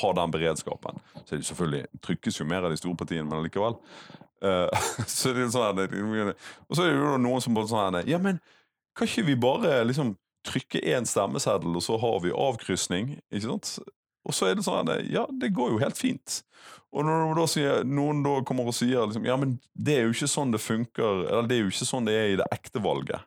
ha 0.00 0.12
den 0.18 0.34
beredskapen. 0.34 1.00
Så 1.24 1.36
det 1.36 1.46
selvfølgelig 1.48 2.02
trykkes 2.04 2.40
jo 2.40 2.48
mer 2.48 2.66
av 2.66 2.74
de 2.74 2.80
store 2.80 2.98
partiene, 2.98 3.26
men 3.28 3.44
likevel. 3.44 3.78
Uh, 4.44 4.68
så 5.10 5.32
det 5.34 5.46
er 5.46 5.54
sånn 5.54 5.80
her, 5.80 6.34
Og 6.68 6.76
så 6.76 6.84
er 6.84 6.92
det 6.92 7.00
jo 7.00 7.16
noen 7.22 7.42
som 7.44 7.56
bare 7.56 7.70
sånn 7.70 7.96
her 7.96 8.10
Ja, 8.10 8.18
men 8.20 8.42
kan 8.94 9.08
ikke 9.08 9.26
vi 9.26 9.36
bare 9.40 9.78
liksom 9.86 10.14
trykke 10.44 10.82
én 10.92 11.06
stemmeseddel, 11.08 11.72
og 11.74 11.82
så 11.82 11.96
har 11.98 12.18
vi 12.22 12.34
avkrysning? 12.34 13.14
Ikke 13.32 13.48
sant? 13.48 13.78
Og 14.24 14.36
så 14.36 14.48
er 14.48 14.58
det 14.58 14.66
sånn 14.66 14.90
at 14.90 15.08
Ja, 15.12 15.24
det 15.40 15.54
går 15.56 15.74
jo 15.74 15.82
helt 15.82 15.98
fint. 15.98 16.42
Og 16.94 17.06
når 17.06 17.34
da 17.38 17.46
sier, 17.50 17.86
noen 17.88 18.22
da 18.22 18.36
kommer 18.46 18.68
og 18.70 18.76
sier 18.76 19.08
liksom, 19.08 19.24
ja, 19.26 19.36
men 19.40 19.56
det 19.74 19.96
er 19.96 20.04
jo 20.06 20.14
ikke 20.14 20.30
sånn 20.30 20.54
det 20.54 20.62
funker, 20.62 21.24
eller 21.26 21.48
det 21.50 21.56
er 21.56 21.64
jo 21.64 21.72
ikke 21.72 21.88
sånn 21.88 22.06
det 22.06 22.14
er 22.14 22.28
i 22.30 22.36
det 22.38 22.46
ekte 22.54 22.82
valget. 22.84 23.26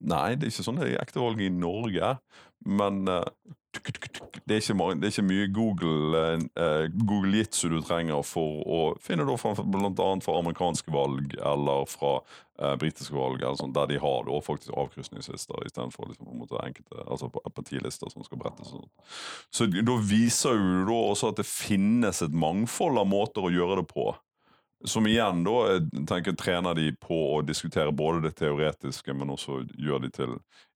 Nei, 0.00 0.34
det 0.36 0.48
er 0.48 0.54
ikke 0.54 0.66
sånn 0.66 0.80
det 0.80 0.90
er 0.90 1.02
ekte 1.02 1.22
valg 1.22 1.42
i 1.42 1.50
Norge, 1.52 2.16
men 2.64 3.04
eh, 3.10 3.26
det, 3.74 4.54
er 4.54 4.60
ikke, 4.60 4.78
det 4.98 5.08
er 5.08 5.12
ikke 5.12 5.26
mye 5.26 5.46
Google, 5.54 6.22
uh, 6.58 6.84
Google 6.94 7.38
Jitsu 7.38 7.68
du 7.72 7.80
trenger 7.84 8.22
for 8.26 8.62
å 8.62 8.80
finne 9.02 9.26
da 9.26 9.36
fra, 9.40 9.54
blant 9.58 10.00
annet 10.02 10.26
fra 10.26 10.38
amerikanske 10.40 10.94
valg 10.94 11.34
eller 11.40 11.88
fra 11.90 12.12
uh, 12.20 12.74
britiske 12.80 13.16
valg, 13.16 13.42
sånt, 13.58 13.74
der 13.76 13.90
de 13.90 14.00
har 14.02 14.28
da 14.28 14.40
faktisk 14.44 14.74
avkrysningslister 14.78 15.66
istedenfor 15.66 16.12
liksom, 16.12 16.44
på 16.44 16.60
enkelte 16.62 17.06
altså 17.06 17.30
partilister 17.50 18.12
som 18.12 18.26
skal 18.26 18.40
brettes. 18.44 18.74
Så 19.54 19.68
da 19.74 19.98
viser 20.06 20.58
jo 20.58 20.84
da 20.88 21.00
også 21.14 21.32
at 21.34 21.42
det 21.42 21.48
finnes 21.48 22.22
et 22.24 22.36
mangfold 22.44 23.02
av 23.02 23.10
måter 23.10 23.46
å 23.46 23.52
gjøre 23.54 23.82
det 23.82 23.88
på. 23.90 24.12
Som 24.84 25.06
igjen 25.08 25.44
da 25.46 25.54
jeg 25.70 26.04
tenker 26.08 26.36
trener 26.36 26.76
de 26.76 26.90
på 27.00 27.16
å 27.34 27.40
diskutere 27.46 27.92
både 27.92 28.26
det 28.26 28.34
teoretiske, 28.36 29.14
men 29.16 29.32
også 29.32 29.62
gjør 29.80 30.04
de 30.04 30.10
til 30.12 30.34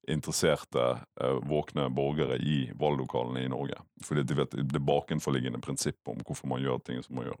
interesserte, 0.09 0.85
eh, 1.21 1.37
våkne 1.45 1.89
borgere 1.93 2.39
i 2.41 2.71
valglokalene 2.79 3.43
i 3.45 3.51
Norge. 3.51 3.77
Fordi 4.05 4.23
de 4.25 4.39
vet 4.39 4.57
det 4.73 4.81
bakenforliggende 4.81 5.61
prinsippet 5.61 6.09
om 6.09 6.23
hvorfor 6.25 6.49
man 6.49 6.63
gjør 6.63 6.81
ting 6.81 7.03
som 7.05 7.19
man 7.19 7.29
gjør. 7.29 7.37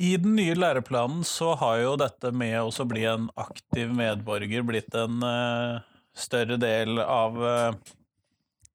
I 0.00 0.16
den 0.16 0.34
nye 0.34 0.56
læreplanen 0.56 1.22
så 1.28 1.52
har 1.60 1.78
jo 1.82 1.96
dette 2.00 2.32
med 2.32 2.56
å 2.58 2.84
bli 2.88 3.04
en 3.04 3.28
aktiv 3.36 3.90
medborger 3.92 4.64
blitt 4.64 4.94
en 4.96 5.20
uh, 5.20 5.82
større 6.16 6.56
del 6.56 7.02
av 7.04 7.36
eh, 7.44 7.74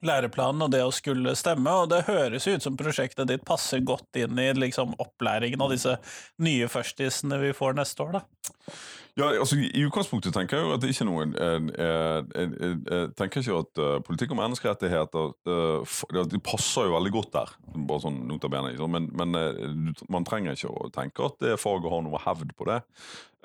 læreplanen 0.08 0.66
og 0.66 0.74
det 0.74 0.84
å 0.86 0.94
skulle 0.94 1.36
stemme, 1.38 1.72
og 1.72 1.90
det 1.92 2.06
høres 2.10 2.48
ut 2.48 2.66
som 2.66 2.78
prosjektet 2.80 3.30
ditt 3.32 3.46
passer 3.48 3.84
godt 3.86 4.20
inn 4.22 4.40
i 4.42 4.52
liksom, 4.58 4.96
opplæringen 5.02 5.62
av 5.62 5.74
disse 5.74 5.98
nye 6.46 6.70
førstisene 6.72 7.42
vi 7.42 7.56
får 7.58 7.78
neste 7.80 8.06
år, 8.06 8.20
da. 8.20 8.24
Ja, 9.16 9.30
altså 9.32 9.56
I 9.56 9.86
utgangspunktet 9.88 10.34
tenker 10.36 10.58
jeg 10.58 10.66
jo 10.66 10.72
at 10.76 10.82
det 10.84 10.90
ikke 10.92 11.06
er 11.06 11.08
noen 11.08 11.36
Jeg, 11.40 11.68
jeg, 11.80 12.50
jeg 12.60 12.80
eh, 12.92 13.06
tenker 13.16 13.40
ikke 13.40 13.60
at 13.62 13.80
uh, 13.80 13.94
politikk 14.04 14.34
og 14.36 14.40
menneskerettigheter 14.42 15.30
uh, 15.48 15.94
Det 16.12 16.26
De 16.34 16.42
passer 16.44 16.90
jo 16.90 16.98
veldig 16.98 17.14
godt 17.16 17.32
der, 17.38 17.54
bare 17.88 18.04
sånn 18.04 18.18
notabene. 18.28 18.74
sant? 18.76 18.92
Men, 18.92 19.08
men 19.16 19.40
uh, 19.40 20.04
man 20.12 20.28
trenger 20.28 20.58
ikke 20.58 20.74
å 20.74 20.92
tenke 20.92 21.24
at 21.30 21.40
det 21.44 21.56
faget 21.62 21.88
har 21.94 22.04
noe 22.04 22.20
hevd 22.26 22.52
på 22.60 22.68
det. 22.68 22.82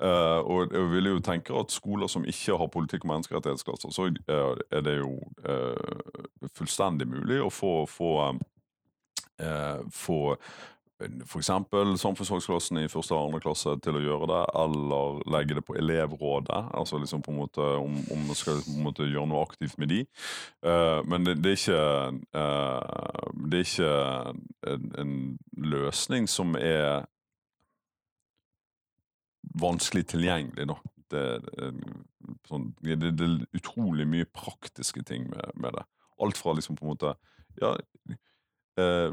Uh, 0.01 0.41
og 0.43 0.75
jeg 0.75 0.91
vil 0.91 1.09
jo 1.11 1.23
tenke 1.23 1.55
at 1.55 1.71
skoler 1.71 2.11
som 2.11 2.27
ikke 2.27 2.57
har 2.59 2.71
politikk- 2.73 3.05
og 3.05 3.13
menneskerettighetsklasser, 3.13 3.93
så 3.93 4.07
eh, 4.09 4.61
er 4.73 4.81
det 4.85 4.95
jo 4.97 5.11
eh, 5.45 6.47
fullstendig 6.57 7.05
mulig 7.11 7.37
å 7.45 7.51
få, 7.53 7.73
få 7.85 8.11
eh, 9.37 9.83
få 9.93 10.19
f.eks. 11.25 11.49
samfunnsfagsklassen 12.01 12.81
i 12.81 12.89
første 12.91 13.15
og 13.15 13.27
andre 13.27 13.41
klasse 13.43 13.73
til 13.83 13.97
å 13.97 14.03
gjøre 14.03 14.29
det, 14.31 14.41
eller 14.63 15.21
legge 15.35 15.57
det 15.57 15.63
på 15.67 15.75
elevrådet. 15.79 16.61
altså 16.77 16.99
liksom 17.01 17.21
på 17.21 17.31
en 17.31 17.39
måte 17.41 17.61
Om, 17.61 17.95
om 18.11 18.25
man 18.27 18.37
skal 18.37 18.61
på 18.65 18.75
en 18.75 18.85
måte 18.85 19.07
gjøre 19.09 19.27
noe 19.29 19.45
aktivt 19.45 19.77
med 19.81 19.91
de. 19.93 20.01
Uh, 20.65 21.01
men 21.07 21.25
det, 21.25 21.37
det 21.43 21.53
er 21.53 21.59
ikke 21.59 21.81
uh, 22.37 23.31
Det 23.51 23.61
er 23.61 23.67
ikke 23.69 23.93
en, 24.73 24.91
en 25.03 25.15
løsning 25.57 26.29
som 26.29 26.55
er 26.55 27.05
vanskelig 29.61 30.05
tilgjengelig, 30.13 30.67
da. 30.69 30.77
Det, 31.11 31.23
sånn, 32.47 32.69
det, 32.79 32.95
det 33.01 33.25
er 33.25 33.33
utrolig 33.57 34.05
mye 34.07 34.27
praktiske 34.31 35.03
ting 35.07 35.25
med, 35.31 35.51
med 35.59 35.75
det. 35.75 35.83
Alt 36.23 36.39
fra 36.39 36.53
liksom 36.55 36.77
på 36.77 36.85
en 36.85 36.93
måte 36.93 37.15
Ja, 37.59 37.73
eh, 38.79 39.09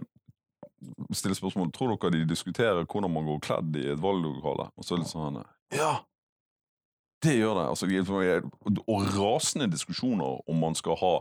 stille 1.17 1.37
spørsmål 1.39 1.73
Tror 1.75 1.95
dere 1.95 2.13
de 2.15 2.29
diskuterer 2.29 2.85
hvordan 2.85 3.13
man 3.13 3.27
går 3.27 3.41
kledd 3.45 3.79
i 3.81 3.89
et 3.95 4.03
valglokale? 4.03 4.69
Og 4.77 4.87
så 4.87 4.97
er 4.97 5.03
det 5.03 5.11
sånn 5.11 5.43
Ja! 5.75 5.97
Det 7.19 7.35
gjør 7.35 7.57
det. 7.59 7.65
Altså, 7.67 7.87
og 8.87 9.07
rasende 9.17 9.67
diskusjoner 9.73 10.39
om 10.47 10.61
man 10.63 10.77
skal 10.79 10.95
ha 11.01 11.17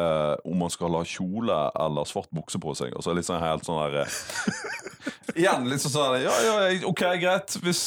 eh, 0.00 0.34
om 0.44 0.58
man 0.58 0.72
skal 0.74 0.96
ha 0.98 1.04
kjole 1.06 1.58
eller 1.84 2.08
svart 2.08 2.32
bukse 2.34 2.58
på 2.58 2.74
seg. 2.74 2.94
Altså 2.96 3.14
sånn 3.14 3.44
helt 3.44 3.66
sånn 3.66 3.78
der 3.84 4.00
eh, 4.02 4.16
Igjen 5.36 5.66
litt 5.68 5.82
sånn 5.84 6.16
Ja, 6.22 6.34
ja, 6.44 6.54
ok, 6.88 7.02
greit. 7.20 7.56
Hvis, 7.62 7.82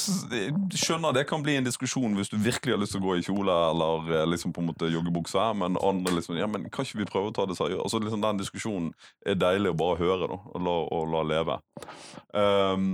skjønner 0.77 1.15
det 1.15 1.25
kan 1.29 1.43
bli 1.45 1.57
en 1.59 1.67
diskusjon 1.67 2.17
hvis 2.17 2.31
du 2.31 2.37
virkelig 2.37 2.75
har 2.75 2.81
lyst 2.81 2.93
til 2.95 3.01
å 3.01 3.07
gå 3.07 3.17
i 3.17 3.25
kjole 3.25 3.55
eller 3.71 4.13
eh, 4.13 4.27
liksom 4.29 4.53
på 4.53 4.61
en 4.63 4.69
måte 4.69 4.91
joggebukse, 4.91 5.49
men 5.57 5.79
andre 5.81 6.19
liksom 6.19 6.37
Ja, 6.39 6.49
men 6.51 6.69
kan 6.69 6.85
ikke 6.85 7.01
vi 7.01 7.09
prøve 7.09 7.31
å 7.31 7.35
ta 7.35 7.47
det 7.49 7.57
seriøst? 7.59 7.83
Altså 7.87 8.01
liksom 8.03 8.23
Den 8.25 8.41
diskusjonen 8.41 8.91
er 9.25 9.39
deilig 9.39 9.73
å 9.73 9.79
bare 9.79 9.99
høre, 10.03 10.29
da, 10.29 10.39
og 10.53 10.65
la, 10.67 10.77
og 10.93 11.13
la 11.13 11.25
leve. 11.33 11.59
Um, 12.33 12.89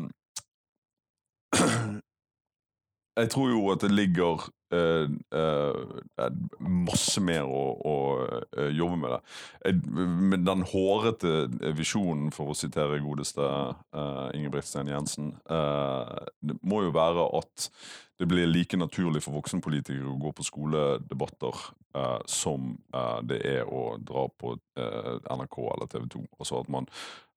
jeg 3.15 3.31
tror 3.31 3.49
jo 3.49 3.63
at 3.71 3.83
det 3.85 3.91
ligger 3.93 4.45
uh, 4.75 5.07
uh, 5.35 6.29
masse 6.59 7.21
mer 7.23 7.47
å, 7.47 7.63
å 7.79 7.95
uh, 8.25 8.69
jobbe 8.75 8.99
med 9.01 9.13
det. 9.15 9.75
Med 10.31 10.45
den 10.47 10.65
hårete 10.71 11.35
visjonen, 11.77 12.31
for 12.35 12.51
å 12.51 12.57
sitere 12.57 13.01
godeste 13.03 13.45
uh, 13.45 14.27
Ingebrigt 14.35 14.75
Jensen, 14.75 15.35
det 15.45 16.57
må 16.65 16.83
jo 16.85 16.95
være 16.95 17.29
at 17.39 17.69
det 18.17 18.25
blir 18.25 18.47
like 18.47 18.77
naturlig 18.77 19.23
for 19.25 19.35
voksenpolitikere 19.35 20.07
å 20.07 20.19
gå 20.19 20.31
på 20.37 20.45
skoledebatter 20.47 21.57
eh, 21.97 22.21
som 22.31 22.71
eh, 22.95 23.19
det 23.27 23.41
er 23.49 23.67
å 23.67 23.97
dra 23.99 24.25
på 24.31 24.53
eh, 24.79 25.11
NRK 25.27 25.57
eller 25.73 25.91
TV 25.91 26.07
2. 26.15 26.23
Altså 26.39 26.61
at, 26.61 26.71
man, 26.71 26.87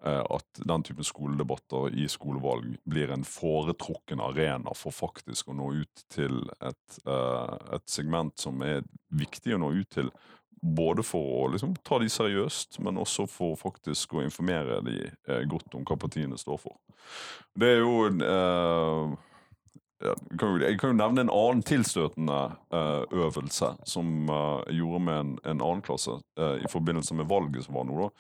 eh, 0.07 0.23
at 0.23 0.63
den 0.71 0.87
typen 0.87 1.09
skoledebatter 1.09 1.91
i 1.99 2.07
skolevalg 2.11 2.79
blir 2.87 3.11
en 3.15 3.27
foretrukken 3.27 4.23
arena 4.23 4.75
for 4.79 4.95
faktisk 4.95 5.51
å 5.51 5.59
nå 5.59 5.73
ut 5.81 6.07
til 6.15 6.45
et, 6.63 6.99
eh, 7.03 7.55
et 7.75 7.87
segment 7.91 8.39
som 8.39 8.63
er 8.63 8.87
viktig 9.11 9.57
å 9.57 9.63
nå 9.65 9.75
ut 9.81 9.91
til. 9.99 10.13
Både 10.59 11.05
for 11.07 11.43
å 11.43 11.47
liksom, 11.53 11.75
ta 11.87 12.01
de 12.03 12.11
seriøst, 12.11 12.81
men 12.83 12.99
også 12.99 13.27
for 13.31 13.59
faktisk 13.59 14.15
å 14.15 14.23
informere 14.23 14.79
de 14.87 15.01
eh, 15.09 15.43
godt 15.51 15.75
om 15.75 15.87
hva 15.87 15.99
partiene 15.99 16.39
står 16.39 16.63
for. 16.63 16.79
Det 17.59 17.77
er 17.77 17.83
jo 17.83 18.07
eh, 18.11 19.19
ja, 19.19 19.27
kan 19.27 19.27
jo, 19.35 19.88
Jeg 20.01 20.77
kan 20.79 20.93
jo 20.93 20.97
nevne 20.99 21.25
en 21.25 21.31
annen 21.35 21.63
tilstøtende 21.67 22.37
eh, 22.71 23.05
øvelse 23.19 23.73
som 23.89 24.29
eh, 24.31 24.61
jeg 24.69 24.77
gjorde 24.79 25.01
med 25.09 25.17
en, 25.25 25.33
en 25.45 25.61
annen 25.65 25.83
klasse 25.83 26.13
eh, 26.39 26.61
i 26.63 26.71
forbindelse 26.71 27.17
med 27.19 27.27
valget 27.31 27.65
som 27.67 27.75
var 27.75 27.89
nå. 27.89 27.97
da. 28.05 28.11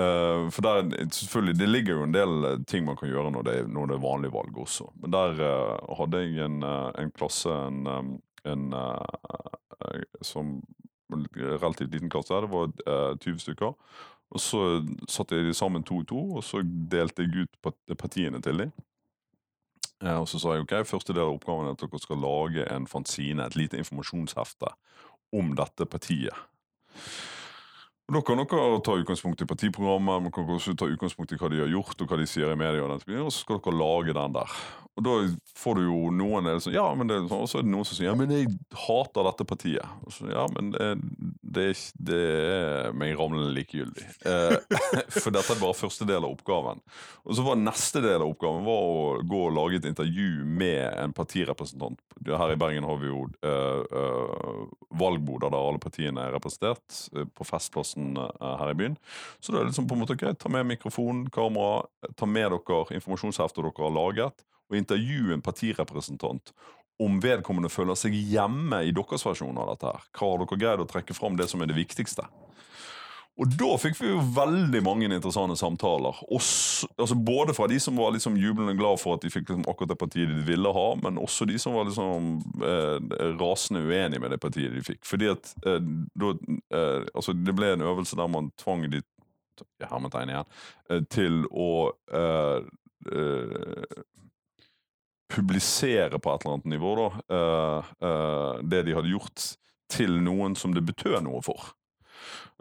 Eh, 0.00 0.48
for 0.50 0.66
der, 0.66 0.88
selvfølgelig, 1.14 1.58
Det 1.60 1.68
ligger 1.68 1.94
jo 2.00 2.02
en 2.08 2.16
del 2.16 2.34
eh, 2.50 2.56
ting 2.66 2.84
man 2.88 2.98
kan 2.98 3.08
gjøre 3.12 3.30
når 3.36 3.46
det, 3.46 3.54
er- 3.60 3.68
når 3.70 3.86
det 3.92 3.94
er 4.00 4.02
vanlig 4.08 4.32
valg 4.34 4.58
også. 4.64 4.88
Men 5.02 5.14
der 5.14 5.38
eh, 5.46 5.94
hadde 6.00 6.24
jeg 6.24 6.44
en, 6.48 6.58
eh, 6.66 6.90
en 7.04 7.14
klasse 7.14 7.54
en, 7.54 7.86
eh, 7.86 8.50
en 8.52 8.66
eh, 8.72 9.38
eh, 9.86 10.02
som 10.26 10.56
relativt 11.38 11.92
liten 11.94 12.10
klasse. 12.10 12.34
der, 12.34 12.48
Det 12.48 12.50
var 12.50 12.66
eh, 13.12 13.16
20 13.22 13.38
stykker. 13.46 13.78
Og 14.34 14.40
så 14.42 14.64
satte 15.06 15.36
jeg 15.38 15.46
de 15.46 15.54
sammen 15.54 15.84
to 15.86 16.00
og 16.02 16.06
to, 16.10 16.18
og 16.34 16.42
så 16.42 16.64
delte 16.66 17.22
jeg 17.22 17.46
ut 17.46 17.96
partiene 17.96 18.40
til 18.42 18.58
dem. 18.58 18.72
Eh, 20.04 20.16
Og 20.16 20.28
så 20.28 20.40
sa 20.40 20.54
jeg 20.54 20.66
ok, 20.66 20.74
første 20.88 21.12
del 21.14 21.24
av 21.24 21.38
oppgaven 21.38 21.68
er 21.68 21.76
at 21.76 21.84
dere 21.84 22.02
skal 22.02 22.20
lage 22.20 22.66
en 22.72 22.86
fanzine, 22.90 23.46
et 23.46 23.56
lite 23.56 23.78
informasjonshefte 23.80 24.72
om 25.32 25.54
dette 25.58 25.86
partiet. 25.86 26.34
Da 28.06 28.20
kan 28.22 28.38
dere 28.38 28.80
ta 28.86 28.94
utgangspunkt 29.00 29.40
i 29.42 29.48
partiprogrammet, 29.50 30.22
men 30.22 30.32
kan 30.32 30.46
også 30.46 30.76
ta 30.78 30.86
utgangspunkt 30.86 31.32
i 31.34 31.38
hva 31.40 31.50
de 31.50 31.64
har 31.64 31.72
gjort, 31.72 31.98
og 31.98 32.10
hva 32.10 32.18
de 32.20 32.26
sier 32.30 32.52
i 32.52 32.58
media, 32.58 32.84
og, 32.86 33.02
og 33.02 33.32
så 33.34 33.40
skal 33.40 33.58
dere 33.58 33.80
lage 33.80 34.14
den 34.14 34.36
der. 34.36 34.58
Og 34.96 35.04
da 35.04 35.14
får 35.60 35.76
du 35.76 35.82
jo 35.84 35.96
noen 36.14 36.46
som 36.54 36.70
sånn, 36.70 36.76
ja, 36.78 36.86
men 36.96 37.10
det 37.10 37.18
og 37.26 37.44
så 37.50 37.58
er 37.58 37.66
det 37.66 37.72
noen 37.74 37.84
som 37.84 37.98
sier 37.98 38.08
ja, 38.08 38.14
men 38.16 38.30
jeg 38.32 38.48
hater 38.86 39.26
dette 39.28 39.44
partiet. 39.48 39.96
Og 40.08 40.14
så, 40.14 40.28
ja, 40.30 40.46
men 40.54 40.70
det, 40.72 40.86
det, 41.42 41.66
det 42.08 42.20
er 42.22 42.96
meg 42.96 43.12
ramlende 43.18 43.52
likegyldig. 43.58 44.06
Eh, 44.24 44.56
for 45.20 45.34
dette 45.36 45.52
er 45.52 45.60
bare 45.60 45.76
første 45.76 46.08
del 46.08 46.24
av 46.24 46.32
oppgaven. 46.32 46.80
Og 47.26 47.36
så 47.36 47.44
var 47.44 47.60
neste 47.60 48.00
del 48.04 48.22
av 48.22 48.30
oppgaven 48.30 48.64
var 48.64 48.88
å 48.88 49.20
gå 49.28 49.42
og 49.50 49.54
lage 49.58 49.82
et 49.82 49.90
intervju 49.90 50.46
med 50.48 50.86
en 50.94 51.12
partirepresentant. 51.16 52.00
Her 52.26 52.54
i 52.54 52.58
Bergen 52.60 52.88
har 52.88 52.96
vi 53.02 53.12
jo 53.12 53.26
eh, 53.44 54.00
eh, 54.00 54.64
valgboder 54.96 55.52
der 55.52 55.60
alle 55.60 55.82
partiene 55.82 56.24
er 56.24 56.36
representert, 56.38 57.02
eh, 57.12 57.28
på 57.28 57.44
Festplassen 57.44 57.95
eh, 57.96 58.56
her 58.60 58.72
i 58.72 58.78
byen. 58.78 58.96
Så 59.40 59.52
det 59.52 59.60
er 59.60 59.70
liksom 59.70 59.88
på 59.88 59.96
en 59.96 60.04
måte 60.04 60.18
greit, 60.18 60.38
ta 60.42 60.52
med 60.52 60.68
mikrofon, 60.68 61.26
kamera, 61.32 61.84
ta 62.16 62.28
med 62.28 62.54
dere 62.54 62.98
informasjonsheftet 63.00 63.62
dere 63.62 63.84
har 63.84 63.94
laget, 63.94 64.46
og 64.66 64.80
intervju 64.80 65.32
en 65.34 65.44
partirepresentant 65.44 66.52
om 67.02 67.20
vedkommende 67.20 67.68
føler 67.68 67.98
seg 67.98 68.14
hjemme 68.16 68.80
i 68.88 68.92
deres 68.96 69.24
versjon 69.26 69.58
av 69.60 69.74
dette. 69.74 69.92
her. 69.92 70.08
Hva 70.16 70.32
har 70.32 70.42
dere 70.42 70.60
greid 70.62 70.84
å 70.84 70.88
trekke 70.88 71.16
fram 71.16 71.36
det 71.36 71.48
som 71.52 71.62
er 71.62 71.70
det 71.70 71.76
viktigste? 71.76 72.24
Og 73.36 73.50
da 73.60 73.68
fikk 73.76 73.98
vi 74.00 74.08
jo 74.08 74.20
veldig 74.36 74.80
mange 74.86 75.08
interessante 75.10 75.58
samtaler. 75.60 76.16
Også, 76.32 76.88
altså 76.96 77.18
både 77.20 77.52
fra 77.56 77.66
de 77.68 77.76
som 77.82 77.98
var 78.00 78.14
liksom 78.14 78.38
jublende 78.40 78.72
glad 78.78 78.96
for 79.02 79.18
at 79.18 79.26
de 79.26 79.32
fikk 79.32 79.50
liksom 79.50 79.66
akkurat 79.68 79.92
det 79.92 79.98
partiet 80.00 80.32
de 80.32 80.44
ville 80.46 80.72
ha, 80.72 80.86
men 81.02 81.20
også 81.20 81.44
de 81.50 81.58
som 81.60 81.76
var 81.76 81.84
liksom 81.84 82.38
eh, 82.64 83.18
rasende 83.36 83.84
uenige 83.84 84.22
med 84.24 84.32
det 84.32 84.40
partiet 84.40 84.72
de 84.72 84.80
fikk. 84.86 85.02
Fordi 85.04 85.28
at 85.34 85.52
eh, 85.68 85.84
da, 86.16 86.32
eh, 86.80 87.04
altså 87.12 87.36
det 87.36 87.56
ble 87.58 87.74
en 87.74 87.84
øvelse 87.84 88.16
der 88.16 88.32
man 88.32 88.48
tvang 88.56 88.88
de 88.88 89.04
hermetegn 89.84 90.32
igjen, 90.32 90.50
eh, 90.90 91.02
til 91.12 91.44
å 91.50 91.70
eh, 92.12 92.66
eh, 93.12 94.02
publisere 95.32 96.20
på 96.22 96.32
et 96.32 96.44
eller 96.44 96.56
annet 96.56 96.70
nivå 96.70 96.92
da, 97.00 97.08
det 98.62 98.84
de 98.86 98.92
hadde 98.94 99.10
gjort, 99.10 99.42
til 99.90 100.20
noen 100.22 100.54
som 100.58 100.74
det 100.74 100.84
betød 100.86 101.18
noe 101.26 101.40
for. 101.42 101.72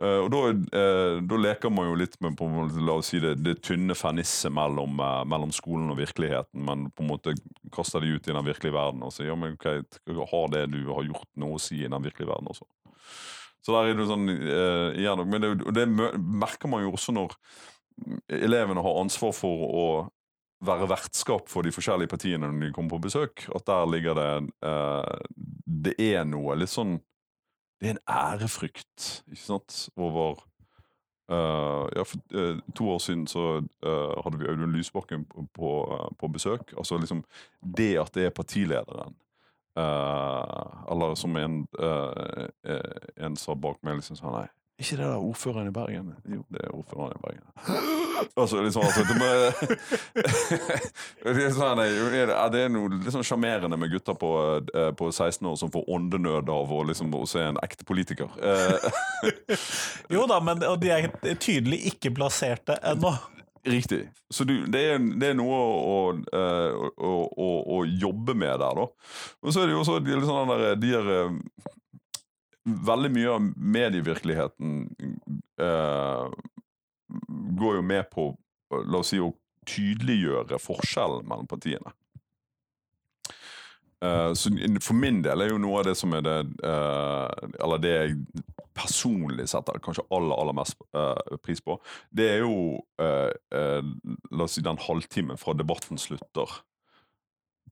Eh, 0.01 0.17
og 0.25 0.27
da, 0.33 0.39
uh, 0.51 1.21
da 1.23 1.37
leker 1.39 1.71
man 1.71 1.87
jo 1.87 1.99
litt 1.99 2.17
med 2.23 2.35
på, 2.35 2.49
la 2.83 2.97
oss 2.99 3.13
si 3.13 3.21
det, 3.23 3.37
det 3.45 3.61
tynne 3.63 3.95
fernisset 3.95 4.51
mellom, 4.51 4.97
uh, 4.99 5.21
mellom 5.27 5.53
skolen 5.55 5.93
og 5.93 6.01
virkeligheten, 6.01 6.65
men 6.67 6.89
på 6.91 7.05
en 7.05 7.11
måte 7.13 7.35
kaster 7.75 8.03
de 8.03 8.17
ut 8.17 8.27
i 8.27 8.35
den 8.35 8.47
virkelige 8.47 8.75
verden 8.75 9.05
og 9.07 9.13
sier 9.15 9.31
ja, 9.31 9.37
men 9.39 9.55
okay, 9.55 9.85
har 10.03 10.51
det 10.51 10.65
du 10.73 10.81
har 10.89 11.07
gjort 11.07 11.29
noe 11.39 11.55
å 11.55 11.63
si 11.63 11.79
i 11.79 11.91
den 11.91 12.03
virkelige 12.03 12.27
verden 12.33 12.51
også. 12.51 12.67
Så 13.65 13.73
der 13.73 13.87
er 13.89 13.97
det 13.97 14.05
sånn 14.05 14.27
igjen, 14.29 15.23
Men 15.25 15.41
det, 15.41 15.49
det 15.73 15.87
merker 15.89 16.69
man 16.69 16.83
jo 16.83 16.91
også 16.93 17.15
når 17.15 17.31
elevene 18.29 18.83
har 18.85 18.99
ansvar 18.99 19.33
for 19.33 19.63
å 19.65 19.85
være 20.65 20.85
vertskap 20.91 21.49
for 21.49 21.65
de 21.65 21.73
forskjellige 21.73 22.11
partiene 22.11 22.45
når 22.45 22.67
de 22.67 22.69
kommer 22.75 22.93
på 22.93 23.07
besøk. 23.07 23.47
At 23.57 23.65
der 23.65 23.89
ligger 23.89 24.19
det 24.19 24.29
Det 25.65 25.95
er 25.97 26.29
noe 26.29 26.59
litt 26.61 26.69
sånn 26.69 26.99
Det 27.79 27.89
er 27.89 27.95
en 27.95 28.05
ærefrykt, 28.09 29.23
ikke 29.27 29.41
sant, 29.41 29.89
over 29.97 30.39
uh, 31.31 31.85
ja, 31.95 32.05
for 32.07 32.21
uh, 32.33 32.59
To 32.75 32.89
år 32.89 33.01
siden 33.03 33.27
så 33.27 33.59
uh, 33.85 34.23
hadde 34.23 34.39
vi 34.39 34.47
Audun 34.47 34.71
Lysbakken 34.71 35.25
på, 35.25 35.47
på, 35.53 35.69
på 36.19 36.27
besøk. 36.27 36.73
Altså 36.77 36.97
liksom 36.97 37.23
Det 37.77 37.97
at 37.99 38.13
det 38.15 38.25
er 38.25 38.35
partilederen 38.35 39.15
Eller 39.75 41.15
som 41.15 41.35
en, 41.35 41.67
en 43.17 43.35
sa 43.35 43.55
bak 43.59 43.81
meg, 43.83 43.97
liksom 43.99 44.15
sa 44.15 44.31
nei. 44.31 44.45
Ikke 44.75 44.97
det 44.99 45.05
der 45.05 45.21
ordføreren 45.23 45.69
i 45.69 45.71
Bergen? 45.71 46.09
Jo, 46.27 46.41
det 46.51 46.59
er 46.65 46.71
ordføreren 46.75 47.15
i 47.15 47.21
Bergen. 47.23 47.45
Altså, 48.35 48.61
liksom, 48.63 48.81
altså, 48.81 49.03
det, 49.03 49.15
må, 49.19 49.25
det, 51.35 51.43
er 51.43 51.49
sånn, 51.55 51.79
det 51.79 52.59
er- 52.63 52.69
noe 52.71 52.89
litt 52.93 53.11
sånn 53.11 53.23
sjarmerende 53.27 53.77
med 53.79 53.91
gutter 53.91 54.15
på, 54.19 54.29
eh, 54.71 54.91
på 54.95 55.09
16 55.11 55.47
år 55.51 55.55
som 55.59 55.71
får 55.71 55.83
åndenød 55.97 56.49
av 56.51 56.71
å, 56.71 56.83
liksom, 56.87 57.11
å 57.15 57.25
se 57.27 57.39
en 57.43 57.59
ekte 57.63 57.83
politiker. 57.87 58.29
Eh, 58.39 58.89
Jo 60.15 60.25
da, 60.31 60.39
men 60.43 60.59
de 60.63 60.91
er 60.91 61.09
tydelig 61.39 61.81
ikke 61.91 62.11
plasserte 62.15 62.79
ennå. 62.83 63.11
Riktig. 63.65 64.03
Så 64.29 64.43
du, 64.47 64.59
det, 64.69 64.81
er, 64.93 64.99
det 65.19 65.31
er 65.31 65.37
noe 65.39 65.59
å, 65.59 65.99
eh, 66.39 66.71
å, 66.95 67.13
å, 67.31 67.49
å 67.77 67.79
jobbe 67.89 68.35
med 68.37 68.59
der, 68.61 68.81
da. 68.83 68.87
Og 69.41 69.51
så 69.55 69.63
er 69.63 69.71
det 69.71 69.75
jo 69.77 69.81
også 69.83 69.99
de, 70.05 70.19
sånn 70.23 70.51
der, 70.53 70.67
de 70.79 70.93
er 70.99 71.11
Veldig 72.65 73.11
mye 73.13 73.29
av 73.29 73.43
medievirkeligheten 73.55 74.77
eh, 75.61 76.29
går 77.59 77.75
jo 77.77 77.83
med 77.85 78.07
på 78.09 78.31
la 78.89 79.01
oss 79.03 79.11
si, 79.13 79.19
å 79.21 79.35
tydeliggjøre 79.69 80.57
forskjellen 80.61 81.27
mellom 81.29 81.45
partiene. 81.49 81.93
Eh, 84.01 84.31
så 84.33 84.49
for 84.81 84.97
min 84.97 85.21
del 85.25 85.45
er 85.45 85.53
jo 85.53 85.61
noe 85.61 85.83
av 85.83 85.85
det 85.91 85.93
som 85.99 86.13
er 86.17 86.25
det 86.25 86.35
eh, 86.67 87.45
Eller 87.63 87.79
det 87.79 87.93
jeg 87.93 88.17
personlig 88.75 89.45
setter 89.47 89.77
kanskje 89.79 90.03
aller, 90.11 90.33
aller 90.35 90.57
mest 90.57 90.81
pris 91.45 91.61
på, 91.63 91.77
det 92.11 92.25
er 92.33 92.41
jo 92.43 92.81
La 92.99 94.43
oss 94.43 94.57
si 94.57 94.65
den 94.65 94.81
halvtimen 94.83 95.39
fra 95.39 95.53
debatten 95.55 96.01
slutter 96.01 96.57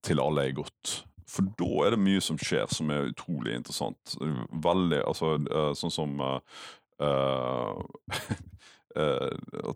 til 0.04 0.22
alle 0.24 0.46
er 0.48 0.56
gått. 0.62 1.02
For 1.30 1.48
da 1.60 1.72
er 1.86 1.96
det 1.96 2.04
mye 2.04 2.22
som 2.24 2.38
skjer 2.42 2.68
som 2.74 2.92
er 2.94 3.12
utrolig 3.12 3.56
interessant. 3.58 4.16
Veldig, 4.64 5.02
altså 5.08 5.36
eh, 5.40 5.72
sånn 5.80 5.94
som 5.94 6.12
uh, 6.24 7.80
uh, 8.98 9.74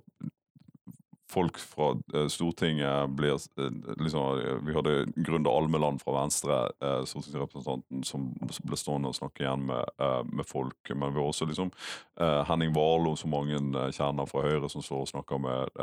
folk 1.37 1.59
fra 1.59 1.91
eh, 2.13 2.27
Stortinget 2.27 3.09
blir 3.09 3.35
eh, 3.35 3.71
liksom, 3.97 4.39
eh, 4.39 4.57
Vi 4.65 4.75
hadde 4.75 5.05
Grunde 5.15 5.49
Almeland 5.49 6.01
fra 6.01 6.15
Venstre, 6.21 6.57
stortingsrepresentanten, 7.05 8.03
som 8.05 8.27
ble 8.65 8.77
stående 8.79 9.11
og 9.11 9.17
snakke 9.17 9.43
igjen 9.43 9.65
med, 9.69 9.85
med 10.31 10.47
folk. 10.47 10.91
Men 10.93 11.13
vi 11.13 11.19
har 11.19 11.27
også 11.29 11.47
liksom 11.49 11.69
Henning 12.47 12.73
Warloe, 12.75 13.17
som 13.19 13.31
mange 13.33 13.59
kjenner 13.93 14.27
fra 14.29 14.43
Høyre, 14.45 14.69
som 14.71 14.83
står 14.83 15.03
og 15.03 15.09
snakker 15.11 15.41
med, 15.41 15.81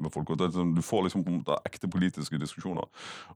med 0.00 0.10
folk. 0.12 0.30
Og 0.32 0.38
det, 0.40 0.46
er 0.46 0.52
liksom- 0.52 0.74
du 0.76 0.82
får 0.84 1.04
liksom 1.06 1.24
en 1.26 1.38
måte 1.40 1.58
ekte 1.68 1.90
politiske 1.90 2.40
diskusjoner. 2.40 2.86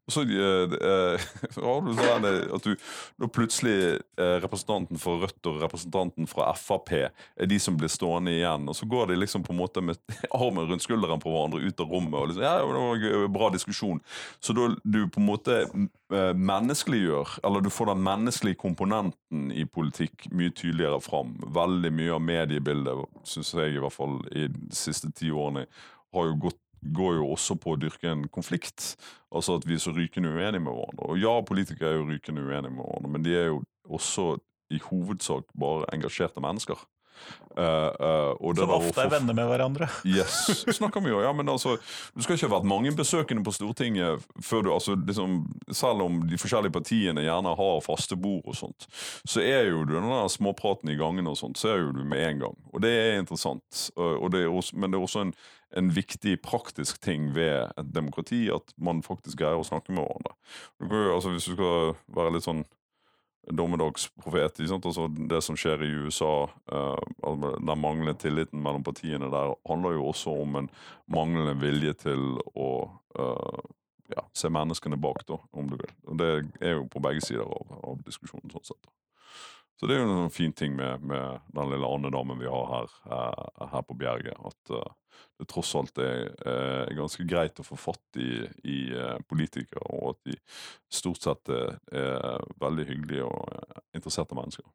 Og 0.01 0.15
så 0.15 0.25
har 1.65 1.85
du 1.85 1.93
sånn 1.99 2.29
at 2.29 2.69
du 2.69 2.73
da 3.21 3.29
plutselig 3.29 4.01
representanten 4.17 5.01
fra 5.01 5.19
Rødt 5.25 5.51
og 5.51 5.61
representanten 5.65 6.29
fra 6.31 6.53
Frp 6.59 6.95
er 6.95 7.51
de 7.51 7.61
som 7.61 7.77
blir 7.79 7.93
stående 7.93 8.35
igjen. 8.35 8.69
Og 8.71 8.79
så 8.79 8.89
går 8.89 9.13
de 9.13 9.21
liksom 9.21 9.45
på 9.45 9.55
en 9.55 9.61
måte 9.61 9.85
med 9.85 10.01
armen 10.35 10.69
rundt 10.71 10.87
skulderen 10.87 11.23
på 11.23 11.34
hverandre 11.35 11.63
ut 11.65 11.83
av 11.83 11.93
rommet. 11.93 12.17
og 12.21 12.31
liksom, 12.31 12.45
ja, 12.47 12.55
det 12.61 13.13
var 13.13 13.25
en 13.25 13.35
bra 13.35 13.51
diskusjon. 13.55 14.01
Så 14.41 14.57
da 14.57 14.69
du 14.83 15.01
på 15.09 15.21
en 15.21 15.29
måte 15.29 15.61
eh, 15.65 16.33
menneskeliggjør, 16.35 17.39
eller 17.45 17.65
du 17.65 17.71
får 17.75 17.93
den 17.93 18.05
menneskelige 18.07 18.61
komponenten 18.63 19.51
i 19.53 19.67
politikk 19.67 20.29
mye 20.33 20.55
tydeligere 20.55 21.01
fram. 21.05 21.37
Veldig 21.55 21.93
mye 21.95 22.17
av 22.17 22.25
mediebildet, 22.25 23.07
syns 23.29 23.55
jeg 23.59 23.77
i 23.77 23.83
hvert 23.83 23.97
fall 23.97 24.21
i 24.33 24.49
de 24.49 24.77
siste 24.77 25.13
ti 25.15 25.33
årene, 25.35 25.67
har 26.15 26.31
jo 26.31 26.45
gått 26.49 26.61
går 26.85 27.15
jo 27.17 27.29
også 27.33 27.57
på 27.61 27.75
å 27.75 27.79
dyrke 27.81 28.11
en 28.13 28.27
konflikt. 28.29 28.95
Altså 29.35 29.59
at 29.59 29.65
vi 29.69 29.79
er 29.79 29.81
så 29.83 29.95
rykende 29.97 30.35
uenige 30.35 30.63
med 30.63 30.75
hverandre. 30.75 31.13
Og 31.15 31.21
ja, 31.21 31.33
politikere 31.47 31.95
er 31.95 32.01
jo 32.01 32.09
rykende 32.11 32.45
uenige 32.45 32.75
med 32.75 32.83
hverandre, 32.85 33.13
men 33.15 33.25
de 33.25 33.39
er 33.39 33.47
jo 33.49 33.63
også 33.89 34.35
i 34.73 34.81
hovedsak 34.85 35.49
bare 35.61 35.89
engasjerte 35.95 36.43
mennesker. 36.45 36.81
Uh, 37.55 38.35
det 38.51 38.65
Som 38.65 38.73
ofte 38.75 39.03
er 39.05 39.11
venner 39.13 39.37
med 39.37 39.47
hverandre. 39.47 39.87
Yes, 40.17 40.67
snakker 40.75 41.03
vi 41.05 41.13
jo. 41.13 41.21
Ja, 41.23 41.31
men 41.33 41.49
altså, 41.49 41.77
du 42.15 42.23
skal 42.25 42.35
ikke 42.35 42.49
ha 42.49 42.57
vært 42.57 42.69
mange 42.69 42.91
besøkende 42.97 43.45
på 43.47 43.55
Stortinget 43.55 44.25
før 44.43 44.67
du 44.67 44.73
altså, 44.75 44.97
liksom, 44.99 45.45
Selv 45.71 46.03
om 46.03 46.19
de 46.27 46.39
forskjellige 46.41 46.75
partiene 46.75 47.23
gjerne 47.23 47.55
har 47.55 47.83
faste 47.87 48.19
bord 48.19 48.43
og 48.51 48.59
sånt, 48.59 48.89
så 49.23 49.43
er 49.45 49.71
jo 49.71 49.85
du 49.87 49.95
den 49.95 50.11
der 50.11 50.31
småpraten 50.33 50.91
i 50.91 50.99
gangen 50.99 51.31
og 51.31 51.39
sånt, 51.39 51.61
så 51.61 51.75
er 51.75 51.83
jo 51.85 51.93
du 51.95 52.03
med 52.03 52.25
en 52.27 52.47
gang. 52.47 52.57
Og 52.73 52.83
det 52.83 52.91
er 52.91 53.19
interessant. 53.23 53.89
Og 53.97 54.33
det 54.35 54.45
er 54.45 54.51
også, 54.51 54.77
men 54.77 54.91
det 54.91 54.99
er 54.99 55.07
også 55.07 55.27
en, 55.29 55.35
en 55.79 55.91
viktig 55.95 56.41
praktisk 56.43 57.01
ting 57.03 57.31
ved 57.37 57.71
et 57.79 57.91
demokrati 57.95 58.49
at 58.53 58.75
man 58.77 59.03
faktisk 59.07 59.39
greier 59.41 59.63
å 59.63 59.67
snakke 59.67 59.95
med 59.95 60.03
hverandre. 60.03 60.35
Du 60.81 60.89
kan 60.89 61.13
altså, 61.15 61.35
hvis 61.35 61.51
du 61.51 61.55
skal 61.55 61.95
være 62.15 62.35
litt 62.35 62.47
sånn 62.47 62.65
dommedagsprofet? 63.53 64.61
Altså, 64.61 65.09
Det 65.29 65.43
som 65.43 65.57
skjer 65.57 65.83
i 65.85 65.93
USA, 66.05 66.49
uh, 66.73 67.47
den 67.61 67.81
manglende 67.81 68.15
tilliten 68.19 68.63
mellom 68.63 68.85
partiene 68.85 69.31
der, 69.31 69.55
handler 69.69 69.99
jo 69.99 70.07
også 70.13 70.35
om 70.43 70.57
en 70.57 70.71
manglende 71.07 71.57
vilje 71.61 71.93
til 72.07 72.39
å 72.55 72.71
uh, 73.19 73.65
ja, 74.17 74.27
se 74.33 74.51
menneskene 74.53 74.97
bak, 75.01 75.25
da, 75.29 75.39
om 75.53 75.69
du 75.69 75.77
vil. 75.77 75.95
Og 76.09 76.19
Det 76.19 76.31
er 76.61 76.79
jo 76.79 76.89
på 76.91 77.03
begge 77.05 77.25
sider 77.25 77.45
av, 77.47 77.79
av 77.85 78.03
diskusjonen. 78.07 78.51
sånn 78.53 78.73
sett. 78.73 78.93
Så 79.81 79.89
det 79.91 79.97
er 79.97 80.05
jo 80.05 80.19
en 80.25 80.31
fin 80.31 80.53
ting 80.55 80.77
med, 80.79 81.03
med 81.03 81.41
den 81.57 81.73
lille 81.73 81.89
andedamen 81.97 82.39
vi 82.39 82.47
har 82.51 82.69
her, 82.71 82.93
eh, 83.11 83.65
her 83.73 83.83
på 83.89 83.97
Bjerget. 83.99 84.37
At 84.47 84.71
eh, 84.71 84.93
det 85.41 85.49
tross 85.51 85.75
alt 85.79 85.99
er, 85.99 86.29
eh, 86.47 86.95
ganske 86.95 87.27
greit 87.27 87.59
å 87.59 87.67
få 87.67 87.79
fatt 87.79 88.21
i, 88.23 88.45
i 88.71 88.79
eh, 88.95 89.19
politikere, 89.31 89.83
og 89.91 90.15
at 90.15 90.31
de 90.31 90.39
stort 90.95 91.27
sett 91.27 91.51
er, 91.51 91.77
er 91.91 92.47
veldig 92.63 92.87
hyggelige 92.93 93.27
og 93.27 93.51
eh, 93.59 93.83
interesserte 93.99 94.39
mennesker. 94.39 94.67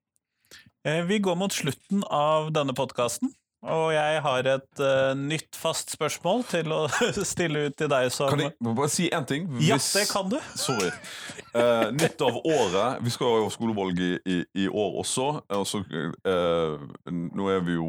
Eh, 0.84 1.04
Vi 1.08 1.20
går 1.24 1.40
mot 1.40 1.54
slutten 1.54 2.04
av 2.12 2.52
denne 2.56 2.76
podkasten, 2.76 3.32
og 3.60 3.90
jeg 3.92 4.20
har 4.24 4.48
et 4.48 4.80
uh, 4.80 5.12
nytt 5.20 5.58
fast 5.60 5.92
spørsmål 5.92 6.46
til 6.48 6.72
å 6.72 6.86
stille 7.28 7.66
ut 7.68 7.76
til 7.76 7.90
deg 7.92 8.08
som 8.16 8.32
Kan 8.32 8.46
jeg 8.46 8.56
bare 8.64 8.92
si 8.92 9.10
én 9.12 9.28
ting? 9.28 9.50
Ja, 9.60 9.76
det 9.76 10.06
kan 10.08 10.32
du. 10.32 10.38
Sorry. 10.56 10.88
Uh, 11.52 11.90
nytt 11.92 12.22
av 12.24 12.40
året. 12.40 13.02
Vi 13.04 13.12
skal 13.12 13.44
ha 13.44 13.52
skolevalg 13.52 14.00
i, 14.00 14.14
i, 14.24 14.40
i 14.64 14.70
år 14.70 15.00
også. 15.04 15.28
Og 15.60 15.68
så, 15.68 15.82
eh, 15.90 17.12
nå 17.12 17.48
er 17.52 17.64
vi 17.66 17.76
jo 17.76 17.88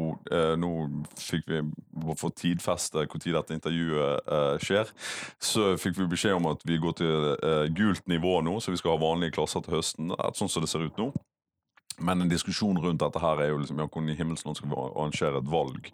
Nå 0.57 0.69
fikk 1.19 1.47
vi 1.49 1.59
få 2.17 2.29
tidfeste 2.35 3.05
når 3.05 3.35
dette 3.37 3.55
intervjuet 3.55 4.31
skjer. 4.63 4.91
Så 5.39 5.75
fikk 5.79 5.99
vi 5.99 6.09
beskjed 6.11 6.35
om 6.39 6.49
at 6.51 6.63
vi 6.67 6.79
går 6.81 6.95
til 6.99 7.27
gult 7.77 8.07
nivå 8.11 8.39
nå, 8.45 8.57
så 8.59 8.73
vi 8.73 8.79
skal 8.81 8.95
ha 8.95 9.03
vanlige 9.03 9.37
klasser 9.37 9.63
til 9.63 9.77
høsten. 9.77 10.11
Sånn 10.37 10.51
som 10.51 10.65
det 10.65 10.71
ser 10.71 10.87
ut 10.87 10.99
nå. 10.99 11.11
Men 11.99 12.23
en 12.23 12.31
diskusjon 12.31 12.79
rundt 12.81 13.01
dette 13.01 13.21
her 13.21 13.41
er 13.43 13.51
jo 13.51 13.59
liksom, 13.61 13.81
ja, 13.81 13.87
hvordan 13.87 14.13
i 14.13 14.17
himmelsland 14.17 14.57
skal 14.57 14.71
vi 14.71 14.77
arrangere 14.79 15.41
et 15.41 15.51
valg 15.51 15.89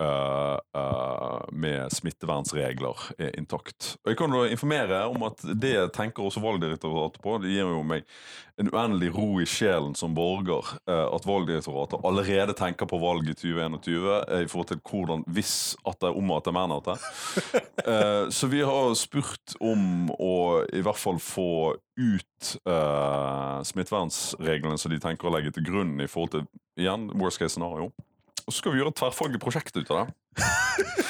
uh, 0.00 0.56
uh, 0.76 1.44
med 1.52 1.92
smittevernregler 1.94 3.04
er 3.18 3.36
intakt. 3.38 3.96
Og 4.04 4.12
Jeg 4.12 4.20
kan 4.20 4.34
da 4.34 4.46
informere 4.48 5.04
om 5.10 5.28
at 5.28 5.44
det 5.54 5.76
tenker 5.96 6.26
også 6.26 6.42
Valgdirektoratet 6.44 7.22
på. 7.22 7.38
Det 7.42 7.52
gir 7.52 7.68
jo 7.68 7.84
meg 7.86 8.06
en 8.56 8.70
uendelig 8.72 9.10
ro 9.12 9.40
i 9.42 9.46
sjelen 9.48 9.94
som 9.98 10.14
borger 10.16 10.64
uh, 10.88 11.06
at 11.12 11.26
Valgdirektoratet 11.28 12.04
allerede 12.08 12.56
tenker 12.56 12.88
på 12.88 13.00
valg 13.00 13.28
i 13.28 13.36
2021 13.36 14.06
eh, 14.16 14.44
i 14.46 14.48
forhold 14.48 14.70
til 14.70 14.80
hvordan 14.86 15.24
hvis 15.36 15.76
at 15.88 16.00
det 16.00 16.08
er 16.08 16.16
om 16.16 16.32
at 16.32 16.46
det 16.46 16.52
er 16.52 16.58
men 16.60 16.76
at 16.78 16.92
det. 16.92 16.98
Eh, 17.86 18.30
så 18.34 18.48
vi 18.50 18.64
har 18.66 18.94
spurt 18.98 19.52
om 19.62 20.08
å 20.18 20.64
i 20.74 20.80
hvert 20.82 20.98
fall 20.98 21.20
få 21.22 21.76
ut 21.96 22.52
uh, 22.68 23.62
smittevernreglene 23.64 24.78
som 24.80 24.92
de 24.92 25.00
tenker 25.02 25.28
å 25.28 25.32
legge 25.32 25.54
til 25.56 25.64
grunn 25.66 25.96
i 26.02 26.08
forhold 26.10 26.34
til 26.34 26.46
igjen, 26.80 27.08
worst 27.16 27.40
case 27.40 27.56
scenario. 27.56 27.90
Og 28.46 28.52
så 28.52 28.60
skal 28.60 28.74
vi 28.74 28.82
gjøre 28.82 28.92
et 28.92 29.00
tverrfaglig 29.00 29.40
prosjekt 29.42 29.78
ut 29.78 29.90
av 29.90 30.04
det. 30.04 30.44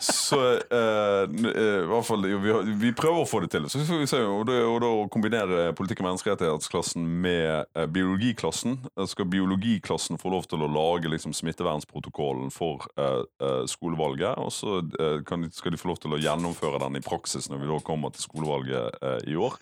Så 0.00 0.36
uh, 0.40 1.24
i 1.28 1.86
hvert 1.90 2.06
fall, 2.08 2.24
vi, 2.24 2.52
vi 2.80 2.92
prøver 2.96 3.20
å 3.20 3.28
få 3.28 3.42
det 3.44 3.50
til. 3.52 3.66
Så 3.68 3.82
får 3.84 3.98
vi 4.00 4.08
se, 4.08 4.20
og 4.24 4.46
da, 4.48 4.56
og 4.64 4.78
da 4.80 4.90
kombinere 5.12 5.66
politikk- 5.76 6.00
og 6.00 6.06
menneskerettighetsklassen 6.08 7.04
med 7.20 7.68
uh, 7.76 7.84
biologiklassen. 7.92 8.78
Skal 9.10 9.28
biologiklassen 9.28 10.20
få 10.20 10.32
lov 10.32 10.48
til 10.48 10.64
å 10.64 10.70
lage 10.72 11.10
liksom, 11.12 11.34
smittevernprotokollen 11.36 12.48
for 12.54 12.86
skolevalget. 13.68 14.38
Og 14.40 14.52
så 14.54 14.80
de- 14.84 15.50
skal 15.56 15.74
de 15.74 15.80
få 15.80 15.90
lov 15.90 16.00
til 16.00 16.14
å 16.16 16.20
gjennomføre 16.20 16.80
den 16.82 16.96
i 16.96 17.04
praksis 17.04 17.50
når 17.50 17.60
vi 17.62 17.68
da 17.70 17.78
kommer 17.84 18.14
til 18.14 18.24
skolevalget 18.24 19.28
i 19.28 19.36
år. 19.36 19.56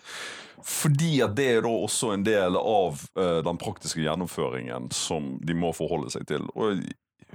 Fordi 0.63 1.11
at 1.25 1.35
det 1.37 1.49
er 1.57 1.61
da 1.65 1.71
også 1.71 2.13
en 2.13 2.23
del 2.27 2.57
av 2.59 3.03
den 3.17 3.59
praktiske 3.61 4.03
gjennomføringen 4.03 4.89
som 4.95 5.35
de 5.43 5.55
må 5.57 5.71
forholde 5.75 6.11
seg 6.13 6.27
til. 6.29 6.47
Og 6.55 6.83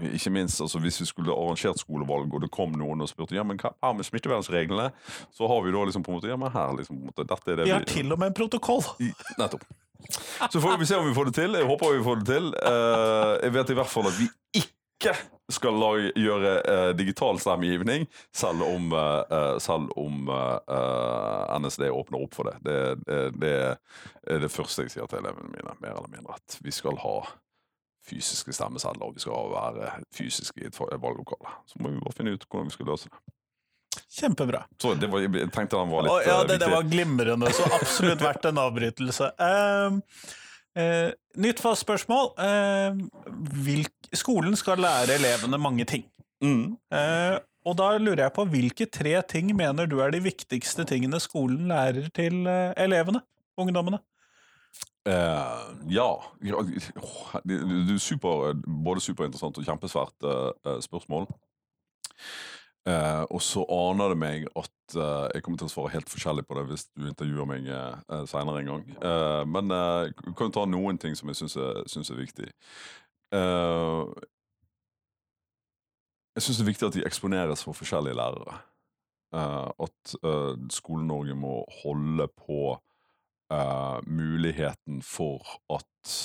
ikke 0.02 0.30
minst 0.34 0.60
altså, 0.60 0.80
hvis 0.82 1.00
vi 1.00 1.06
skulle 1.06 1.32
arrangert 1.34 1.78
skolevalg, 1.78 2.32
og 2.34 2.42
det 2.42 2.50
kom 2.54 2.72
noen 2.78 3.04
og 3.04 3.08
spurte 3.10 3.36
ja, 3.36 3.44
men 3.46 3.60
hva 3.60 3.70
er 3.78 3.94
med 3.94 4.06
smittevernreglene, 4.08 4.90
så 5.34 5.46
har 5.50 5.62
vi 5.62 5.72
da 5.74 5.84
liksom 5.86 6.02
på 6.06 6.10
en 6.12 6.18
måte 6.18 6.30
ja, 6.32 6.36
men 6.40 6.50
her 6.54 6.74
liksom, 6.78 6.98
på 6.98 7.04
en 7.04 7.12
måte, 7.12 7.26
dette 7.30 7.52
er 7.54 7.60
det 7.62 7.68
Vi 7.68 7.74
har 7.76 7.86
til 7.88 8.12
og 8.12 8.18
med 8.18 8.32
en 8.32 8.38
protokoll! 8.42 8.82
i- 9.00 9.12
Nettopp. 9.38 9.64
Så 10.50 10.60
får 10.60 10.76
vi 10.78 10.86
se 10.86 10.96
om 10.96 11.06
vi 11.08 11.14
får 11.16 11.30
det 11.30 11.34
til. 11.38 11.54
Jeg 11.56 11.64
håper 11.64 11.94
vi 11.96 12.02
får 12.04 12.18
det 12.20 12.26
til. 12.28 12.50
Uh, 12.60 13.38
jeg 13.40 13.54
vet 13.54 13.70
i 13.72 13.76
hvert 13.78 13.88
fall 13.88 14.08
at 14.10 14.18
vi 14.18 14.26
ikke 14.60 15.14
skal 15.52 15.78
lage, 15.80 16.10
gjøre 16.20 16.50
uh, 16.64 16.90
digital 16.96 17.38
stemmegivning, 17.40 18.04
selv 18.36 18.62
om, 18.66 18.92
eh, 18.96 19.56
selv 19.60 19.90
om 20.00 20.28
uh, 20.28 21.56
NSD 21.60 21.86
åpner 21.92 22.22
opp 22.24 22.36
for 22.36 22.50
det. 22.50 22.54
Det, 22.64 22.76
det. 23.08 23.22
det 23.40 23.54
er 24.34 24.44
det 24.44 24.52
første 24.52 24.84
jeg 24.84 24.92
sier 24.94 25.08
til 25.08 25.20
elevene 25.22 25.52
mine, 25.52 25.74
mer 25.84 25.96
eller 25.98 26.08
mindre. 26.12 26.36
At 26.40 26.58
vi 26.64 26.72
skal 26.72 26.96
ha 27.00 27.16
fysiske 28.08 28.52
stemmesedler, 28.54 29.06
og 29.06 29.16
vi 29.16 29.24
skal 29.24 29.52
være 29.52 29.94
fysiske 30.14 30.62
i 30.62 30.68
et 30.68 30.78
valglokale. 30.80 31.56
Så 31.70 31.80
må 31.80 31.92
vi 31.92 32.02
bare 32.02 32.16
finne 32.16 32.34
ut 32.34 32.46
hvordan 32.48 32.70
vi 32.70 32.76
skal 32.76 32.90
løse 32.92 33.10
det. 33.10 33.22
Kjempebra. 34.14 34.62
Så 34.82 34.94
det 34.98 35.10
var, 35.10 35.22
jeg 35.24 35.50
tenkte 35.54 35.78
den 35.78 35.90
var 35.90 36.06
litt 36.06 36.12
oh, 36.12 36.22
ja, 36.22 36.38
eh, 36.40 36.48
det, 36.48 36.58
det 36.62 36.70
var 36.70 36.86
glimrende, 36.86 37.50
så 37.54 37.66
absolutt 37.74 38.22
verdt 38.28 38.48
en 38.50 38.60
avbrytelse. 38.62 39.30
Uh, 39.38 39.98
uh, 40.78 41.10
nytt 41.42 41.62
fast 41.62 41.86
spørsmål. 41.86 42.32
Uh, 42.38 43.34
hvilk, 43.64 43.94
skolen 44.14 44.58
skal 44.58 44.82
lære 44.84 45.18
elevene 45.18 45.60
mange 45.60 45.86
ting. 45.88 46.06
Mm. 46.44 46.74
Eh, 46.92 47.36
og 47.64 47.76
da 47.78 47.86
lurer 47.96 48.26
jeg 48.26 48.34
på 48.36 48.42
hvilke 48.52 48.86
tre 48.92 49.14
ting 49.30 49.48
mener 49.56 49.86
du 49.88 49.94
er 50.04 50.10
de 50.12 50.18
viktigste 50.20 50.84
tingene 50.84 51.16
skolen 51.22 51.70
lærer 51.70 52.10
til 52.12 52.42
elevene? 52.44 53.22
Ungdommene? 53.56 54.02
Eh, 55.08 55.64
ja. 55.92 56.08
er 57.44 57.98
super, 58.00 58.54
både 58.64 59.02
superinteressant 59.04 59.58
og 59.60 59.66
kjempesvært 59.66 60.24
eh, 60.24 60.78
spørsmål. 60.80 61.26
Eh, 62.88 63.22
og 63.28 63.42
så 63.44 63.64
aner 63.68 64.12
det 64.12 64.18
meg 64.20 64.46
at 64.56 64.70
jeg 64.94 65.42
kommer 65.42 65.60
til 65.60 65.68
å 65.68 65.72
svare 65.72 65.92
helt 65.94 66.10
forskjellig 66.12 66.44
på 66.44 66.56
det 66.58 66.64
hvis 66.68 66.84
du 66.92 67.06
intervjuer 67.08 67.46
meg 67.48 67.64
uh, 67.72 68.24
seinere 68.28 68.60
en 68.60 68.68
gang. 68.68 68.82
Men 69.48 69.72
uh, 69.72 70.10
kan 70.36 70.50
jo 70.50 70.52
ta 70.52 70.66
noen 70.68 70.98
ting 71.00 71.16
som 71.16 71.30
jeg 71.32 71.38
syns 71.40 71.56
er, 71.56 71.80
er 72.12 72.18
viktig. 72.20 72.50
Jeg 76.36 76.44
syns 76.44 76.60
det 76.60 76.66
er 76.66 76.68
viktig 76.68 76.88
at 76.90 76.98
de 76.98 77.06
eksponeres 77.08 77.64
for 77.64 77.72
forskjellige 77.80 78.18
lærere. 78.20 78.60
At 79.88 80.14
Skole-Norge 80.76 81.34
må 81.40 81.56
holde 81.80 82.28
på 82.44 82.76
eh, 83.54 83.98
muligheten 84.06 85.02
for 85.06 85.46
at 85.72 86.16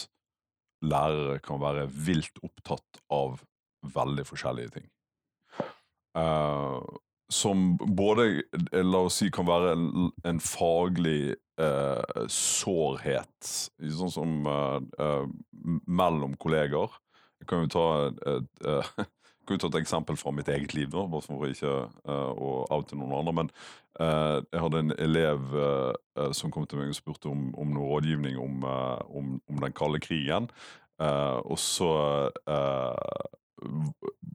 lærere 0.82 1.40
kan 1.44 1.62
være 1.62 1.90
vilt 1.92 2.42
opptatt 2.44 3.04
av 3.14 3.42
veldig 3.96 4.26
forskjellige 4.28 4.80
ting. 4.80 4.90
Eh, 6.18 6.80
som 7.30 7.78
både, 7.78 8.42
la 8.74 9.04
oss 9.06 9.20
si, 9.22 9.30
kan 9.34 9.46
være 9.48 9.76
en, 9.76 10.10
en 10.26 10.40
faglig 10.42 11.36
eh, 11.62 12.24
sårhet, 12.34 13.52
sånn 14.00 14.14
som 14.14 14.50
eh, 14.50 14.80
eh, 15.06 15.28
mellom 15.86 16.34
kolleger. 16.42 16.98
Kan 17.48 17.68
jo 17.68 17.72
ta 17.72 17.86
et, 18.08 18.26
et, 18.34 18.66
eh, 18.66 19.06
jo 19.56 19.62
ta 19.64 19.70
et 19.72 19.80
eksempel 19.82 20.18
fra 20.20 20.34
mitt 20.36 20.50
eget 20.52 20.74
liv, 20.78 20.90
da, 20.94 21.06
bare 21.10 21.26
for 21.26 21.48
ikke 21.48 21.74
uh, 22.10 22.32
å 22.34 22.52
oute 22.76 22.98
noen 22.98 23.16
andre. 23.20 23.36
Men 23.42 23.52
uh, 24.02 24.40
jeg 24.44 24.64
hadde 24.66 24.84
en 24.84 24.96
elev 24.98 25.56
eh, 25.60 26.30
som 26.38 26.54
kom 26.54 26.68
til 26.70 26.82
meg 26.82 26.94
og 26.94 27.00
spurte 27.00 27.32
om, 27.32 27.50
om 27.60 27.74
noe 27.76 27.90
rådgivning 27.94 28.40
om, 28.42 28.64
om, 28.66 29.36
om 29.50 29.64
den 29.64 29.76
kalde 29.76 30.02
krigen. 30.04 30.50
Og 31.00 31.56
så 31.64 31.88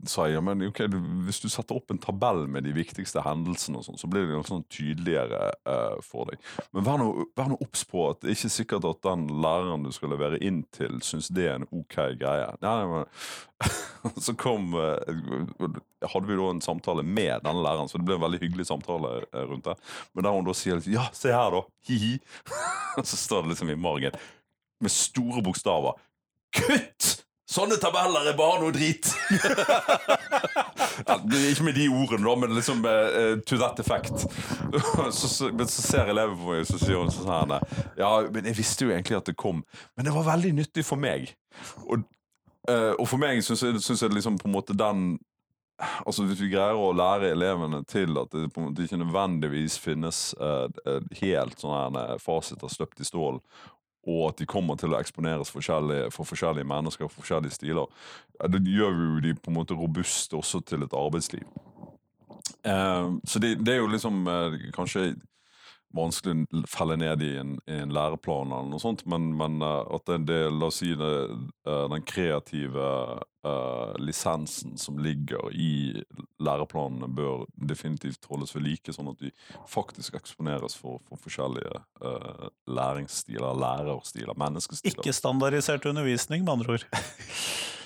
sa 0.08 0.26
jeg 0.28 0.42
men 0.44 0.66
ok, 0.68 0.82
du, 0.90 0.98
hvis 1.24 1.40
du 1.42 1.48
setter 1.52 1.78
opp 1.78 1.92
en 1.92 2.00
tabell 2.00 2.44
med 2.50 2.66
de 2.66 2.74
viktigste 2.76 3.22
hendelsene, 3.24 3.80
og 3.80 3.86
sånn, 3.86 4.00
så 4.00 4.10
blir 4.10 4.26
det 4.28 4.42
sånn 4.48 4.66
tydeligere 4.72 5.48
uh, 5.68 5.96
for 6.04 6.28
deg. 6.28 6.42
Men 6.76 6.86
vær 6.86 7.00
nå 7.00 7.08
vær 7.38 7.56
obs 7.56 7.86
på 7.88 8.08
at 8.10 8.20
det 8.22 8.32
er 8.32 8.38
ikke 8.38 8.52
sikkert 8.52 8.88
at 8.90 9.00
den 9.06 9.26
læreren 9.44 9.86
du 9.86 9.92
skal 9.94 10.12
levere 10.12 10.40
inn 10.44 10.62
til, 10.76 11.00
syns 11.04 11.30
det 11.34 11.48
er 11.48 11.58
en 11.60 11.68
ok 11.72 11.98
greie. 12.20 12.52
Nei, 12.64 12.76
men, 12.90 13.08
så 14.26 14.36
kom 14.38 14.76
uh, 14.76 15.00
hadde 16.04 16.28
vi 16.28 16.38
da 16.38 16.52
en 16.52 16.64
samtale 16.64 17.04
med 17.06 17.44
denne 17.46 17.64
læreren, 17.64 17.88
så 17.88 18.00
det 18.00 18.08
ble 18.08 18.18
en 18.18 18.24
veldig 18.26 18.42
hyggelig 18.42 18.68
samtale 18.68 19.16
eh, 19.24 19.44
rundt 19.48 19.70
det. 19.70 19.76
Men 20.12 20.26
der 20.26 20.36
hun 20.36 20.48
da 20.48 20.56
sier 20.58 20.82
ja, 20.92 21.08
se 21.16 21.32
her, 21.32 21.54
da. 21.54 21.64
Hi-hi. 21.88 22.18
Så 23.08 23.16
står 23.18 23.42
det 23.42 23.54
liksom 23.54 23.72
i 23.72 23.80
margen 23.80 24.14
med 24.84 24.92
store 24.92 25.42
bokstaver 25.42 25.96
Kutt! 26.54 27.23
Sånne 27.54 27.76
tabeller 27.78 28.26
er 28.26 28.36
bare 28.38 28.58
noe 28.62 28.74
drit! 28.74 29.06
ja, 31.08 31.18
ikke 31.18 31.66
med 31.66 31.76
de 31.76 31.86
ordene, 31.92 32.24
da, 32.26 32.34
men 32.40 32.54
liksom 32.56 32.80
uh, 32.82 33.36
to 33.46 33.58
that 33.60 33.78
effect. 33.78 34.24
så, 35.18 35.28
så, 35.28 35.50
men 35.52 35.70
så 35.70 35.84
ser 35.84 36.10
eleven 36.10 36.40
på 36.40 36.50
meg, 36.50 36.64
så 36.66 36.80
sier 36.80 36.98
hun 36.98 37.12
sånn 37.14 37.30
her 37.30 37.62
Ja, 38.00 38.10
men 38.34 38.50
jeg 38.50 38.58
visste 38.58 38.88
jo 38.88 38.94
egentlig 38.94 39.20
at 39.20 39.30
det 39.30 39.36
kom, 39.38 39.62
men 39.94 40.08
det 40.08 40.16
var 40.16 40.26
veldig 40.32 40.54
nyttig 40.58 40.86
for 40.86 40.98
meg. 40.98 41.30
Og, 41.86 42.02
uh, 42.70 42.92
og 42.98 43.06
for 43.06 43.22
meg 43.22 43.38
syns 43.46 43.62
jeg, 43.62 43.78
synes 43.84 44.02
jeg 44.02 44.16
liksom 44.16 44.40
på 44.40 44.50
en 44.50 44.56
måte 44.56 44.74
den 44.74 45.14
Altså 46.06 46.22
Hvis 46.22 46.38
vi 46.38 46.52
greier 46.52 46.78
å 46.78 46.92
lære 46.94 47.32
elevene 47.34 47.80
til 47.90 48.14
at 48.20 48.30
det 48.30 48.52
på 48.54 48.60
en 48.60 48.68
måte 48.68 48.84
ikke 48.86 49.00
nødvendigvis 49.00 49.74
finnes 49.82 50.20
uh, 50.38 50.68
helt 51.18 51.58
sånn 51.58 51.74
her 51.74 51.96
eh, 52.04 52.20
fasiter 52.22 52.70
støpt 52.70 53.02
i 53.02 53.06
stål, 53.08 53.40
og 54.06 54.30
at 54.30 54.40
de 54.40 54.46
kommer 54.48 54.78
til 54.80 54.94
å 54.94 55.00
eksponeres 55.00 55.52
forskjellige, 55.54 56.10
for 56.14 56.28
forskjellige 56.28 56.68
mennesker 56.68 57.06
og 57.06 57.14
forskjellige 57.14 57.56
stiler, 57.56 57.92
det 58.50 58.62
gjør 58.68 58.98
jo 58.98 59.20
de 59.24 59.34
på 59.38 59.52
en 59.52 59.58
måte 59.58 59.76
robuste 59.78 60.36
også 60.36 60.60
til 60.68 60.84
et 60.84 60.96
arbeidsliv. 60.96 61.46
Eh, 62.64 63.12
så 63.24 63.40
det, 63.42 63.54
det 63.64 63.74
er 63.74 63.82
jo 63.82 63.92
liksom 63.92 64.26
eh, 64.28 64.58
kanskje 64.74 65.14
vanskelig 65.94 66.46
å 66.50 66.64
felle 66.66 66.96
ned 66.98 67.22
i 67.22 67.34
en, 67.38 67.54
i 67.70 67.78
en 67.84 67.92
læreplan, 67.94 68.50
eller 68.50 68.72
noe 68.72 68.82
sånt, 68.82 69.04
men, 69.10 69.30
men 69.38 69.60
eh, 69.62 69.94
at 69.96 70.08
det, 70.10 70.24
det, 70.30 70.40
la 70.52 70.70
oss 70.72 70.80
si 70.82 70.94
det, 70.98 71.12
den 71.64 72.08
kreative 72.08 72.88
eh, 73.44 73.94
lisensen 74.00 74.78
som 74.80 74.98
ligger 74.98 75.52
i 75.52 76.02
læreplanene, 76.42 77.08
bør 77.14 77.44
definitivt 77.54 78.26
holdes 78.30 78.54
ved 78.56 78.66
like, 78.66 78.94
sånn 78.94 79.12
at 79.12 79.20
de 79.22 79.30
faktisk 79.70 80.16
eksponeres 80.18 80.76
for, 80.78 81.00
for 81.08 81.20
forskjellige 81.20 81.80
uh, 82.04 82.48
læringsstiler, 82.66 83.54
lærerstiler, 83.60 84.34
menneskestiler. 84.40 84.98
Ikke 84.98 85.14
standardisert 85.16 85.86
undervisning, 85.90 86.44
med 86.44 86.58
andre 86.58 86.78
ord. 86.78 86.88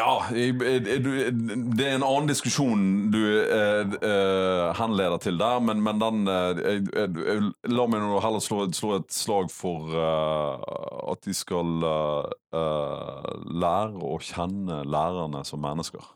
Ja, 0.00 0.14
det 0.32 1.84
er 1.84 1.94
en 1.94 2.04
annen 2.06 2.28
diskusjon 2.30 2.84
du 3.12 3.20
eh, 3.20 3.96
eh, 4.00 4.68
henleder 4.78 5.20
til 5.20 5.36
der, 5.40 5.58
men, 5.60 5.82
men 5.84 6.00
den 6.00 6.30
eh, 6.30 7.48
La 7.68 7.86
meg 7.90 8.00
nå 8.00 8.20
heller 8.24 8.40
slå, 8.40 8.62
slå, 8.76 8.94
et 9.00 9.12
slag 9.12 9.50
for 9.52 9.92
eh, 9.92 10.54
at 11.12 11.20
de 11.26 11.34
skal 11.36 11.84
eh, 11.84 13.32
lære 13.64 14.06
å 14.08 14.16
kjenne 14.24 14.80
lærerne 14.88 15.42
som 15.48 15.60
mennesker, 15.64 16.06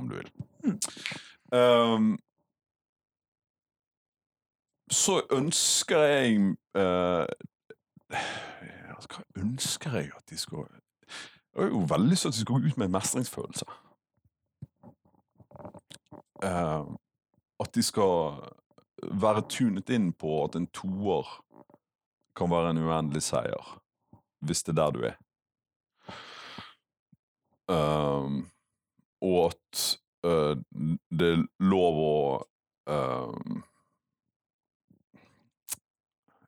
om 0.00 0.08
du 0.08 0.16
vil. 0.16 0.30
Mm. 0.64 2.14
Så 4.94 5.18
ønsker 5.32 6.06
jeg 6.08 6.54
eh, 6.80 7.28
Hva 9.04 9.22
ønsker 9.42 10.00
jeg 10.00 10.10
at 10.16 10.32
de 10.32 10.40
skal 10.40 10.64
jeg 11.54 11.62
har 11.62 11.70
jo 11.70 11.86
veldig 11.88 12.10
lyst 12.10 12.22
til 12.22 12.28
at 12.28 12.34
de 12.34 12.40
skal 12.40 12.54
gå 12.54 12.66
ut 12.66 12.76
med 12.76 12.86
en 12.86 12.96
mestringsfølelse. 12.96 13.66
Uh, 16.44 16.94
at 17.62 17.74
de 17.74 17.82
skal 17.82 18.40
være 19.12 19.44
tunet 19.48 19.90
inn 19.94 20.10
på 20.12 20.40
at 20.44 20.56
en 20.58 20.66
toer 20.74 21.28
kan 22.36 22.50
være 22.50 22.74
en 22.74 22.82
uendelig 22.82 23.22
seier, 23.28 23.76
hvis 24.42 24.64
det 24.66 24.74
er 24.74 24.80
der 24.80 24.96
du 24.96 25.04
er. 25.10 25.20
Uh, 27.70 28.42
og 29.22 29.38
at 29.52 29.84
uh, 30.26 30.58
det 31.10 31.30
er 31.36 31.46
lov 31.62 32.02
å 32.02 32.16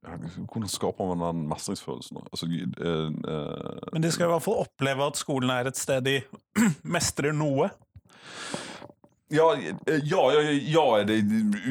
hvordan 0.06 0.68
skaper 0.70 1.14
man 1.14 1.24
den 1.24 1.48
mestringsfølelsen? 1.50 2.20
Altså, 2.32 2.46
eh, 2.46 3.08
eh, 3.32 3.88
Men 3.92 4.02
de 4.02 4.12
skal 4.12 4.28
i 4.28 4.32
hvert 4.34 4.44
fall 4.44 4.62
oppleve 4.66 5.06
at 5.06 5.18
skolen 5.20 5.50
er 5.50 5.70
et 5.70 5.78
sted 5.78 6.04
de 6.06 6.20
mestrer 6.96 7.34
noe. 7.36 7.70
Ja, 9.28 9.56
ja, 9.88 10.20
ja, 10.30 10.40
ja, 10.70 10.82
er 11.00 11.04
det 11.04 11.16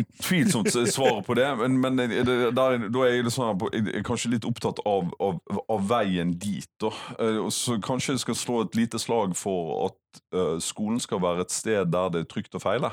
utvilsomt 0.01 0.73
svaret 0.91 1.25
på 1.25 1.33
det. 1.33 1.47
Men, 1.57 1.77
men 1.79 1.97
det, 1.97 2.25
der, 2.27 2.77
da 2.91 3.05
er 3.05 3.13
jeg, 3.13 3.23
liksom, 3.29 3.61
jeg 3.71 3.93
er 3.95 4.03
kanskje 4.03 4.33
litt 4.33 4.47
opptatt 4.47 4.81
av, 4.83 5.07
av, 5.23 5.39
av 5.71 5.85
veien 5.87 6.33
dit. 6.35 6.67
Da. 6.83 6.91
Eh, 7.15 7.39
så 7.55 7.77
kanskje 7.79 8.17
jeg 8.17 8.25
skal 8.25 8.39
slå 8.39 8.59
et 8.65 8.75
lite 8.75 8.99
slag 8.99 9.37
for 9.39 9.87
at 9.87 10.19
uh, 10.35 10.57
skolen 10.63 10.99
skal 10.99 11.23
være 11.23 11.47
et 11.47 11.55
sted 11.55 11.91
der 11.95 12.11
det 12.11 12.25
er 12.25 12.29
trygt 12.35 12.59
å 12.59 12.63
feile. 12.63 12.91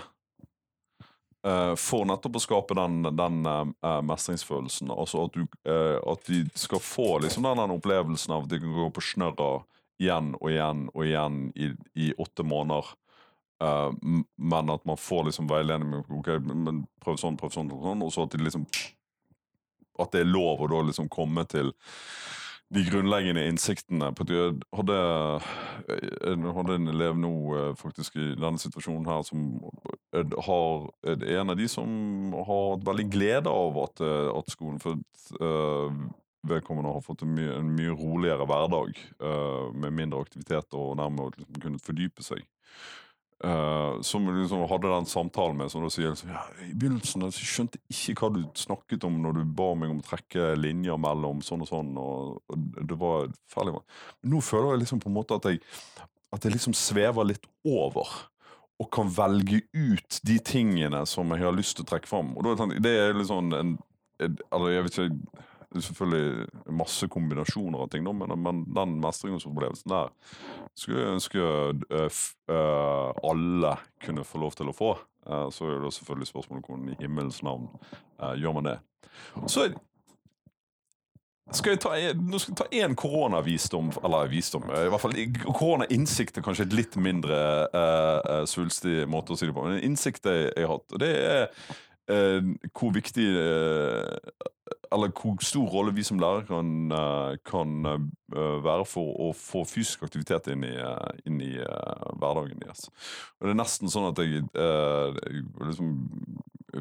Uh, 1.42 1.72
for 1.74 2.06
nettopp 2.06 2.36
å 2.38 2.40
skape 2.42 2.74
den, 2.78 3.00
den 3.18 3.40
uh, 3.42 3.98
mestringsfølelsen. 4.06 4.92
Altså 4.94 5.24
at, 5.26 5.34
du, 5.34 5.46
uh, 5.66 5.98
at, 6.12 6.28
de 6.28 6.44
skal 6.54 6.78
få 6.78 7.16
liksom 7.24 7.42
den, 7.48 7.58
den, 7.58 7.74
opplevelsen 7.74 8.36
av 8.36 8.44
at 8.44 8.52
de 8.52 8.60
kan 8.62 8.76
gå 8.76 8.86
på 8.94 9.02
snørra 9.02 9.48
igjen 9.98 10.36
og 10.38 10.52
igjen 10.52 10.84
og 10.92 11.02
igjen 11.02 11.40
i, 11.58 11.72
i 11.98 12.12
åtte 12.18 12.46
måneder. 12.46 12.94
men 14.36 14.70
at 14.70 14.84
man 14.84 14.96
får 14.98 15.28
liksom 15.28 15.46
veiledning 15.46 16.00
okay, 16.18 16.40
prøv 17.04 17.18
sånn, 17.20 17.36
prøv 17.38 17.52
sånn, 17.54 17.68
prøv 17.70 17.84
sånn, 17.84 18.00
og 18.02 18.10
så 18.10 18.24
at 18.26 18.34
de 18.34 18.42
liksom 18.42 18.64
At 20.02 20.10
det 20.10 20.24
er 20.24 20.32
lov 20.32 20.64
å 20.64 20.70
da 20.72 20.80
liksom 20.88 21.06
komme 21.12 21.44
til 21.46 21.70
de 22.72 22.84
grunnleggende 22.88 23.44
innsiktene. 23.50 24.10
Jeg 24.28 24.54
hadde, 24.72 24.96
jeg 25.88 26.54
hadde 26.56 26.76
en 26.78 26.88
elev 26.92 27.18
nå 27.20 27.32
faktisk 27.80 28.16
i 28.16 28.32
denne 28.32 28.60
situasjonen 28.60 29.08
her 29.10 29.22
som 29.28 29.44
har, 30.46 30.88
er 31.04 31.26
en 31.40 31.52
av 31.52 31.60
de 31.60 31.68
som 31.68 32.32
har 32.32 32.48
hatt 32.48 32.86
veldig 32.88 33.06
glede 33.12 33.52
av 33.52 33.78
at, 33.84 34.04
at 34.38 34.52
skolen 34.52 34.80
For 34.82 35.00
uh, 35.40 35.92
vedkommende 36.48 36.92
har 36.94 37.04
fått 37.04 37.22
en 37.22 37.34
mye, 37.36 37.54
en 37.60 37.70
mye 37.76 37.94
roligere 37.94 38.46
hverdag 38.48 38.96
uh, 39.22 39.68
med 39.74 39.94
mindre 39.94 40.24
aktivitet 40.24 40.74
og 40.74 40.96
nærmere 41.00 41.36
liksom 41.36 41.60
kunnet 41.62 41.84
fordype 41.84 42.24
seg. 42.26 42.42
Uh, 43.42 44.00
som 44.06 44.28
liksom 44.36 44.60
hadde 44.70 44.90
den 44.92 45.06
samtalen 45.10 45.56
med 45.58 45.70
som 45.72 45.82
sier 45.90 46.12
liksom, 46.12 46.28
ja, 46.30 46.44
I 46.62 46.76
begynnelsen 46.78 47.24
jeg 47.26 47.46
skjønte 47.50 47.80
ikke 47.90 48.14
hva 48.20 48.28
du 48.36 48.44
snakket 48.54 49.02
om 49.08 49.16
når 49.18 49.40
du 49.40 49.54
ba 49.58 49.72
meg 49.74 49.90
om 49.90 49.98
å 49.98 50.06
trekke 50.06 50.52
linjer 50.54 51.00
mellom 51.02 51.40
sånn 51.42 51.64
og 51.64 51.70
sånn. 51.70 51.90
Og, 51.98 52.36
og 52.46 52.68
det 52.86 52.98
var 53.00 53.32
ferdig. 53.50 53.74
Nå 54.30 54.42
føler 54.46 54.76
jeg 54.76 54.84
liksom 54.84 55.02
på 55.02 55.10
en 55.10 55.16
måte 55.16 55.40
at 55.40 55.48
jeg, 55.50 55.58
at 56.30 56.46
jeg 56.46 56.54
liksom 56.54 56.76
svever 56.78 57.32
litt 57.32 57.50
over. 57.66 58.14
Og 58.78 58.90
kan 58.94 59.10
velge 59.14 59.64
ut 59.74 60.20
de 60.26 60.38
tingene 60.42 61.02
som 61.10 61.34
jeg 61.34 61.42
har 61.42 61.54
lyst 61.54 61.76
til 61.78 61.86
å 61.86 61.90
trekke 61.90 62.10
fram. 62.10 62.36
Og 62.38 62.46
da, 62.46 62.70
det 62.82 62.94
er 62.98 63.18
liksom 63.18 63.50
en, 63.50 63.74
en, 64.22 64.38
Eller 64.54 64.76
jeg 64.76 64.86
vet 64.86 65.00
ikke 65.00 65.50
selvfølgelig 65.76 66.72
masse 66.76 67.08
kombinasjoner 67.08 67.84
av 67.84 67.92
ting, 67.92 68.04
men, 68.04 68.34
men 68.42 68.64
den 68.76 68.98
mestringsopplevelsen 69.02 69.92
der 69.92 70.10
skulle 70.78 71.00
jeg 71.00 71.14
ønske 71.16 71.46
uh, 72.52 73.12
alle 73.30 73.76
kunne 74.04 74.26
få 74.26 74.42
lov 74.42 74.58
til 74.58 74.72
å 74.72 74.76
få. 74.76 74.92
Uh, 75.26 75.48
så 75.54 75.70
er 75.70 75.80
det 75.84 75.94
selvfølgelig 75.96 76.32
spørsmålet 76.32 76.68
hvordan 76.68 76.92
i 76.92 76.98
himmelens 77.00 77.42
navn 77.46 77.70
gjør 78.38 78.58
man 78.58 78.68
det. 78.68 78.76
Så 79.50 79.66
skal 81.52 81.74
jeg 81.74 81.80
ta, 81.82 81.92
nå 82.16 82.38
skal 82.40 82.52
jeg 82.52 82.58
ta 82.60 82.84
én 82.84 82.94
koronavisdom, 82.98 83.90
eller 84.06 84.30
visdom 84.30 84.68
i 84.70 84.88
hvert 84.92 85.02
fall 85.02 85.16
Koronainnsikt 85.44 86.38
er 86.38 86.44
kanskje 86.46 86.68
et 86.68 86.76
litt 86.76 86.96
mindre 87.00 87.38
uh, 87.74 88.42
svulstig 88.48 89.02
måte 89.10 89.34
å 89.34 89.38
si 89.38 89.48
det 89.48 89.56
på, 89.56 89.64
men 89.66 89.76
en 89.76 89.86
innsikt 89.90 90.28
jeg, 90.28 90.52
har 90.56 90.70
hatt, 90.70 90.96
det 91.02 91.10
er 91.18 91.42
uh, 92.12 92.52
hvor 92.70 92.94
viktig 92.94 93.26
uh, 93.36 94.48
eller 94.92 95.12
hvor 95.16 95.36
stor 95.44 95.68
rolle 95.72 95.94
vi 95.94 96.04
som 96.04 96.18
lærere 96.20 96.46
kan, 96.46 96.92
eh, 96.92 97.36
kan 97.46 97.86
eh, 97.86 98.64
være 98.64 98.84
for 98.88 99.16
å 99.20 99.30
få 99.36 99.64
fysisk 99.68 100.02
aktivitet 100.06 100.50
inn 100.52 100.64
i, 100.64 100.74
eh, 100.76 101.26
inn 101.26 101.40
i 101.40 101.52
hverdagen 102.20 102.60
deres. 102.60 102.88
Og 103.40 103.46
det 103.48 103.54
er 103.54 103.62
nesten 103.62 103.92
sånn 103.92 104.10
at 104.10 104.18
jeg, 104.22 104.44
liksom 105.60 105.96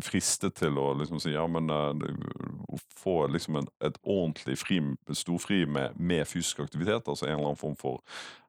fristet 0.01 0.55
til 0.55 0.77
å 0.79 0.93
liksom 0.95 1.19
si 1.19 1.33
ja, 1.33 1.43
men 1.51 1.67
å 1.67 2.77
få 2.95 3.27
liksom 3.27 3.57
en, 3.59 3.65
et 3.83 3.97
ordentlig 4.03 4.55
fri, 4.61 4.77
storfri 5.11 5.65
med, 5.67 5.97
med, 5.99 6.23
fysisk 6.29 6.61
aktivitet, 6.63 7.09
altså 7.11 7.27
en 7.27 7.33
eller 7.33 7.49
annen 7.49 7.59
form 7.59 7.75
for 7.75 7.99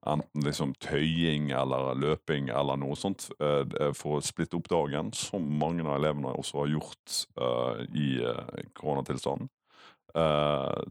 enten 0.07 0.47
liksom 0.47 0.77
tøying 0.83 1.51
eller 1.55 1.99
løping 1.99 2.49
eller 2.51 2.79
noe 2.79 2.95
sånt, 2.99 3.29
for 3.99 4.19
å 4.19 4.23
splitte 4.23 4.59
opp 4.59 4.71
dagen, 4.71 5.11
som 5.15 5.43
mange 5.59 5.83
av 5.83 5.97
elevene 5.99 6.31
også 6.39 6.63
har 6.63 6.73
gjort 6.77 7.19
uh, 7.39 7.83
i 7.91 8.09
uh, 8.23 8.63
koronatilstanden. 9.33 9.49
Uh, 10.15 10.83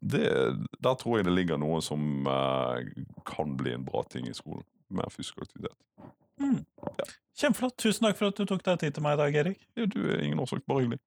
det, 0.00 0.56
der 0.80 0.94
tror 0.94 1.18
jeg 1.18 1.24
det 1.24 1.34
ligger 1.34 1.60
noe 1.60 1.82
som 1.84 2.26
uh, 2.26 2.80
kan 3.28 3.56
bli 3.56 3.74
en 3.76 3.84
bra 3.84 4.02
ting 4.10 4.28
i 4.28 4.34
skolen. 4.34 4.64
Mer 4.90 5.10
fysisk 5.12 5.38
aktivitet. 5.42 5.76
Mm. 6.40 6.64
Ja. 6.98 7.08
Kjempeflott. 7.36 7.76
Tusen 7.78 8.08
takk 8.08 8.18
for 8.18 8.32
at 8.32 8.40
du 8.40 8.46
tok 8.48 8.64
deg 8.64 8.80
tid 8.80 8.96
til 8.96 9.04
meg 9.04 9.18
i 9.18 9.20
dag, 9.20 9.40
Erik. 9.44 9.60
Ja, 9.76 9.86
du 9.86 10.00
er 10.08 10.24
ingen 10.24 10.40
årsak. 10.40 10.64
Bare 10.66 10.86
hyggelig. 10.86 11.00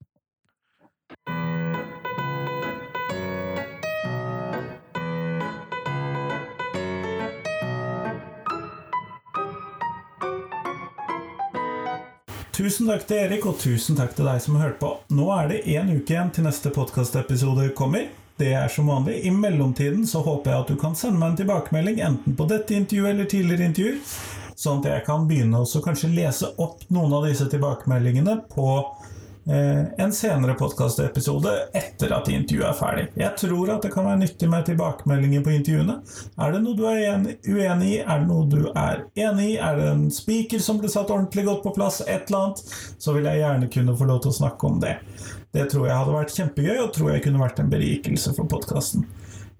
Tusen 12.53 12.85
takk 12.85 13.07
til 13.09 13.17
Erik, 13.17 13.45
og 13.49 13.55
tusen 13.57 13.97
takk 13.97 14.11
til 14.13 14.27
deg 14.29 14.41
som 14.43 14.59
har 14.59 14.67
hørt 14.67 14.75
på. 14.77 14.91
Nå 15.17 15.23
er 15.33 15.47
det 15.49 15.63
én 15.73 15.87
uke 15.89 16.13
igjen 16.13 16.29
til 16.35 16.45
neste 16.45 16.69
podkastepisode 16.75 17.71
kommer. 17.73 18.11
Det 18.37 18.51
er 18.53 18.67
som 18.69 18.91
vanlig. 18.91 19.15
I 19.25 19.31
mellomtiden 19.33 20.03
så 20.05 20.21
håper 20.21 20.51
jeg 20.51 20.61
at 20.61 20.69
du 20.69 20.77
kan 20.77 20.93
sende 20.93 21.17
meg 21.17 21.31
en 21.31 21.39
tilbakemelding, 21.39 21.97
enten 22.05 22.35
på 22.37 22.45
dette 22.51 22.75
intervjuet 22.77 23.09
eller 23.09 23.31
tidligere 23.31 23.71
intervjuer, 23.71 24.13
sånn 24.53 24.83
at 24.83 24.89
jeg 24.91 25.05
kan 25.07 25.25
begynne 25.25 25.63
å 25.63 25.81
kanskje 25.87 26.11
lese 26.13 26.51
opp 26.61 26.85
noen 26.93 27.17
av 27.17 27.25
disse 27.25 27.49
tilbakemeldingene 27.49 28.37
på 28.53 28.67
en 29.45 30.13
senere 30.15 30.53
podkastepisode 30.55 31.51
etter 31.75 32.13
at 32.15 32.29
intervjuet 32.31 32.69
er 32.69 32.77
ferdig. 32.77 33.05
Jeg 33.19 33.35
tror 33.41 33.73
at 33.73 33.83
det 33.83 33.91
kan 33.91 34.07
være 34.07 34.21
nyttig 34.21 34.47
med 34.51 34.67
tilbakemeldinger 34.69 35.43
på 35.43 35.51
intervjuene. 35.57 35.97
Er 36.39 36.55
det 36.55 36.61
noe 36.63 36.77
du 36.79 36.85
er 36.87 37.01
uenig 37.43 37.89
i? 37.89 37.97
Er 37.99 38.23
det 38.23 38.29
noe 38.29 38.47
du 38.47 38.69
er 38.71 39.03
enig 39.19 39.49
i? 39.53 39.57
Er 39.59 39.79
det 39.79 39.89
en 39.91 40.05
spiker 40.13 40.63
som 40.63 40.79
ble 40.79 40.91
satt 40.91 41.11
ordentlig 41.11 41.43
godt 41.49 41.65
på 41.65 41.75
plass? 41.75 41.99
Et 42.07 42.29
eller 42.29 42.39
annet? 42.39 42.63
Så 42.97 43.17
vil 43.17 43.27
jeg 43.27 43.43
gjerne 43.43 43.71
kunne 43.75 43.97
få 43.99 44.07
lov 44.09 44.23
til 44.23 44.31
å 44.31 44.39
snakke 44.39 44.69
om 44.69 44.79
det. 44.83 44.95
Det 45.53 45.67
tror 45.69 45.89
jeg 45.89 45.99
hadde 45.99 46.15
vært 46.15 46.37
kjempegøy, 46.37 46.77
og 46.81 46.93
tror 46.95 47.11
jeg 47.13 47.27
kunne 47.27 47.43
vært 47.43 47.59
en 47.61 47.69
berikelse 47.73 48.33
for 48.37 48.49
podkasten. 48.49 49.03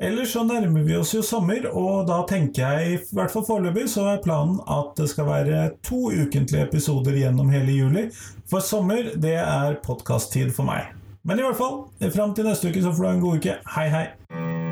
Ellers 0.03 0.33
så 0.33 0.41
nærmer 0.43 0.83
vi 0.83 0.97
oss 0.99 1.13
jo 1.15 1.21
sommer, 1.23 1.63
og 1.71 2.09
da 2.09 2.17
tenker 2.27 2.65
jeg, 2.65 2.95
i 2.97 3.15
hvert 3.15 3.31
fall 3.31 3.45
foreløpig, 3.47 3.85
så 3.87 4.09
er 4.11 4.23
planen 4.25 4.57
at 4.67 4.91
det 4.99 5.07
skal 5.13 5.29
være 5.29 5.61
to 5.87 6.09
ukentlige 6.11 6.65
episoder 6.65 7.15
gjennom 7.21 7.53
hele 7.53 7.77
juli. 7.77 8.03
For 8.51 8.59
sommer, 8.59 9.13
det 9.15 9.37
er 9.39 9.79
podkast-tid 9.85 10.51
for 10.51 10.67
meg. 10.67 10.91
Men 11.23 11.39
i 11.39 11.47
hvert 11.47 11.59
fall, 11.61 11.85
fram 12.11 12.35
til 12.35 12.51
neste 12.51 12.67
uke 12.67 12.83
så 12.83 12.91
får 12.91 12.99
du 12.99 13.07
ha 13.07 13.15
en 13.15 13.23
god 13.23 13.39
uke. 13.39 13.57
Hei, 13.77 13.87
hei! 13.95 14.62